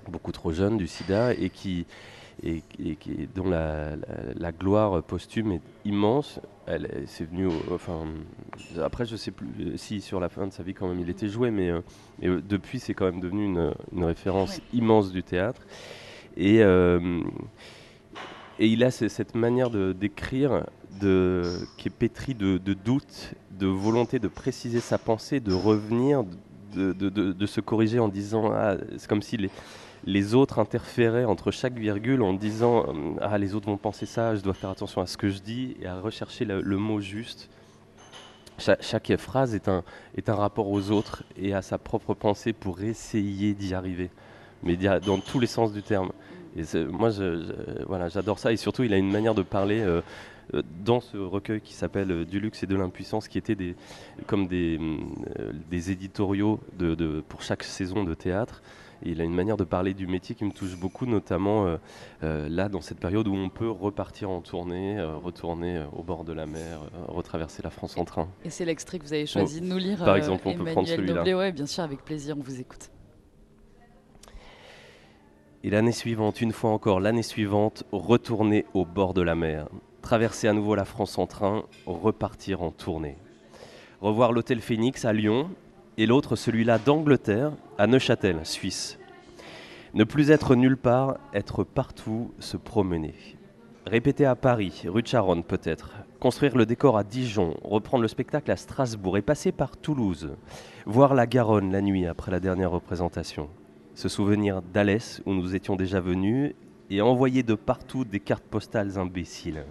beaucoup 0.10 0.32
trop 0.32 0.52
jeune 0.52 0.78
du 0.78 0.88
sida 0.88 1.34
et 1.34 1.50
qui, 1.50 1.86
et, 2.44 2.62
dont 3.36 3.50
la, 3.50 3.96
gloire 4.52 5.02
posthume 5.04 5.54
est 5.54 5.62
immense. 5.86 6.40
Elle, 6.68 7.04
c'est 7.06 7.26
venu, 7.30 7.48
enfin, 7.72 8.06
après 8.82 9.06
je 9.06 9.16
sais 9.16 9.32
plus 9.32 9.78
si 9.78 10.02
sur 10.02 10.20
la 10.20 10.30
fin 10.30 10.48
de 10.48 10.52
sa 10.52 10.64
vie 10.64 10.74
quand 10.74 10.88
même 10.88 11.00
il 11.00 11.10
était 11.10 11.28
joué, 11.28 11.52
mais, 11.52 11.70
euh, 11.70 11.82
euh, 12.24 12.42
depuis 12.48 12.80
c'est 12.80 12.94
quand 12.94 13.06
même 13.06 13.20
devenu 13.20 13.46
une, 13.46 14.04
référence 14.04 14.60
immense 14.74 15.12
du 15.12 15.22
théâtre. 15.22 15.62
Et, 16.38 16.64
euh, 16.64 17.22
et 18.60 18.68
il 18.68 18.84
a 18.84 18.92
cette 18.92 19.36
manière 19.36 19.70
de 19.70 19.94
d'écrire 19.94 20.66
de, 21.00 21.44
qui 21.78 21.90
est 21.90 21.92
pétri 21.92 22.34
de, 22.34 22.58
de 22.58 22.74
doute, 22.74 23.34
de 23.52 23.68
volonté 23.68 24.18
de 24.20 24.28
préciser 24.28 24.80
sa 24.80 24.98
pensée, 24.98 25.40
de 25.40 25.54
revenir, 25.54 26.24
de, 26.74 26.94
de- 26.94 27.10
de- 27.10 27.32
de 27.32 27.46
se 27.46 27.62
corriger 27.62 28.00
en 28.00 28.08
disant 28.08 28.52
ah, 28.54 28.76
c'est 28.98 29.08
comme 29.08 29.22
si 29.22 29.38
les, 29.38 29.50
les 30.06 30.36
autres 30.36 30.60
interféraient 30.60 31.26
entre 31.26 31.52
chaque 31.52 31.78
virgule 31.78 32.22
en 32.22 32.34
disant 32.34 32.86
euh, 32.88 33.16
ah 33.22 33.38
les 33.38 33.56
autres 33.56 33.68
vont 33.68 33.78
penser 33.78 34.06
ça, 34.06 34.36
je 34.36 34.42
dois 34.42 34.54
faire 34.54 34.70
attention 34.70 35.02
à 35.02 35.08
ce 35.08 35.18
que 35.18 35.30
je 35.30 35.40
dis 35.40 35.76
et 35.82 35.88
à 35.88 36.00
rechercher 36.00 36.46
le, 36.46 36.78
mot 36.78 37.00
juste. 37.02 37.50
Cha- 38.58 38.78
chaque 38.80 39.16
phrase 39.18 39.54
est 39.56 39.68
un, 39.68 39.84
est 40.16 40.30
un 40.30 40.36
rapport 40.36 40.70
aux 40.70 40.92
autres 40.92 41.24
et 41.38 41.54
à 41.54 41.62
sa 41.62 41.78
propre 41.78 42.14
pensée 42.14 42.54
pour 42.54 42.82
essayer 42.82 43.54
d'y 43.54 43.74
arriver, 43.74 44.12
mais 44.64 44.78
dans 44.78 45.18
tous 45.20 45.40
les 45.40 45.48
sens 45.48 45.74
du 45.74 45.82
terme. 45.82 46.12
Et 46.58 46.64
moi, 46.86 47.10
voilà, 47.86 48.08
j'adore 48.08 48.40
ça. 48.40 48.54
Et 48.54 48.58
surtout, 48.58 48.84
il 48.84 48.94
a 48.94 48.98
une 48.98 49.12
manière 49.12 49.36
de 49.36 49.42
parler 49.42 49.82
euh, 49.82 50.02
euh, 50.54 50.62
dans 50.86 51.02
ce 51.02 51.18
recueil 51.18 51.60
qui 51.60 51.74
s'appelle 51.74 52.24
Du 52.26 52.40
luxe 52.40 52.64
et 52.64 52.68
de 52.68 52.76
l'impuissance, 52.78 53.28
qui 53.28 53.38
était 53.38 53.56
des, 53.56 53.76
comme 54.26 54.48
des, 54.48 54.80
des 55.70 55.92
éditoriaux 55.92 56.62
de- 56.80 57.22
pour 57.28 57.42
chaque 57.42 57.64
saison 57.64 58.06
de 58.06 58.14
théâtre. 58.14 58.62
Et 59.06 59.10
il 59.10 59.22
a 59.22 59.24
une 59.24 59.36
manière 59.36 59.56
de 59.56 59.64
parler 59.64 59.94
du 59.94 60.08
métier 60.08 60.34
qui 60.34 60.46
me 60.46 60.52
touche 60.52 60.76
beaucoup, 60.76 61.06
notamment 61.06 61.68
euh, 61.68 61.78
euh, 62.24 62.50
là, 62.50 62.70
dans 62.70 62.82
cette 62.82 63.00
période 63.00 63.28
où 63.28 63.36
on 63.36 63.50
peut 63.50 63.70
repartir 63.70 64.32
en 64.32 64.42
tournée, 64.42 64.98
euh, 64.98 65.16
retourner 65.16 65.86
au 65.96 66.02
bord 66.02 66.24
de 66.24 66.34
la 66.34 66.48
mer, 66.48 66.80
retraverser 67.08 67.62
la 67.62 67.70
France 67.70 67.98
en 67.98 68.06
train. 68.06 68.28
Et 68.44 68.50
c'est 68.50 68.66
l'extrait 68.66 68.98
que 68.98 69.04
vous 69.04 69.14
avez 69.14 69.28
choisi 69.28 69.62
de 69.62 69.68
nous 69.68 69.78
lire. 69.78 70.00
Par 70.00 70.16
exemple, 70.16 70.48
on 70.48 70.54
peut 70.54 70.64
prendre 70.64 70.88
Emmanuel 70.88 70.96
celui-là. 70.96 71.14
Noblet. 71.14 71.34
Ouais, 71.36 71.52
bien 71.52 71.68
sûr, 71.68 71.84
avec 71.84 72.04
plaisir, 72.04 72.36
on 72.36 72.42
vous 72.42 72.60
écoute. 72.60 72.90
Et 75.64 75.70
l'année 75.70 75.92
suivante, 75.92 76.42
une 76.42 76.52
fois 76.52 76.72
encore, 76.72 77.00
l'année 77.00 77.24
suivante, 77.24 77.84
retourner 77.92 78.66
au 78.74 78.86
bord 78.86 79.14
de 79.14 79.22
la 79.22 79.36
mer, 79.36 79.68
traverser 80.02 80.48
à 80.48 80.54
nouveau 80.54 80.74
la 80.74 80.86
France 80.86 81.20
en 81.20 81.28
train, 81.28 81.64
repartir 81.86 82.64
en 82.64 82.72
tournée. 82.72 83.18
Revoir 84.02 84.32
l'hôtel 84.32 84.62
Phoenix 84.62 85.06
à 85.06 85.14
Lyon 85.14 85.50
et 85.98 86.06
l'autre 86.06 86.36
celui-là 86.36 86.80
d'Angleterre 86.80 87.52
à 87.78 87.88
Neuchâtel, 87.88 88.40
Suisse. 88.44 89.00
Ne 89.94 90.04
plus 90.04 90.32
être 90.32 90.56
nulle 90.56 90.78
part, 90.78 91.18
être 91.34 91.64
partout, 91.64 92.32
se 92.40 92.58
promener. 92.58 93.16
Répéter 93.86 94.26
à 94.26 94.36
Paris, 94.36 94.84
rue 94.86 95.04
de 95.04 95.08
Charonne 95.08 95.44
peut-être. 95.44 95.92
Construire 96.20 96.58
le 96.58 96.66
décor 96.66 96.98
à 96.98 97.04
Dijon, 97.04 97.56
reprendre 97.64 98.02
le 98.02 98.08
spectacle 98.08 98.52
à 98.52 98.58
Strasbourg 98.58 99.18
et 99.18 99.22
passer 99.22 99.52
par 99.52 99.78
Toulouse. 99.78 100.36
Voir 100.86 101.14
la 101.14 101.28
Garonne 101.28 101.72
la 101.72 101.82
nuit 101.82 102.06
après 102.06 102.32
la 102.32 102.40
dernière 102.40 102.72
représentation 102.72 103.50
se 103.96 104.10
souvenir 104.10 104.62
d'Alès 104.62 105.22
où 105.26 105.34
nous 105.34 105.56
étions 105.56 105.78
déjà 105.78 106.02
venus 106.02 106.54
et 106.90 107.02
envoyer 107.02 107.44
de 107.44 107.56
partout 107.56 108.04
des 108.04 108.20
cartes 108.20 108.44
postales 108.44 109.00
imbéciles. 109.00 109.64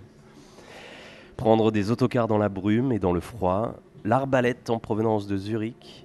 Prendre 1.37 1.70
des 1.70 1.91
autocars 1.91 2.27
dans 2.27 2.39
la 2.39 2.49
brume 2.49 2.91
et 2.91 2.99
dans 2.99 3.12
le 3.12 3.20
froid, 3.20 3.75
l'arbalète 4.05 4.70
en 4.70 4.79
provenance 4.79 5.27
de 5.27 5.37
Zurich, 5.37 6.04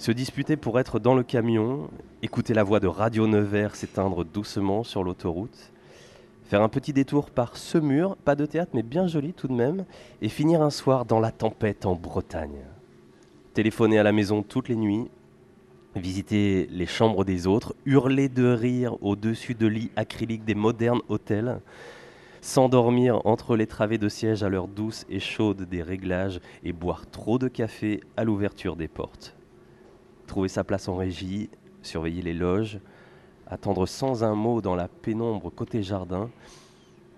se 0.00 0.12
disputer 0.12 0.56
pour 0.56 0.80
être 0.80 0.98
dans 0.98 1.14
le 1.14 1.22
camion, 1.22 1.90
écouter 2.22 2.54
la 2.54 2.62
voix 2.62 2.80
de 2.80 2.86
Radio 2.86 3.26
Nevers 3.26 3.76
s'éteindre 3.76 4.24
doucement 4.24 4.82
sur 4.82 5.04
l'autoroute, 5.04 5.72
faire 6.44 6.62
un 6.62 6.70
petit 6.70 6.94
détour 6.94 7.30
par 7.30 7.58
Semur, 7.58 8.16
pas 8.16 8.34
de 8.34 8.46
théâtre 8.46 8.70
mais 8.72 8.82
bien 8.82 9.06
joli 9.06 9.34
tout 9.34 9.46
de 9.46 9.52
même, 9.52 9.84
et 10.22 10.30
finir 10.30 10.62
un 10.62 10.70
soir 10.70 11.04
dans 11.04 11.20
la 11.20 11.32
tempête 11.32 11.84
en 11.84 11.96
Bretagne. 11.96 12.64
Téléphoner 13.52 13.98
à 13.98 14.02
la 14.02 14.12
maison 14.12 14.42
toutes 14.42 14.70
les 14.70 14.76
nuits, 14.76 15.10
visiter 15.94 16.66
les 16.70 16.86
chambres 16.86 17.26
des 17.26 17.46
autres, 17.46 17.74
hurler 17.84 18.30
de 18.30 18.46
rire 18.46 18.96
au-dessus 19.02 19.54
de 19.54 19.66
lits 19.66 19.90
acryliques 19.96 20.46
des 20.46 20.54
modernes 20.54 21.02
hôtels, 21.10 21.60
s'endormir 22.40 23.20
entre 23.26 23.54
les 23.54 23.66
travées 23.66 23.98
de 23.98 24.08
siège 24.08 24.42
à 24.42 24.48
l'heure 24.48 24.68
douce 24.68 25.04
et 25.10 25.20
chaude 25.20 25.68
des 25.68 25.82
réglages 25.82 26.40
et 26.64 26.72
boire 26.72 27.04
trop 27.10 27.38
de 27.38 27.48
café 27.48 28.00
à 28.16 28.24
l'ouverture 28.24 28.76
des 28.76 28.88
portes. 28.88 29.36
Trouver 30.30 30.46
sa 30.46 30.62
place 30.62 30.86
en 30.86 30.94
régie, 30.94 31.50
surveiller 31.82 32.22
les 32.22 32.34
loges, 32.34 32.78
attendre 33.48 33.84
sans 33.84 34.22
un 34.22 34.36
mot 34.36 34.60
dans 34.60 34.76
la 34.76 34.86
pénombre 34.86 35.50
côté 35.50 35.82
jardin, 35.82 36.30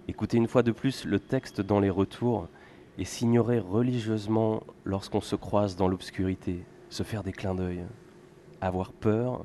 écouter 0.08 0.38
une 0.38 0.48
fois 0.48 0.62
de 0.62 0.72
plus 0.72 1.04
le 1.04 1.20
texte 1.20 1.60
dans 1.60 1.78
les 1.78 1.90
retours 1.90 2.48
et 2.96 3.04
s'ignorer 3.04 3.58
religieusement 3.58 4.62
lorsqu'on 4.86 5.20
se 5.20 5.36
croise 5.36 5.76
dans 5.76 5.88
l'obscurité, 5.88 6.64
se 6.88 7.02
faire 7.02 7.22
des 7.22 7.32
clins 7.32 7.54
d'œil 7.54 7.84
avoir 8.62 8.92
peur 8.92 9.44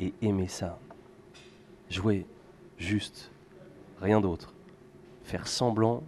et 0.00 0.12
aimer 0.20 0.48
ça. 0.48 0.78
Jouer, 1.88 2.26
juste, 2.76 3.30
rien 4.02 4.20
d'autre. 4.20 4.52
Faire 5.22 5.48
semblant 5.48 6.02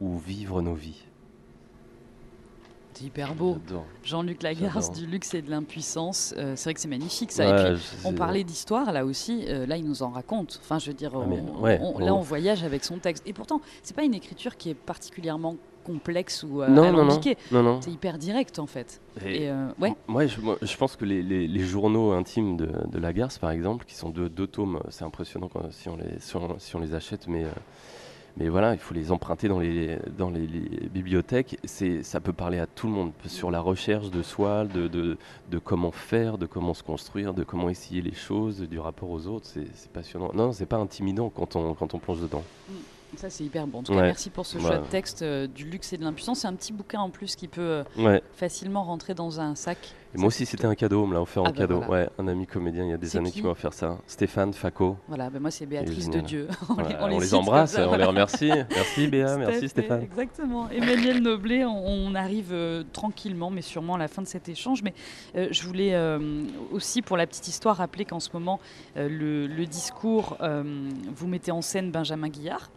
ou 0.00 0.16
vivre 0.16 0.62
nos 0.62 0.74
vies. 0.74 1.04
C'est 2.94 3.04
hyper 3.04 3.34
beau. 3.34 3.58
Jean-Luc 4.04 4.42
Lagarce, 4.42 4.86
J'adore. 4.86 4.92
du 5.02 5.06
luxe 5.06 5.34
et 5.34 5.42
de 5.42 5.50
l'impuissance. 5.50 6.32
Euh, 6.38 6.52
c'est 6.56 6.64
vrai 6.64 6.74
que 6.74 6.80
c'est 6.80 6.88
magnifique 6.88 7.32
ça. 7.32 7.44
Et 7.44 7.74
puis, 7.74 7.82
on 8.04 8.12
parlait 8.12 8.44
d'histoire 8.44 8.92
là 8.92 9.04
aussi. 9.04 9.44
euh, 9.48 9.66
là, 9.66 9.76
il 9.76 9.84
nous 9.84 10.02
en 10.02 10.10
raconte. 10.10 10.60
Enfin, 10.62 10.78
je 10.78 10.86
veux 10.88 10.94
dire, 10.96 11.10
Ah, 11.14 11.60
ouais, 11.60 11.80
on- 11.82 11.98
là, 11.98 12.14
on 12.14 12.20
voyage 12.20 12.62
avec 12.62 12.84
son 12.84 12.98
texte. 12.98 13.22
Et 13.26 13.32
pourtant, 13.32 13.60
c'est 13.82 13.96
pas 13.96 14.04
une 14.04 14.14
écriture 14.14 14.56
qui 14.56 14.70
est 14.70 14.74
particulièrement 14.74 15.56
complexe 15.84 16.44
ou 16.44 16.62
euh, 16.62 16.68
Non, 16.68 16.92
non, 16.92 17.04
non. 17.04 17.80
C'est 17.82 17.90
hyper 17.90 18.16
direct 18.16 18.58
en 18.58 18.66
fait. 18.66 19.00
Et- 19.24 19.42
Et 19.42 19.50
euh, 19.50 19.66
ouais. 19.80 19.92
Moi, 20.06 20.26
je, 20.26 20.40
moi, 20.40 20.56
je 20.62 20.76
pense 20.78 20.96
que 20.96 21.04
les, 21.04 21.22
les- 21.22 21.46
les 21.46 21.60
journaux 21.64 22.12
intimes 22.12 22.56
de, 22.56 22.70
de 22.90 22.98
Lagarce, 22.98 23.36
par 23.38 23.50
exemple, 23.50 23.84
qui 23.84 23.94
sont 23.94 24.08
deux, 24.08 24.28
deux 24.30 24.46
tomes, 24.46 24.80
c'est 24.88 25.04
impressionnant 25.04 25.48
quand- 25.52 25.70
si, 25.72 25.88
on 25.90 25.96
les, 25.96 26.18
si, 26.20 26.36
on, 26.36 26.58
si 26.58 26.74
on 26.76 26.78
les 26.78 26.94
achète, 26.94 27.26
mais, 27.28 27.44
euh, 27.44 27.48
mais 28.36 28.48
voilà, 28.48 28.72
il 28.74 28.78
faut 28.78 28.94
les 28.94 29.12
emprunter 29.12 29.48
dans 29.48 29.60
les, 29.60 29.96
dans 30.18 30.30
les, 30.30 30.46
les 30.46 30.88
bibliothèques. 30.88 31.58
Ça 31.64 32.20
peut 32.20 32.32
parler 32.32 32.58
à 32.58 32.66
tout 32.66 32.86
le 32.88 32.92
monde 32.92 33.12
sur 33.26 33.50
la 33.50 33.60
recherche 33.60 34.10
de 34.10 34.22
soi, 34.22 34.64
de, 34.64 34.88
de, 34.88 35.16
de 35.50 35.58
comment 35.58 35.92
faire, 35.92 36.36
de 36.38 36.46
comment 36.46 36.74
se 36.74 36.82
construire, 36.82 37.32
de 37.34 37.44
comment 37.44 37.68
essayer 37.70 38.02
les 38.02 38.14
choses, 38.14 38.60
du 38.62 38.78
rapport 38.78 39.10
aux 39.10 39.26
autres. 39.28 39.46
C'est, 39.46 39.66
c'est 39.74 39.90
passionnant. 39.90 40.30
Non, 40.34 40.52
c'est 40.52 40.66
pas 40.66 40.78
intimidant 40.78 41.30
quand 41.30 41.54
on, 41.56 41.74
quand 41.74 41.94
on 41.94 41.98
plonge 41.98 42.20
dedans. 42.20 42.42
Ça, 43.16 43.30
c'est 43.30 43.44
hyper 43.44 43.68
bon. 43.68 43.78
En 43.78 43.82
tout 43.84 43.92
cas, 43.92 43.98
Ouais. 43.98 44.04
merci 44.06 44.28
pour 44.30 44.44
ce 44.44 44.56
Ouais. 44.58 44.64
choix 44.64 44.78
de 44.78 44.86
texte 44.86 45.22
euh, 45.22 45.46
du 45.46 45.66
luxe 45.66 45.92
et 45.92 45.96
de 45.96 46.02
l'impuissance. 46.02 46.40
C'est 46.40 46.48
un 46.48 46.54
petit 46.54 46.72
bouquin 46.72 46.98
en 47.00 47.10
plus 47.10 47.36
qui 47.36 47.46
peut 47.46 47.60
euh, 47.60 47.84
Ouais. 47.96 48.20
facilement 48.34 48.82
rentrer 48.82 49.14
dans 49.14 49.40
un 49.40 49.54
sac. 49.54 49.78
Et 50.14 50.18
moi 50.18 50.28
aussi, 50.28 50.46
c'était 50.46 50.66
un 50.66 50.74
cadeau, 50.76 51.02
on 51.02 51.06
me 51.08 51.14
l'a 51.14 51.20
offert 51.20 51.42
Ah 51.44 51.48
en 51.48 51.52
bah 51.52 51.58
cadeau. 51.58 51.80
voilà. 51.80 52.04
Ouais, 52.04 52.10
un 52.18 52.28
ami 52.28 52.46
comédien 52.46 52.84
il 52.84 52.90
y 52.90 52.92
a 52.92 52.96
des 52.96 53.16
années 53.16 53.30
qui 53.30 53.40
qui 53.40 53.42
m'a 53.42 53.50
offert 53.50 53.72
ça. 53.72 53.98
Stéphane 54.06 54.52
Faco. 54.52 54.96
Voilà, 55.08 55.28
ben 55.28 55.40
moi, 55.40 55.50
c'est 55.50 55.66
Béatrice 55.66 56.08
de. 56.08 56.20
Dieu. 56.20 56.48
Voilà, 56.68 57.04
on, 57.04 57.18
les, 57.18 57.34
embrasse, 57.34 57.76
on 57.78 57.96
les 57.96 58.04
remercie. 58.04 58.50
Merci 58.70 59.08
Béa, 59.08 59.36
merci 59.36 59.68
Stéphane. 59.68 60.02
Exactement. 60.02 60.70
Emmanuel 60.70 61.20
Noblet, 61.20 61.64
on, 61.64 61.86
on 61.86 62.14
arrive 62.14 62.50
euh, 62.52 62.84
tranquillement, 62.92 63.50
mais 63.50 63.62
sûrement 63.62 63.96
à 63.96 63.98
la 63.98 64.08
fin 64.08 64.22
de 64.22 64.26
cet 64.28 64.48
échange. 64.48 64.82
Mais 64.82 64.94
euh, 65.36 65.48
je 65.50 65.66
voulais 65.66 65.94
euh, 65.94 66.44
aussi, 66.70 67.02
pour 67.02 67.16
la 67.16 67.26
petite 67.26 67.48
histoire, 67.48 67.76
rappeler 67.76 68.04
qu'en 68.04 68.20
ce 68.20 68.30
moment, 68.32 68.60
le, 68.96 69.46
le 69.46 69.66
discours, 69.66 70.36
vous 70.40 71.26
mettez 71.26 71.50
en 71.50 71.60
scène 71.62 71.90
Benjamin 71.90 72.28
Guillard 72.28 72.70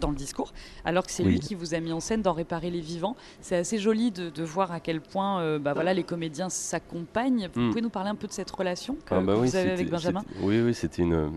dans 0.00 0.10
le 0.10 0.16
discours, 0.16 0.52
alors 0.84 1.06
que 1.06 1.12
c'est 1.12 1.22
Oui. 1.22 1.32
lui 1.32 1.38
qui 1.40 1.54
vous 1.54 1.72
a 1.74 1.80
mis 1.80 1.92
en 1.92 2.00
scène 2.00 2.20
dans 2.20 2.32
Réparer 2.32 2.70
les 2.70 2.80
vivants. 2.80 3.14
C'est 3.40 3.56
assez 3.56 3.78
joli 3.78 4.10
de, 4.10 4.28
de 4.28 4.42
voir 4.42 4.72
à 4.72 4.80
quel 4.80 5.00
point 5.00 5.40
euh, 5.40 5.58
bah, 5.60 5.72
voilà, 5.72 5.94
les 5.94 6.02
comédiens 6.02 6.48
s'accompagnent. 6.48 7.48
Vous 7.54 7.60
Mm. 7.60 7.68
pouvez 7.70 7.80
nous 7.82 7.90
parler 7.90 8.10
un 8.10 8.16
peu 8.16 8.26
de 8.26 8.32
cette 8.32 8.50
relation 8.50 8.94
que, 9.06 9.14
Ah 9.14 9.20
bah 9.20 9.34
que 9.34 9.38
oui, 9.38 9.48
vous 9.48 9.56
avez 9.56 9.70
avec 9.70 9.88
Benjamin 9.90 10.22
Oui, 10.40 10.60
oui, 10.60 10.74
c'était 10.74 11.02
une. 11.02 11.30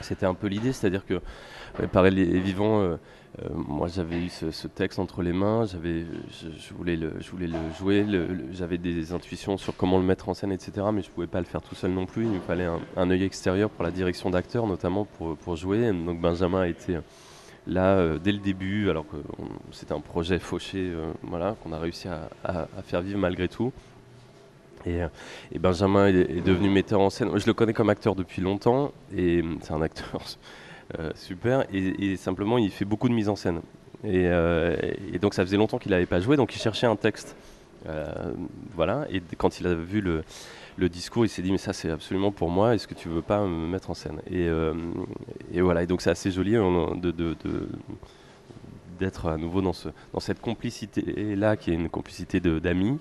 C'était 0.00 0.26
un 0.26 0.34
peu 0.34 0.46
l'idée, 0.46 0.72
c'est-à-dire 0.72 1.04
que 1.04 1.20
Réparer 1.76 2.10
les 2.12 2.38
vivants, 2.40 2.96
euh, 3.40 3.44
euh, 3.44 3.48
moi 3.54 3.88
j'avais 3.88 4.16
eu 4.18 4.28
ce, 4.28 4.66
texte 4.66 4.98
entre 4.98 5.22
les 5.22 5.32
mains, 5.32 5.64
je, 5.66 5.76
voulais 6.74 6.96
le, 6.96 7.14
je 7.20 7.30
voulais 7.30 7.46
le 7.46 7.58
jouer, 7.78 8.06
j'avais 8.52 8.78
des 8.78 9.12
intuitions 9.12 9.56
sur 9.56 9.76
comment 9.76 9.98
le 9.98 10.04
mettre 10.04 10.28
en 10.28 10.34
scène, 10.34 10.52
etc. 10.52 10.86
Mais 10.92 11.02
je 11.02 11.10
pouvais 11.10 11.26
pas 11.26 11.40
le 11.40 11.46
faire 11.46 11.62
tout 11.62 11.74
seul 11.74 11.90
non 11.90 12.06
plus. 12.06 12.24
Il 12.24 12.32
me 12.32 12.40
fallait 12.40 12.68
un, 12.96 13.10
œil 13.10 13.24
extérieur 13.24 13.70
pour 13.70 13.84
la 13.84 13.90
direction 13.90 14.30
d'acteur, 14.30 14.66
notamment 14.66 15.04
pour, 15.04 15.36
pour 15.36 15.56
jouer. 15.56 15.92
Donc 15.92 16.20
Benjamin 16.20 16.60
a 16.60 16.68
été 16.68 16.98
là 17.68 17.98
euh, 17.98 18.18
dès 18.18 18.32
le 18.32 18.38
début, 18.38 18.90
alors 18.90 19.06
que 19.06 19.16
c'était 19.72 19.92
un 19.92 20.00
projet 20.00 20.38
fauché, 20.38 20.78
euh, 20.78 21.12
voilà, 21.22 21.54
qu'on 21.62 21.72
a 21.72 21.78
réussi 21.78 22.08
à, 22.08 22.66
faire 22.82 23.02
vivre 23.02 23.18
malgré 23.18 23.48
tout. 23.48 23.72
Et, 24.86 25.02
euh, 25.02 25.08
Benjamin 25.58 26.08
est, 26.08 26.44
devenu 26.44 26.70
metteur 26.70 27.00
en 27.00 27.10
scène. 27.10 27.30
Je 27.36 27.46
le 27.46 27.52
connais 27.52 27.74
comme 27.74 27.90
acteur 27.90 28.14
depuis 28.14 28.42
longtemps 28.42 28.92
et 29.14 29.44
c'est 29.60 29.72
un 29.72 29.82
acteur 29.82 30.16
euh, 30.16 30.18
super. 31.14 31.64
Et, 31.72 32.16
simplement, 32.16 32.58
il 32.58 32.70
fait 32.70 32.84
beaucoup 32.84 33.08
de 33.08 33.14
mise 33.14 33.28
en 33.28 33.36
scène. 33.36 33.60
Et, 34.04 34.26
euh, 34.26 34.76
donc, 35.20 35.34
ça 35.34 35.44
faisait 35.44 35.56
longtemps 35.56 35.78
qu'il 35.78 35.90
n'avait 35.90 36.06
pas 36.06 36.20
joué, 36.20 36.36
donc 36.36 36.54
il 36.54 36.58
cherchait 36.58 36.86
un 36.86 36.96
texte. 36.96 37.36
Euh, 37.88 38.12
voilà. 38.74 39.06
Et 39.10 39.22
quand 39.36 39.60
il 39.60 39.66
a 39.66 39.74
vu 39.74 40.00
le, 40.00 40.22
discours, 40.88 41.24
il 41.24 41.28
s'est 41.28 41.42
dit 41.42 41.50
mais 41.50 41.58
ça 41.58 41.72
c'est 41.72 41.90
absolument 41.90 42.30
pour 42.30 42.50
moi. 42.50 42.74
Est-ce 42.74 42.86
que 42.86 42.94
tu 42.94 43.08
veux 43.08 43.22
pas 43.22 43.44
me 43.46 43.66
mettre 43.66 43.90
en 43.90 43.94
scène? 43.94 44.20
Et, 44.30 44.48
euh, 44.48 44.74
voilà. 45.54 45.82
Et 45.82 45.86
donc 45.86 46.00
c'est 46.02 46.10
assez 46.10 46.30
joli 46.30 46.52
de- 46.52 47.14
d'être 48.98 49.26
à 49.26 49.36
nouveau 49.36 49.60
dans, 49.62 49.72
ce, 49.72 49.88
dans 50.12 50.20
cette 50.20 50.40
complicité 50.40 51.02
là 51.36 51.56
qui 51.56 51.70
est 51.70 51.74
une 51.74 51.88
complicité 51.88 52.40
d'amis 52.40 52.98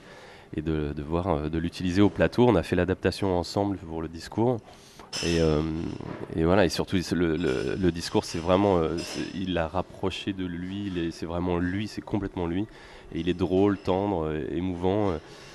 et 0.56 0.62
de, 0.62 0.94
euh, 0.98 1.50
de 1.50 1.58
l'utiliser 1.58 2.02
au 2.02 2.10
plateau. 2.10 2.48
On 2.48 2.56
a 2.56 2.64
fait 2.64 2.76
l'adaptation 2.76 3.38
ensemble 3.38 3.78
pour 3.78 4.02
le 4.02 4.08
discours. 4.08 4.58
Et, 5.24 5.40
euh, 5.40 5.62
et, 6.36 6.44
voilà, 6.44 6.66
et 6.66 6.70
surtout 6.70 6.98
le, 7.12 7.38
le, 7.38 7.92
discours, 7.92 8.26
c'est 8.26 8.40
vraiment, 8.40 8.78
euh, 8.78 8.98
il 9.34 9.54
l'a 9.54 9.68
rapproché 9.68 10.34
de 10.34 10.46
lui, 10.46 11.10
c'est 11.12 11.26
vraiment 11.26 11.58
lui, 11.58 11.88
c'est 11.88 12.02
complètement 12.02 12.46
lui. 12.46 12.68
Et 13.14 13.20
il 13.20 13.30
est 13.30 13.34
drôle, 13.34 13.78
tendre, 13.78 14.32
émouvant. 14.52 15.14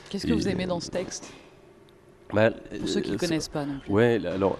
Qu'est-ce 0.08 0.26
que 0.26 0.32
vous 0.32 0.48
aimez 0.48 0.66
dans 0.66 0.80
ce 0.80 0.90
texte? 0.90 1.32
Bah, 2.32 2.50
Pour 2.50 2.88
ceux 2.88 3.00
qui 3.00 3.12
ne 3.12 3.18
connaissent 3.18 3.48
pas 3.48 3.66
non 3.66 3.78
plus. 3.78 3.92
Ouais, 3.92 4.20
alors 4.26 4.58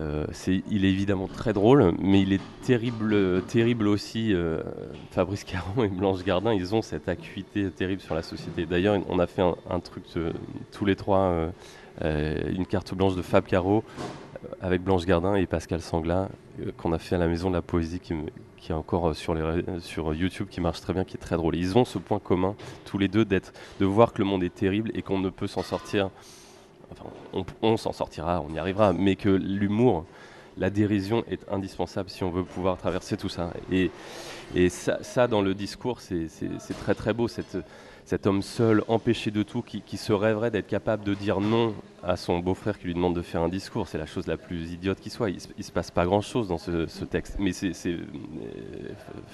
euh, 0.00 0.26
il 0.70 0.84
est 0.84 0.88
évidemment 0.88 1.28
très 1.28 1.52
drôle, 1.52 1.92
mais 2.00 2.20
il 2.22 2.32
est 2.32 2.40
terrible, 2.62 3.42
terrible 3.42 3.86
aussi. 3.86 4.34
Euh, 4.34 4.60
Fabrice 5.12 5.44
Caron 5.44 5.84
et 5.84 5.88
Blanche 5.88 6.24
Gardin, 6.24 6.52
ils 6.52 6.74
ont 6.74 6.82
cette 6.82 7.08
acuité 7.08 7.70
terrible 7.70 8.00
sur 8.02 8.14
la 8.14 8.22
société. 8.22 8.66
D'ailleurs, 8.66 8.98
on 9.08 9.18
a 9.18 9.26
fait 9.26 9.42
un, 9.42 9.80
truc 9.80 10.04
euh, 10.16 10.32
tous 10.72 10.84
les 10.84 10.96
trois, 10.96 11.52
une 12.02 12.66
carte 12.66 12.94
blanche 12.94 13.14
de 13.14 13.22
Fab 13.22 13.44
Caro 13.44 13.84
avec 14.60 14.82
Blanche 14.82 15.06
Gardin 15.06 15.34
et 15.34 15.46
Pascal 15.46 15.80
Sangla, 15.80 16.28
qu'on 16.76 16.92
a 16.92 16.98
fait 16.98 17.14
à 17.14 17.18
la 17.18 17.28
Maison 17.28 17.50
de 17.50 17.54
la 17.54 17.62
Poésie, 17.62 18.00
qui, 18.00 18.12
est 18.12 18.72
encore 18.72 19.14
sur, 19.14 19.34
les, 19.34 19.62
sur 19.80 20.14
YouTube, 20.14 20.48
qui 20.50 20.60
marche 20.60 20.80
très 20.80 20.92
bien, 20.92 21.04
qui 21.04 21.16
est 21.16 21.20
très 21.20 21.36
drôle. 21.36 21.56
Ils 21.56 21.76
ont 21.76 21.84
ce 21.84 21.98
point 21.98 22.18
commun, 22.18 22.54
tous 22.84 22.98
les 22.98 23.08
deux, 23.08 23.24
de 23.24 23.84
voir 23.84 24.12
que 24.12 24.18
le 24.18 24.24
monde 24.24 24.42
est 24.42 24.54
terrible 24.54 24.90
et 24.94 25.02
qu'on 25.02 25.18
ne 25.18 25.30
peut 25.30 25.46
s'en 25.46 25.62
sortir 25.62 26.10
on, 27.62 27.76
s'en 27.76 27.92
sortira, 27.92 28.42
on 28.48 28.52
y 28.52 28.58
arrivera, 28.58 28.92
mais 28.92 29.16
que 29.16 29.28
l'humour, 29.28 30.04
la 30.56 30.70
dérision 30.70 31.24
est 31.28 31.40
indispensable 31.50 32.10
si 32.10 32.24
on 32.24 32.30
veut 32.30 32.44
pouvoir 32.44 32.76
traverser 32.76 33.16
tout 33.16 33.28
ça. 33.28 33.52
Et, 33.70 33.90
ça, 34.68 35.26
dans 35.26 35.42
le 35.42 35.54
discours, 35.54 36.00
c'est 36.00 36.28
très 36.80 36.94
très 36.94 37.12
beau, 37.12 37.28
cet 38.04 38.26
homme 38.26 38.42
seul, 38.42 38.82
empêché 38.88 39.30
de 39.30 39.42
tout, 39.42 39.62
qui, 39.62 39.96
se 39.96 40.12
rêverait 40.12 40.50
d'être 40.50 40.66
capable 40.66 41.04
de 41.04 41.14
dire 41.14 41.40
non 41.40 41.74
à 42.02 42.16
son 42.16 42.38
beau-frère 42.38 42.78
qui 42.78 42.86
lui 42.86 42.94
demande 42.94 43.16
de 43.16 43.22
faire 43.22 43.42
un 43.42 43.48
discours. 43.48 43.88
C'est 43.88 43.96
la 43.98 44.06
chose 44.06 44.26
la 44.26 44.36
plus 44.36 44.72
idiote 44.72 45.00
qui 45.00 45.08
soit. 45.08 45.30
Il, 45.30 45.38
ne 45.56 45.62
se 45.62 45.72
passe 45.72 45.90
pas 45.90 46.04
grand-chose 46.04 46.48
dans 46.48 46.58
ce, 46.58 47.04
texte. 47.04 47.36
Mais 47.38 47.52
euh, 47.62 47.98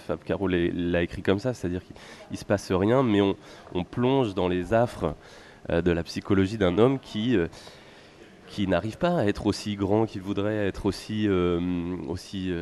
Fab 0.06 0.20
Caro 0.24 0.46
l'a 0.48 1.02
écrit 1.02 1.22
comme 1.22 1.40
ça, 1.40 1.52
c'est-à-dire 1.52 1.82
qu'il 1.84 2.38
se 2.38 2.44
passe 2.44 2.70
rien, 2.70 3.02
mais 3.02 3.20
on 3.20 3.84
plonge 3.84 4.34
dans 4.34 4.46
les 4.46 4.72
affres 4.72 5.14
euh, 5.68 5.82
de 5.82 5.90
la 5.90 6.02
psychologie 6.02 6.56
d'un 6.56 6.78
homme 6.78 6.98
qui 6.98 7.36
euh, 7.36 7.46
qui 8.50 8.66
n'arrive 8.66 8.98
pas 8.98 9.16
à 9.16 9.24
être 9.26 9.46
aussi 9.46 9.76
grand 9.76 10.06
qu'il 10.06 10.22
voudrait, 10.22 10.66
être 10.66 10.86
aussi, 10.86 11.28
euh, 11.28 11.60
aussi 12.08 12.52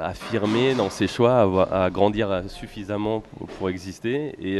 affirmé 0.00 0.74
dans 0.74 0.88
ses 0.88 1.06
choix, 1.06 1.68
à, 1.70 1.90
grandir 1.90 2.44
suffisamment 2.48 3.22
pour, 3.58 3.68
exister. 3.68 4.34
Et, 4.40 4.58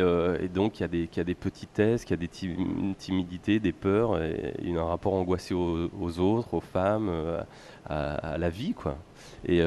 donc, 0.48 0.78
il 0.78 0.82
y, 0.82 0.84
a 0.84 0.88
des, 0.88 1.08
y 1.16 1.20
a 1.20 1.24
des 1.24 1.34
petitesses, 1.34 2.04
il 2.04 2.10
y 2.10 2.14
a 2.14 2.16
des 2.16 2.28
timidités, 2.98 3.58
des 3.60 3.72
peurs, 3.72 4.22
et, 4.22 4.54
a 4.64 4.80
un 4.80 4.84
rapport 4.84 5.14
angoissé 5.14 5.54
aux, 5.54 6.18
autres, 6.18 6.54
aux 6.54 6.60
femmes, 6.60 7.10
à, 7.86 8.36
la 8.38 8.50
vie. 8.50 8.74
quoi. 8.74 8.98
Et, 9.46 9.62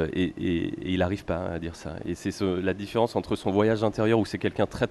il 0.83 0.99
n'arrive 0.99 1.25
pas 1.25 1.47
à 1.47 1.59
dire 1.59 1.75
ça. 1.75 1.95
Et 2.05 2.13
c'est 2.13 2.39
la 2.41 2.73
différence 2.73 3.15
entre 3.15 3.35
son 3.35 3.51
voyage 3.51 3.83
intérieur, 3.83 4.19
où 4.19 4.25
c'est 4.25 4.37
quelqu'un 4.37 4.67
très, 4.67 4.87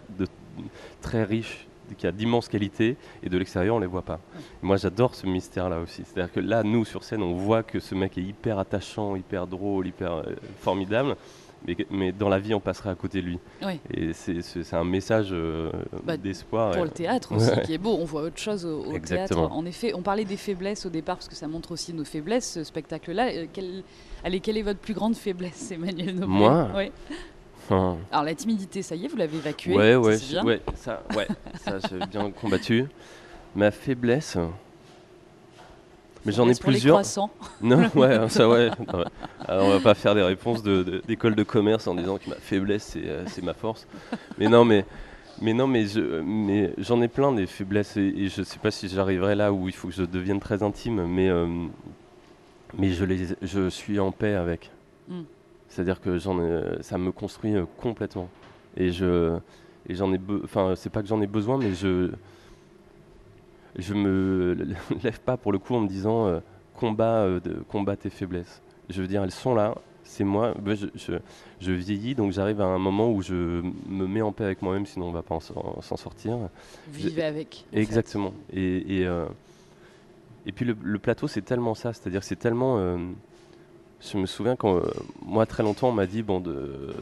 très 1.01 1.23
riche, 1.23 1.67
qui 1.95 2.07
a 2.07 2.13
d'immenses 2.13 2.49
qualités 2.49 2.97
et 3.23 3.29
de 3.29 3.39
l'extérieur 3.39 3.77
on 3.77 3.79
les 3.79 3.87
voit 3.87 4.03
pas. 4.03 4.21
moi 4.63 4.77
j'adore 4.77 5.15
ce 5.15 5.27
mystère 5.27 5.69
là 5.69 5.81
aussi. 5.81 6.03
C'est-à-dire 6.05 6.33
que 6.33 6.41
là 6.41 6.63
nous 6.63 6.85
sur 6.85 7.05
scène 7.05 7.23
on 7.23 7.35
voit 7.35 7.63
que 7.63 7.81
ce 7.81 7.95
mec 7.95 8.19
est 8.19 8.23
hyper 8.23 8.59
attachant, 8.59 9.17
hyper 9.17 9.47
drôle, 9.47 9.87
hyper 9.87 10.13
euh, 10.13 10.23
formidable. 10.61 11.17
Mais, 11.91 12.13
dans 12.13 12.29
la 12.29 12.39
vie, 12.39 12.55
on 12.55 12.61
passerait 12.61 12.91
à 12.91 12.95
côté 12.95 13.21
de 13.21 13.27
lui. 13.27 13.39
Et 13.93 14.13
c'est 14.13 14.75
un 14.75 14.85
message 14.85 15.29
euh, 15.33 15.71
bah, 16.05 16.17
d'espoir. 16.17 16.73
Pour 16.73 16.85
le 16.85 16.91
théâtre 16.91 17.33
aussi, 17.37 17.51
qui 17.65 17.75
est 17.75 17.79
beau. 17.79 17.97
On 17.99 18.05
voit 18.05 18.23
autre 18.23 18.39
chose 18.39 18.65
au, 18.65 18.97
théâtre. 18.99 19.39
En 19.39 19.65
effet, 19.67 19.93
on 19.95 20.03
parlait 20.03 20.25
des 20.25 20.37
faiblesses 20.37 20.87
au 20.87 20.91
départ, 20.91 21.17
parce 21.17 21.29
que 21.29 21.35
ça 21.35 21.49
montre 21.49 21.73
aussi 21.73 21.93
nos 21.93 22.05
faiblesses, 22.05 22.53
ce 22.53 22.65
spectacle-là. 22.65 23.31
Euh, 23.33 23.47
allez, 24.23 24.41
quelle 24.41 24.59
est 24.59 24.63
votre 24.63 24.81
plus 24.81 24.95
grande 24.95 25.17
faiblesse, 25.17 25.73
Emmanuel 25.73 26.25
Moi? 26.27 26.69
Alors 27.71 28.25
la 28.25 28.35
timidité, 28.35 28.83
ça 28.83 28.95
y 28.95 29.05
est, 29.05 29.09
vous 29.09 29.17
l'avez 29.17 29.37
évacuée. 29.37 29.77
Ouais, 29.77 29.97
ouais, 29.97 30.19
ouais, 30.45 30.61
ça, 30.77 31.03
ouais, 31.17 31.27
ça 31.65 31.79
j'ai 31.91 32.07
bien 32.07 32.31
combattu. 32.31 32.87
Ma 33.55 33.71
faiblesse. 33.71 34.37
Mais 36.25 36.33
j'en 36.33 36.49
ai 36.49 36.55
plusieurs. 36.55 37.03
non, 37.63 37.89
ouais, 37.95 38.29
ça 38.29 38.49
ouais. 38.49 38.71
Alors, 39.49 39.67
on 39.67 39.71
va 39.71 39.81
pas 39.81 39.95
faire 39.95 40.15
des 40.15 40.23
réponses 40.23 40.63
d'école 40.63 41.35
de, 41.35 41.39
de, 41.39 41.43
commerce 41.45 41.87
en 41.87 41.95
disant 41.95 42.19
que 42.19 42.29
ma 42.29 42.37
faiblesse 42.37 42.91
c'est 42.93 43.07
euh, 43.07 43.25
ma 43.43 43.55
force. 43.55 43.87
Mais 44.39 44.49
non, 44.49 44.65
mais 44.65 44.85
mais 45.41 45.55
non, 45.55 45.67
mais 45.67 45.85
mais 46.25 46.73
j'en 46.79 47.01
ai 47.01 47.09
plein 47.09 47.33
des 47.33 47.47
faiblesses 47.47 47.97
et, 47.97 48.29
je 48.29 48.43
sais 48.43 48.59
pas 48.59 48.71
si 48.71 48.89
j'arriverai 48.89 49.35
là 49.35 49.53
où 49.53 49.69
il 49.69 49.75
faut 49.75 49.89
que 49.89 49.95
je 49.95 50.03
devienne 50.03 50.41
très 50.41 50.63
intime, 50.63 51.07
mais 51.07 51.29
euh, 51.29 51.47
mais 52.77 52.91
je 52.91 53.05
les 53.05 53.29
je 53.43 53.69
suis 53.69 54.01
en 54.01 54.11
paix 54.11 54.35
avec. 54.35 54.71
Hmm. 55.09 55.23
C'est-à-dire 55.69 56.01
que 56.01 56.19
j'en 56.19 56.39
ça 56.81 56.99
me 56.99 57.13
construit 57.13 57.55
euh, 57.55 57.65
complètement. 57.79 58.29
Et 58.77 58.91
je, 58.91 59.39
et 59.89 59.95
j'en 59.95 60.13
ai, 60.13 60.21
enfin, 60.45 60.75
c'est 60.77 60.91
pas 60.91 61.03
que 61.03 61.09
j'en 61.09 61.21
ai 61.21 61.27
besoin, 61.27 61.59
mais 61.59 61.75
je, 61.75 62.11
je 63.77 63.95
me 63.95 64.57
lève 65.03 65.21
pas 65.21 65.37
pour 65.37 65.53
le 65.53 65.59
coup 65.59 65.75
en 65.75 65.81
me 65.81 65.89
disant 65.89 66.27
euh, 66.27 66.41
combat, 66.75 67.23
euh, 67.23 67.41
de, 67.41 67.55
combat 67.69 67.97
tes 67.97 68.11
faiblesses. 68.11 68.63
Je 68.89 69.03
veux 69.03 69.09
dire, 69.09 69.23
elles 69.23 69.31
sont 69.33 69.55
là. 69.55 69.75
C'est 70.05 70.23
moi. 70.23 70.55
Bah, 70.63 70.75
je, 70.77 70.87
je, 71.61 71.73
vieillis, 71.73 72.15
donc 72.15 72.31
j'arrive 72.31 72.61
à 72.61 72.67
un 72.67 72.79
moment 72.79 73.11
où 73.11 73.23
je 73.23 73.63
me 73.89 74.07
mets 74.07 74.23
en 74.23 74.31
paix 74.31 74.45
avec 74.45 74.63
moi-même, 74.63 74.87
sinon 74.87 75.09
on 75.09 75.13
va 75.13 75.23
pas 75.23 75.41
s'en 75.41 75.97
sortir. 75.97 76.39
Vivez 76.89 77.25
avec. 77.25 77.65
Exactement. 77.73 78.33
Et, 78.53 79.01
et, 79.01 79.09
et 80.47 80.53
puis 80.53 80.65
le, 80.65 80.77
le 80.81 80.99
plateau, 81.01 81.27
c'est 81.27 81.43
tellement 81.43 81.75
ça. 81.75 81.93
C'est-à-dire, 81.93 82.23
c'est 82.23 82.37
tellement 82.37 82.79
je 84.01 84.19
me 84.19 84.27
souviens 84.27 84.57
quand, 84.57 84.77
euh, 84.77 84.83
moi, 85.25 85.47
très 85.47 85.63
longtemps, 85.63 85.89
on 85.89 85.93
m'a 85.93 86.07
dit 86.07 86.23
bon, 86.23 86.41
de, 86.41 86.95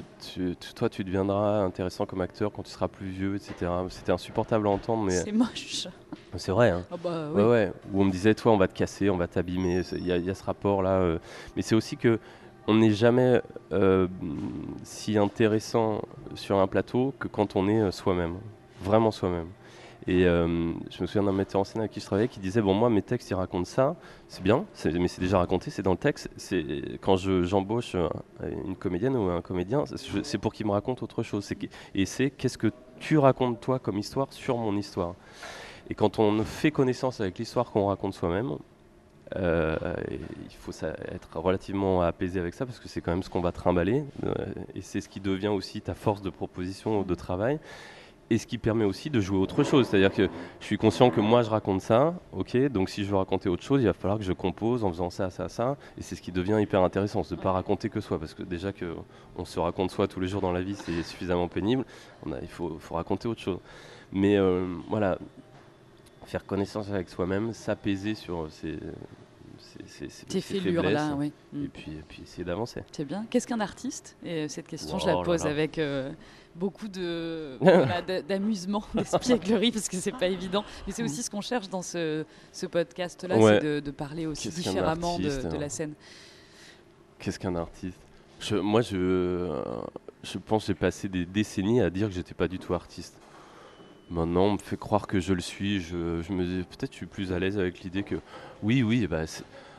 toi, 0.75 0.89
tu 0.89 1.05
deviendras 1.05 1.61
intéressant 1.63 2.07
comme 2.07 2.21
acteur 2.21 2.53
quand 2.53 2.63
tu 2.63 2.71
seras 2.71 2.89
plus 2.89 3.09
vieux, 3.09 3.35
etc. 3.35 3.71
C'était 3.89 4.13
insupportable 4.13 4.67
à 4.67 4.71
entendre. 4.71 5.05
mais 5.05 5.13
C'est 5.13 5.33
moche. 5.33 5.89
C'est 6.37 6.53
vrai. 6.53 6.71
Hein. 6.71 6.85
Ah 6.91 6.97
bah 7.03 7.31
ouais, 7.33 7.45
ouais. 7.45 7.73
Où 7.93 8.03
on 8.03 8.05
me 8.05 8.11
disait, 8.11 8.35
toi, 8.35 8.53
on 8.53 8.57
va 8.57 8.69
te 8.69 8.75
casser, 8.75 9.11
on 9.11 9.17
va 9.17 9.27
t'abîmer. 9.27 9.83
Il 9.93 10.07
y, 10.07 10.31
a 10.31 10.35
ce 10.35 10.45
rapport-là. 10.45 11.01
Euh. 11.01 11.19
Mais 11.57 11.63
c'est 11.63 11.75
aussi 11.75 11.97
que 11.97 12.19
on 12.67 12.75
n'est 12.75 12.93
jamais 12.93 13.43
euh, 13.73 14.09
si 14.85 15.19
intéressant 15.19 16.01
sur 16.35 16.59
un 16.59 16.67
plateau 16.67 17.13
que 17.19 17.29
quand 17.29 17.57
on 17.57 17.69
est 17.69 17.91
soi-même, 17.93 18.37
vraiment 18.83 19.11
soi-même. 19.11 19.49
Et 20.07 20.27
euh, 20.27 20.73
je 20.91 21.01
me 21.01 21.07
souviens 21.07 21.23
d'un 21.23 21.33
metteur 21.33 21.61
en 21.61 21.65
scène 21.65 21.81
avec 21.81 21.93
qui 21.93 22.01
je 22.01 22.05
travaillais 22.05 22.29
qui 22.29 22.41
disait 22.41 22.61
Bon, 22.61 22.75
moi, 22.75 22.91
mes 22.91 23.03
textes, 23.03 23.31
ils 23.31 23.35
racontent 23.35 23.65
ça, 23.65 23.97
c'est 24.29 24.43
bien, 24.43 24.67
mais 24.85 25.09
c'est 25.09 25.21
déjà 25.21 25.39
raconté, 25.39 25.71
c'est 25.71 25.83
dans 25.83 25.93
le 25.93 25.97
texte. 25.97 26.29
Quand 27.01 27.17
j'embauche 27.17 27.97
une 28.43 28.77
comédienne 28.77 29.17
ou 29.17 29.31
un 29.31 29.41
comédien, 29.41 29.85
c'est 30.23 30.39
pour 30.39 30.53
qu'il 30.53 30.67
me 30.67 30.73
raconte 30.73 31.03
autre 31.03 31.23
chose. 31.23 31.51
Et 31.95 32.07
c'est 32.07 32.31
qu'est-ce 32.31 32.59
que 32.59 32.71
tu 33.01 33.19
racontes, 33.19 33.61
toi, 33.61 33.79
comme 33.79 33.99
histoire 33.99 34.33
sur 34.33 34.57
mon 34.59 34.77
histoire? 34.77 35.15
Et 35.89 35.95
quand 35.95 36.19
on 36.19 36.43
fait 36.45 36.71
connaissance 36.71 37.21
avec 37.21 37.39
l'histoire 37.39 37.71
qu'on 37.71 37.87
raconte 37.87 38.15
soi-même, 38.15 38.57
euh, 39.37 39.77
il 40.11 40.55
faut 40.59 40.73
être 40.73 41.39
relativement 41.39 42.03
apaisé 42.03 42.39
avec 42.39 42.55
ça 42.55 42.67
parce 42.67 42.79
que 42.79 42.89
c'est 42.89 43.01
quand 43.01 43.11
même 43.11 43.23
ce 43.23 43.31
qu'on 43.31 43.41
va 43.41 43.53
trimballer 43.53 44.05
euh, 44.25 44.35
et 44.75 44.83
c'est 44.83 45.01
ce 45.01 45.09
qui 45.09 45.19
devient 45.19 45.49
aussi 45.49 45.81
ta 45.81 45.95
force 45.95 46.21
de 46.21 46.31
proposition 46.31 47.01
ou 47.01 47.05
de 47.05 47.15
travail 47.15 47.59
et 48.31 48.39
ce 48.39 48.47
qui 48.47 48.59
permet 48.59 48.85
aussi 48.85 49.11
de 49.11 49.21
jouer 49.21 49.39
autre 49.39 49.63
chose. 49.65 49.87
C'est-à-dire 49.87 50.13
que 50.13 50.29
je 50.61 50.65
suis 50.65 50.79
conscient 50.79 51.11
que 51.11 51.21
moi 51.21 51.43
je 51.43 51.51
raconte 51.51 51.81
ça, 51.81 52.15
ok, 52.33 52.57
donc 52.69 52.89
si 52.89 53.05
je 53.05 53.11
veux 53.11 53.17
raconter 53.17 53.49
autre 53.49 53.63
chose, 53.63 53.83
il 53.83 53.87
va 53.87 53.93
falloir 53.93 54.19
que 54.19 54.25
je 54.25 54.33
compose 54.33 54.85
en 54.85 54.91
faisant 54.91 55.11
ça, 55.11 55.31
ça, 55.31 55.49
ça, 55.49 55.77
et 55.99 56.03
c'est 56.03 56.17
ce 56.17 56.23
qui 56.23 56.33
devient 56.33 56.59
hyper 56.61 56.83
intéressant, 56.83 57.23
de 57.23 57.35
ne 57.35 57.41
pas 57.41 57.53
raconter 57.53 57.89
que 57.89 58.01
soi, 58.01 58.19
parce 58.19 58.35
que 58.35 58.43
déjà 58.43 58.73
qu'on 58.73 59.45
se 59.45 59.59
raconte 59.59 59.91
soi 59.91 60.09
tous 60.09 60.21
les 60.21 60.29
jours 60.29 60.41
dans 60.41 60.53
la 60.53 60.63
vie, 60.63 60.75
c'est 60.75 61.03
suffisamment 61.03 61.49
pénible, 61.49 61.85
on 62.25 62.31
il 62.41 62.49
faut, 62.49 62.79
faut, 62.79 62.95
raconter 62.95 63.29
autre 63.29 63.41
chose. 63.41 63.59
Mais 64.13 64.37
euh, 64.37 64.67
voilà, 64.89 65.19
faire 66.27 66.47
connaissance 66.47 66.91
avec 66.91 67.09
soi-même, 67.09 67.53
s'apaiser 67.53 68.15
sur 68.15 68.47
ces, 68.51 68.79
ces, 69.87 70.41
fêlures 70.41 70.83
là, 70.83 71.15
oui. 71.17 71.33
Et, 71.55 71.69
puis, 71.69 71.93
et 71.93 72.03
puis 72.07 72.23
essayer 72.23 72.45
d'avancer. 72.45 72.83
C'est 72.93 73.05
bien. 73.05 73.27
Qu'est-ce 73.31 73.47
qu'un 73.47 73.61
artiste? 73.61 74.17
Et 74.25 74.49
cette 74.49 74.69
question, 74.69 74.99
je 74.99 75.07
la 75.07 75.23
pose 75.23 75.47
avec... 75.47 75.79
Euh, 75.79 76.13
beaucoup 76.55 76.89
de 76.89 77.59
d'amusement, 78.29 78.85
d'espièglerie, 78.95 79.73
parce 79.73 79.89
que 79.89 79.97
c'est 79.97 80.13
pas 80.13 80.29
évident. 80.29 80.65
Mais 80.87 80.93
c'est 80.93 81.03
aussi 81.03 81.23
ce 81.23 81.31
qu'on 81.31 81.41
cherche 81.41 81.69
dans 81.69 81.83
ce, 81.83 82.25
ce 82.53 82.67
podcast-là, 82.67 83.37
c'est 83.41 83.81
de, 83.81 83.91
parler 83.91 84.27
aussi 84.27 84.49
différemment 84.51 85.19
de, 85.19 85.57
la 85.57 85.67
hein. 85.67 85.69
scène. 85.69 85.95
Qu'est-ce 87.19 87.39
qu'un 87.39 87.57
artiste? 87.57 87.99
Moi, 88.53 88.83
je, 88.83 89.63
je 90.23 90.39
pense 90.39 90.65
que 90.65 90.67
j'ai 90.69 90.75
passé 90.75 91.09
des 91.09 91.25
décennies 91.25 91.81
à 91.81 91.91
dire 91.91 92.09
que 92.09 92.15
j'étais 92.15 92.35
pas 92.35 92.49
du 92.49 92.59
tout 92.59 92.75
artiste. 92.75 93.17
Maintenant, 94.11 94.45
on 94.45 94.53
me 94.53 94.59
fait 94.59 94.77
croire 94.77 95.07
que 95.07 95.19
je 95.19 95.33
le 95.33 95.41
suis. 95.41 95.81
Je, 95.81 95.97
me 95.97 96.45
dis 96.45 96.65
peut-être 96.65 96.93
je 96.93 96.97
suis 96.97 97.07
plus 97.07 97.33
à 97.33 97.39
l'aise 97.39 97.59
avec 97.59 97.81
l'idée 97.81 98.03
que 98.03 98.17
oui, 98.63 98.83
oui, 98.83 99.07
bah, 99.07 99.25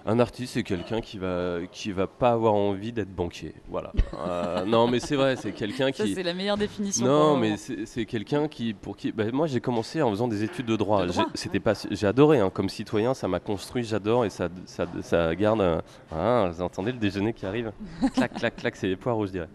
Un 0.08 0.20
artiste, 0.20 0.54
c'est 0.54 0.64
quelqu'un 0.64 1.02
qui 1.02 1.18
va 1.18 1.58
qui 1.72 1.92
va 1.92 2.06
pas 2.06 2.32
avoir 2.32 2.54
envie 2.54 2.92
d'être 2.92 3.10
banquier. 3.10 3.56
Voilà. 3.68 3.92
Euh, 4.28 4.64
non, 4.64 4.88
mais 4.88 5.00
c'est 5.00 5.16
vrai, 5.16 5.36
c'est 5.36 5.52
quelqu'un 5.52 5.92
qui. 5.92 6.10
Ça, 6.10 6.16
c'est 6.16 6.22
la 6.22 6.36
meilleure 6.36 6.58
définition. 6.58 7.06
Non, 7.06 7.38
mais 7.38 7.58
c'est 7.58 8.06
quelqu'un 8.06 8.48
qui 8.48 8.76
pour 8.76 8.98
qui. 8.98 9.12
Bah, 9.12 9.24
moi, 9.34 9.48
j'ai 9.48 9.62
commencé 9.62 10.04
en 10.04 10.12
faisant 10.12 10.28
des 10.28 10.44
études 10.44 10.68
de 10.68 10.76
droit. 10.76 11.06
C'était 11.34 11.60
pas. 11.60 11.74
J'ai 11.90 12.06
adoré. 12.06 12.40
Hein, 12.40 12.52
comme 12.54 12.70
citoyen, 12.70 13.16
ça 13.16 13.28
m'a 13.28 13.40
construit. 13.40 13.84
J'adore 13.84 14.26
et 14.26 14.30
ça, 14.30 14.50
ça, 14.66 14.86
ça 15.02 15.34
garde. 15.34 15.82
Ah, 16.12 16.52
vous 16.52 16.62
entendez 16.62 16.92
le 16.92 17.00
déjeuner 17.00 17.34
qui 17.34 17.48
arrive? 17.48 17.72
Clac, 18.14 18.34
clac, 18.36 18.56
clac. 18.56 18.76
C'est 18.76 18.88
les 18.88 18.96
poireaux, 18.96 19.26
je 19.26 19.32
dirais. 19.32 19.50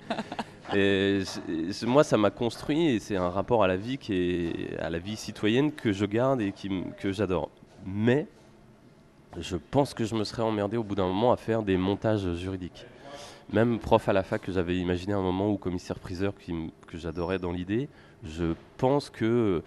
Et 0.75 1.23
moi, 1.87 2.03
ça 2.03 2.17
m'a 2.17 2.31
construit 2.31 2.89
et 2.89 2.99
c'est 2.99 3.17
un 3.17 3.29
rapport 3.31 3.63
à 3.63 3.69
la 3.69 3.77
vie 3.77 3.99
qui 3.99 4.15
est 4.15 4.79
à 4.81 4.91
la 4.91 4.99
vie 4.99 5.17
citoyenne 5.17 5.71
que 5.73 5.93
je 5.93 6.07
garde 6.07 6.41
et 6.41 6.53
qui, 6.53 6.71
que 6.99 7.13
j'adore. 7.13 7.51
Mais 7.87 8.27
je 9.39 9.57
pense 9.57 9.95
que 9.95 10.05
je 10.05 10.15
me 10.15 10.25
serais 10.25 10.43
emmerdé 10.43 10.77
au 10.77 10.83
bout 10.83 10.95
d'un 10.95 11.07
moment 11.07 11.33
à 11.33 11.37
faire 11.37 11.63
des 11.63 11.77
montages 11.77 12.35
juridiques. 12.35 12.87
Même 13.53 13.79
prof 13.79 14.09
à 14.09 14.13
la 14.13 14.23
fac 14.23 14.43
que 14.43 14.53
j'avais 14.53 14.77
imaginé 14.77 15.13
un 15.13 15.23
moment 15.23 15.51
ou 15.51 15.57
commissaire-priseur 15.57 16.35
que 16.87 16.99
j'adorais 16.99 17.39
dans 17.39 17.51
l'idée, 17.51 17.89
je 18.25 18.55
pense 18.77 19.11
que 19.11 19.25
euh, 19.25 19.63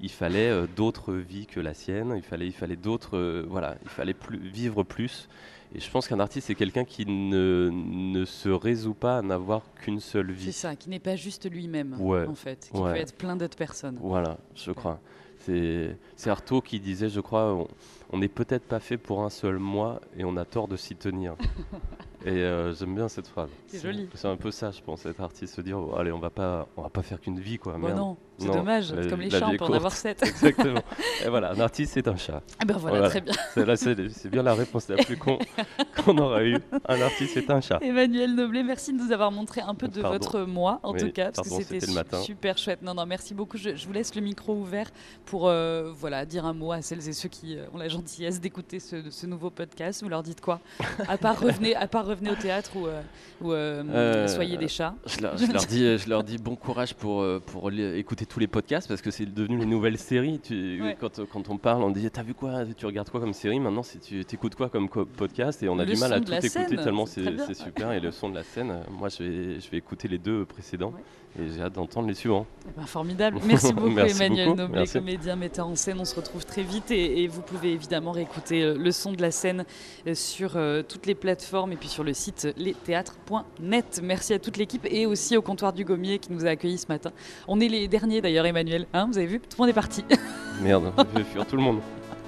il 0.00 0.10
fallait 0.10 0.50
euh, 0.50 0.66
d'autres 0.76 1.14
vies 1.14 1.46
que 1.46 1.60
la 1.60 1.74
sienne, 1.74 2.14
il 2.16 2.22
fallait, 2.22 2.46
il 2.46 2.52
fallait 2.52 2.76
d'autres, 2.76 3.16
euh, 3.16 3.46
voilà, 3.48 3.76
il 3.82 3.88
fallait 3.88 4.14
plus, 4.14 4.38
vivre 4.38 4.82
plus. 4.82 5.28
Et 5.74 5.80
je 5.80 5.90
pense 5.90 6.08
qu'un 6.08 6.18
artiste, 6.18 6.46
c'est 6.46 6.54
quelqu'un 6.54 6.84
qui 6.84 7.04
ne, 7.06 7.70
ne, 7.70 8.24
se 8.24 8.48
résout 8.48 8.94
pas 8.94 9.18
à 9.18 9.22
n'avoir 9.22 9.62
qu'une 9.82 10.00
seule 10.00 10.32
vie. 10.32 10.46
C'est 10.46 10.60
ça, 10.60 10.76
qui 10.76 10.88
n'est 10.88 10.98
pas 10.98 11.14
juste 11.14 11.50
lui-même, 11.50 11.94
en 12.00 12.34
fait, 12.34 12.70
qui 12.72 12.80
peut 12.80 12.96
être 12.96 13.14
plein 13.14 13.36
d'autres 13.36 13.58
personnes. 13.58 13.98
Voilà, 14.00 14.38
je 14.54 14.72
crois. 14.72 14.98
C'est 15.40 15.96
Artaud 16.26 16.62
qui 16.62 16.80
disait, 16.80 17.10
je 17.10 17.20
crois, 17.20 17.54
on 17.54 17.68
n'est 18.16 18.28
peut-être 18.28 18.64
pas 18.64 18.80
fait 18.80 18.96
pour 18.96 19.22
un 19.22 19.30
seul 19.30 19.58
mois 19.58 20.00
et 20.16 20.24
on 20.24 20.36
a 20.36 20.44
tort 20.46 20.68
de 20.68 20.76
s'y 20.76 20.96
tenir. 20.96 21.36
Et 22.24 22.30
euh, 22.30 22.74
j'aime 22.74 22.96
bien 22.96 23.08
cette 23.08 23.28
phrase. 23.28 23.48
C'est 23.68 23.80
joli. 23.80 24.08
C'est 24.14 24.26
un 24.26 24.36
peu 24.36 24.50
ça, 24.50 24.72
je 24.72 24.80
pense, 24.82 25.06
être 25.06 25.20
artiste, 25.20 25.54
se 25.54 25.60
dire, 25.60 25.78
oh, 25.78 25.94
allez, 25.96 26.10
on 26.10 26.18
va 26.18 26.30
pas, 26.30 26.66
on 26.76 26.82
va 26.82 26.88
pas 26.88 27.02
faire 27.02 27.20
qu'une 27.20 27.38
vie, 27.38 27.58
quoi. 27.58 27.78
Bah 27.78 27.92
non, 27.92 28.16
c'est 28.38 28.48
dommage. 28.48 28.88
C'est 28.88 29.08
comme 29.08 29.20
les 29.20 29.30
chats, 29.30 29.48
on 29.48 29.56
peut 29.56 29.64
en 29.64 29.72
avoir 29.72 29.92
sept. 29.92 30.22
Exactement. 30.26 30.82
et 31.24 31.28
voilà, 31.28 31.52
un 31.52 31.60
artiste, 31.60 31.92
c'est 31.94 32.08
un 32.08 32.16
chat. 32.16 32.38
Et 32.38 32.62
eh 32.62 32.66
ben 32.66 32.76
voilà, 32.76 33.08
très 33.08 33.20
bien. 33.20 33.34
C'est 33.54 34.30
bien 34.30 34.42
la 34.42 34.54
réponse 34.54 34.88
la 34.88 34.96
plus 34.96 35.16
con 35.16 35.38
qu'on 36.04 36.18
aura 36.18 36.42
eue. 36.42 36.58
Un 36.88 37.00
artiste, 37.00 37.34
c'est 37.34 37.50
un 37.50 37.60
chat. 37.60 37.78
Emmanuel 37.82 38.34
Noblet, 38.34 38.64
merci 38.64 38.92
de 38.92 38.98
nous 38.98 39.12
avoir 39.12 39.30
montré 39.30 39.60
un 39.60 39.74
peu 39.74 39.86
de 39.86 40.02
votre 40.02 40.40
moi, 40.40 40.80
en 40.82 40.94
tout 40.94 41.12
cas, 41.12 41.30
parce 41.30 41.48
que 41.48 41.62
c'était 41.62 41.86
super 42.22 42.58
chouette. 42.58 42.82
Non, 42.82 42.94
non, 42.94 43.06
merci 43.06 43.32
beaucoup. 43.32 43.56
Je, 43.56 43.70
vous 43.86 43.92
laisse 43.92 44.14
le 44.16 44.22
micro 44.22 44.54
ouvert 44.54 44.90
pour 45.24 45.48
euh, 45.48 45.92
voilà 45.94 46.26
dire 46.26 46.44
un 46.44 46.52
mot 46.52 46.72
à 46.72 46.82
celles 46.82 47.08
et 47.08 47.12
ceux 47.12 47.28
qui 47.28 47.56
euh, 47.56 47.66
ont 47.72 47.78
la 47.78 47.88
gentillesse 47.88 48.40
d'écouter 48.40 48.80
ce, 48.80 49.10
ce, 49.10 49.26
nouveau 49.26 49.50
podcast. 49.50 50.02
Vous 50.02 50.08
leur 50.08 50.22
dites 50.22 50.40
quoi? 50.40 50.60
À 51.08 51.16
part 51.16 51.40
revenez, 51.40 51.74
à 51.74 51.86
part 51.86 52.07
revenez 52.08 52.30
au 52.30 52.34
théâtre 52.34 52.76
ou, 52.76 52.86
euh, 52.86 53.02
ou 53.40 53.52
euh, 53.52 53.82
euh, 53.88 54.28
soyez 54.28 54.56
des 54.56 54.68
chats. 54.68 54.94
Je 55.06 55.22
leur, 55.22 55.34
dis, 55.34 55.98
je 55.98 56.08
leur 56.08 56.24
dis 56.24 56.38
bon 56.38 56.56
courage 56.56 56.94
pour, 56.94 57.24
pour 57.46 57.70
écouter 57.70 58.26
tous 58.26 58.40
les 58.40 58.46
podcasts 58.46 58.88
parce 58.88 59.02
que 59.02 59.10
c'est 59.10 59.26
devenu 59.26 59.58
les 59.58 59.66
nouvelles 59.66 59.98
séries. 59.98 60.40
Tu, 60.40 60.82
quand, 61.00 61.24
quand, 61.26 61.48
on 61.48 61.58
parle, 61.58 61.82
on 61.82 61.90
dit 61.90 62.08
T'as 62.10 62.22
vu 62.22 62.34
quoi? 62.34 62.64
Tu 62.76 62.86
regardes 62.86 63.10
quoi 63.10 63.20
comme 63.20 63.34
série 63.34 63.60
Maintenant, 63.60 63.82
tu 63.82 64.20
écoutes 64.20 64.54
quoi 64.54 64.68
comme 64.68 64.88
podcast? 64.88 65.62
Et 65.62 65.68
on 65.68 65.78
a 65.78 65.84
du 65.84 65.96
mal 65.96 66.12
à 66.12 66.20
tout 66.20 66.32
écouter 66.32 66.76
tellement 66.76 67.06
c'est 67.06 67.54
super. 67.54 67.92
Et 67.92 68.00
le 68.00 68.10
son 68.10 68.30
de 68.30 68.34
la 68.34 68.42
scène, 68.42 68.80
moi, 68.90 69.08
je 69.08 69.22
vais, 69.22 69.60
je 69.60 69.70
vais 69.70 69.78
écouter 69.78 70.08
les 70.08 70.18
deux 70.18 70.44
précédents. 70.44 70.92
Et 71.40 71.48
j'ai 71.54 71.62
hâte 71.62 71.74
d'entendre 71.74 72.08
les 72.08 72.14
suivants. 72.14 72.46
Eh 72.66 72.72
ben, 72.76 72.86
formidable. 72.86 73.38
Merci 73.46 73.72
beaucoup 73.72 73.96
Emmanuel 73.98 74.54
Noblet, 74.54 74.86
comédien, 74.86 75.36
metteur 75.36 75.68
en 75.68 75.76
scène. 75.76 75.98
On 76.00 76.04
se 76.04 76.16
retrouve 76.16 76.44
très 76.44 76.62
vite 76.62 76.90
et, 76.90 77.28
vous 77.28 77.42
pouvez 77.42 77.72
évidemment 77.72 78.12
réécouter 78.12 78.62
euh, 78.62 78.76
le 78.76 78.90
son 78.90 79.12
de 79.12 79.22
la 79.22 79.30
scène 79.30 79.64
euh, 80.06 80.14
sur 80.14 80.56
euh, 80.56 80.82
toutes 80.82 81.06
les 81.06 81.14
plateformes 81.14 81.72
et 81.72 81.76
puis 81.76 81.88
sur 81.88 82.02
le 82.02 82.12
site 82.12 82.48
lesthéâtres.net. 82.56 84.00
Merci 84.02 84.34
à 84.34 84.38
toute 84.38 84.56
l'équipe 84.56 84.86
et 84.90 85.06
aussi 85.06 85.36
au 85.36 85.42
comptoir 85.42 85.72
du 85.72 85.84
Gommier 85.84 86.18
qui 86.18 86.32
nous 86.32 86.44
a 86.44 86.50
accueillis 86.50 86.78
ce 86.78 86.88
matin. 86.88 87.12
On 87.46 87.60
est 87.60 87.68
les 87.68 87.86
derniers 87.86 88.20
d'ailleurs 88.20 88.46
Emmanuel, 88.46 88.86
hein, 88.92 89.06
vous 89.10 89.18
avez 89.18 89.26
vu? 89.26 89.40
Tout 89.40 89.56
le 89.58 89.62
monde 89.62 89.70
est 89.70 89.74
parti. 89.74 90.04
Merde, 90.62 90.92
je 90.98 91.18
vais 91.18 91.24
fuir 91.24 91.46
tout 91.46 91.56
le 91.56 91.62
monde. 91.62 91.78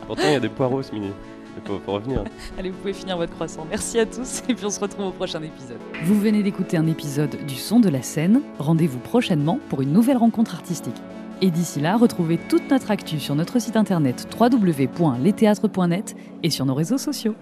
Pourtant 0.07 0.23
il 0.27 0.33
y 0.33 0.37
a 0.37 0.41
des 0.41 0.49
poireaux 0.49 0.83
ce 0.83 0.93
mini. 0.93 1.11
Il 1.67 1.81
faut, 1.85 1.93
revenir. 1.93 2.25
Allez, 2.59 2.71
vous 2.71 2.79
pouvez 2.79 2.93
finir 2.93 3.17
votre 3.17 3.33
croissant. 3.33 3.67
Merci 3.69 3.99
à 3.99 4.07
tous 4.07 4.43
et 4.49 4.55
puis 4.55 4.65
on 4.65 4.71
se 4.71 4.81
retrouve 4.81 5.07
au 5.07 5.11
prochain 5.11 5.43
épisode. 5.43 5.79
Vous 6.05 6.19
venez 6.19 6.43
d'écouter 6.43 6.77
un 6.77 6.87
épisode 6.87 7.37
du 7.47 7.55
Son 7.55 7.81
de 7.81 7.89
la 7.89 8.03
scène. 8.03 8.43
Rendez-vous 8.59 8.99
prochainement 8.99 9.59
pour 9.69 9.83
une 9.83 9.93
nouvelle 9.93 10.17
rencontre 10.17 10.55
artistique. 10.55 10.97
Et 11.43 11.51
d'ici 11.51 11.81
là, 11.81 11.97
retrouvez 11.97 12.37
toute 12.37 12.71
notre 12.71 12.91
actu 12.91 13.19
sur 13.19 13.35
notre 13.35 13.59
site 13.61 13.77
internet 13.77 14.29
www.letheatre.net 14.39 16.17
et 16.43 16.51
sur 16.51 16.67
nos 16.67 16.75
réseaux 16.75 16.99
sociaux. 16.99 17.35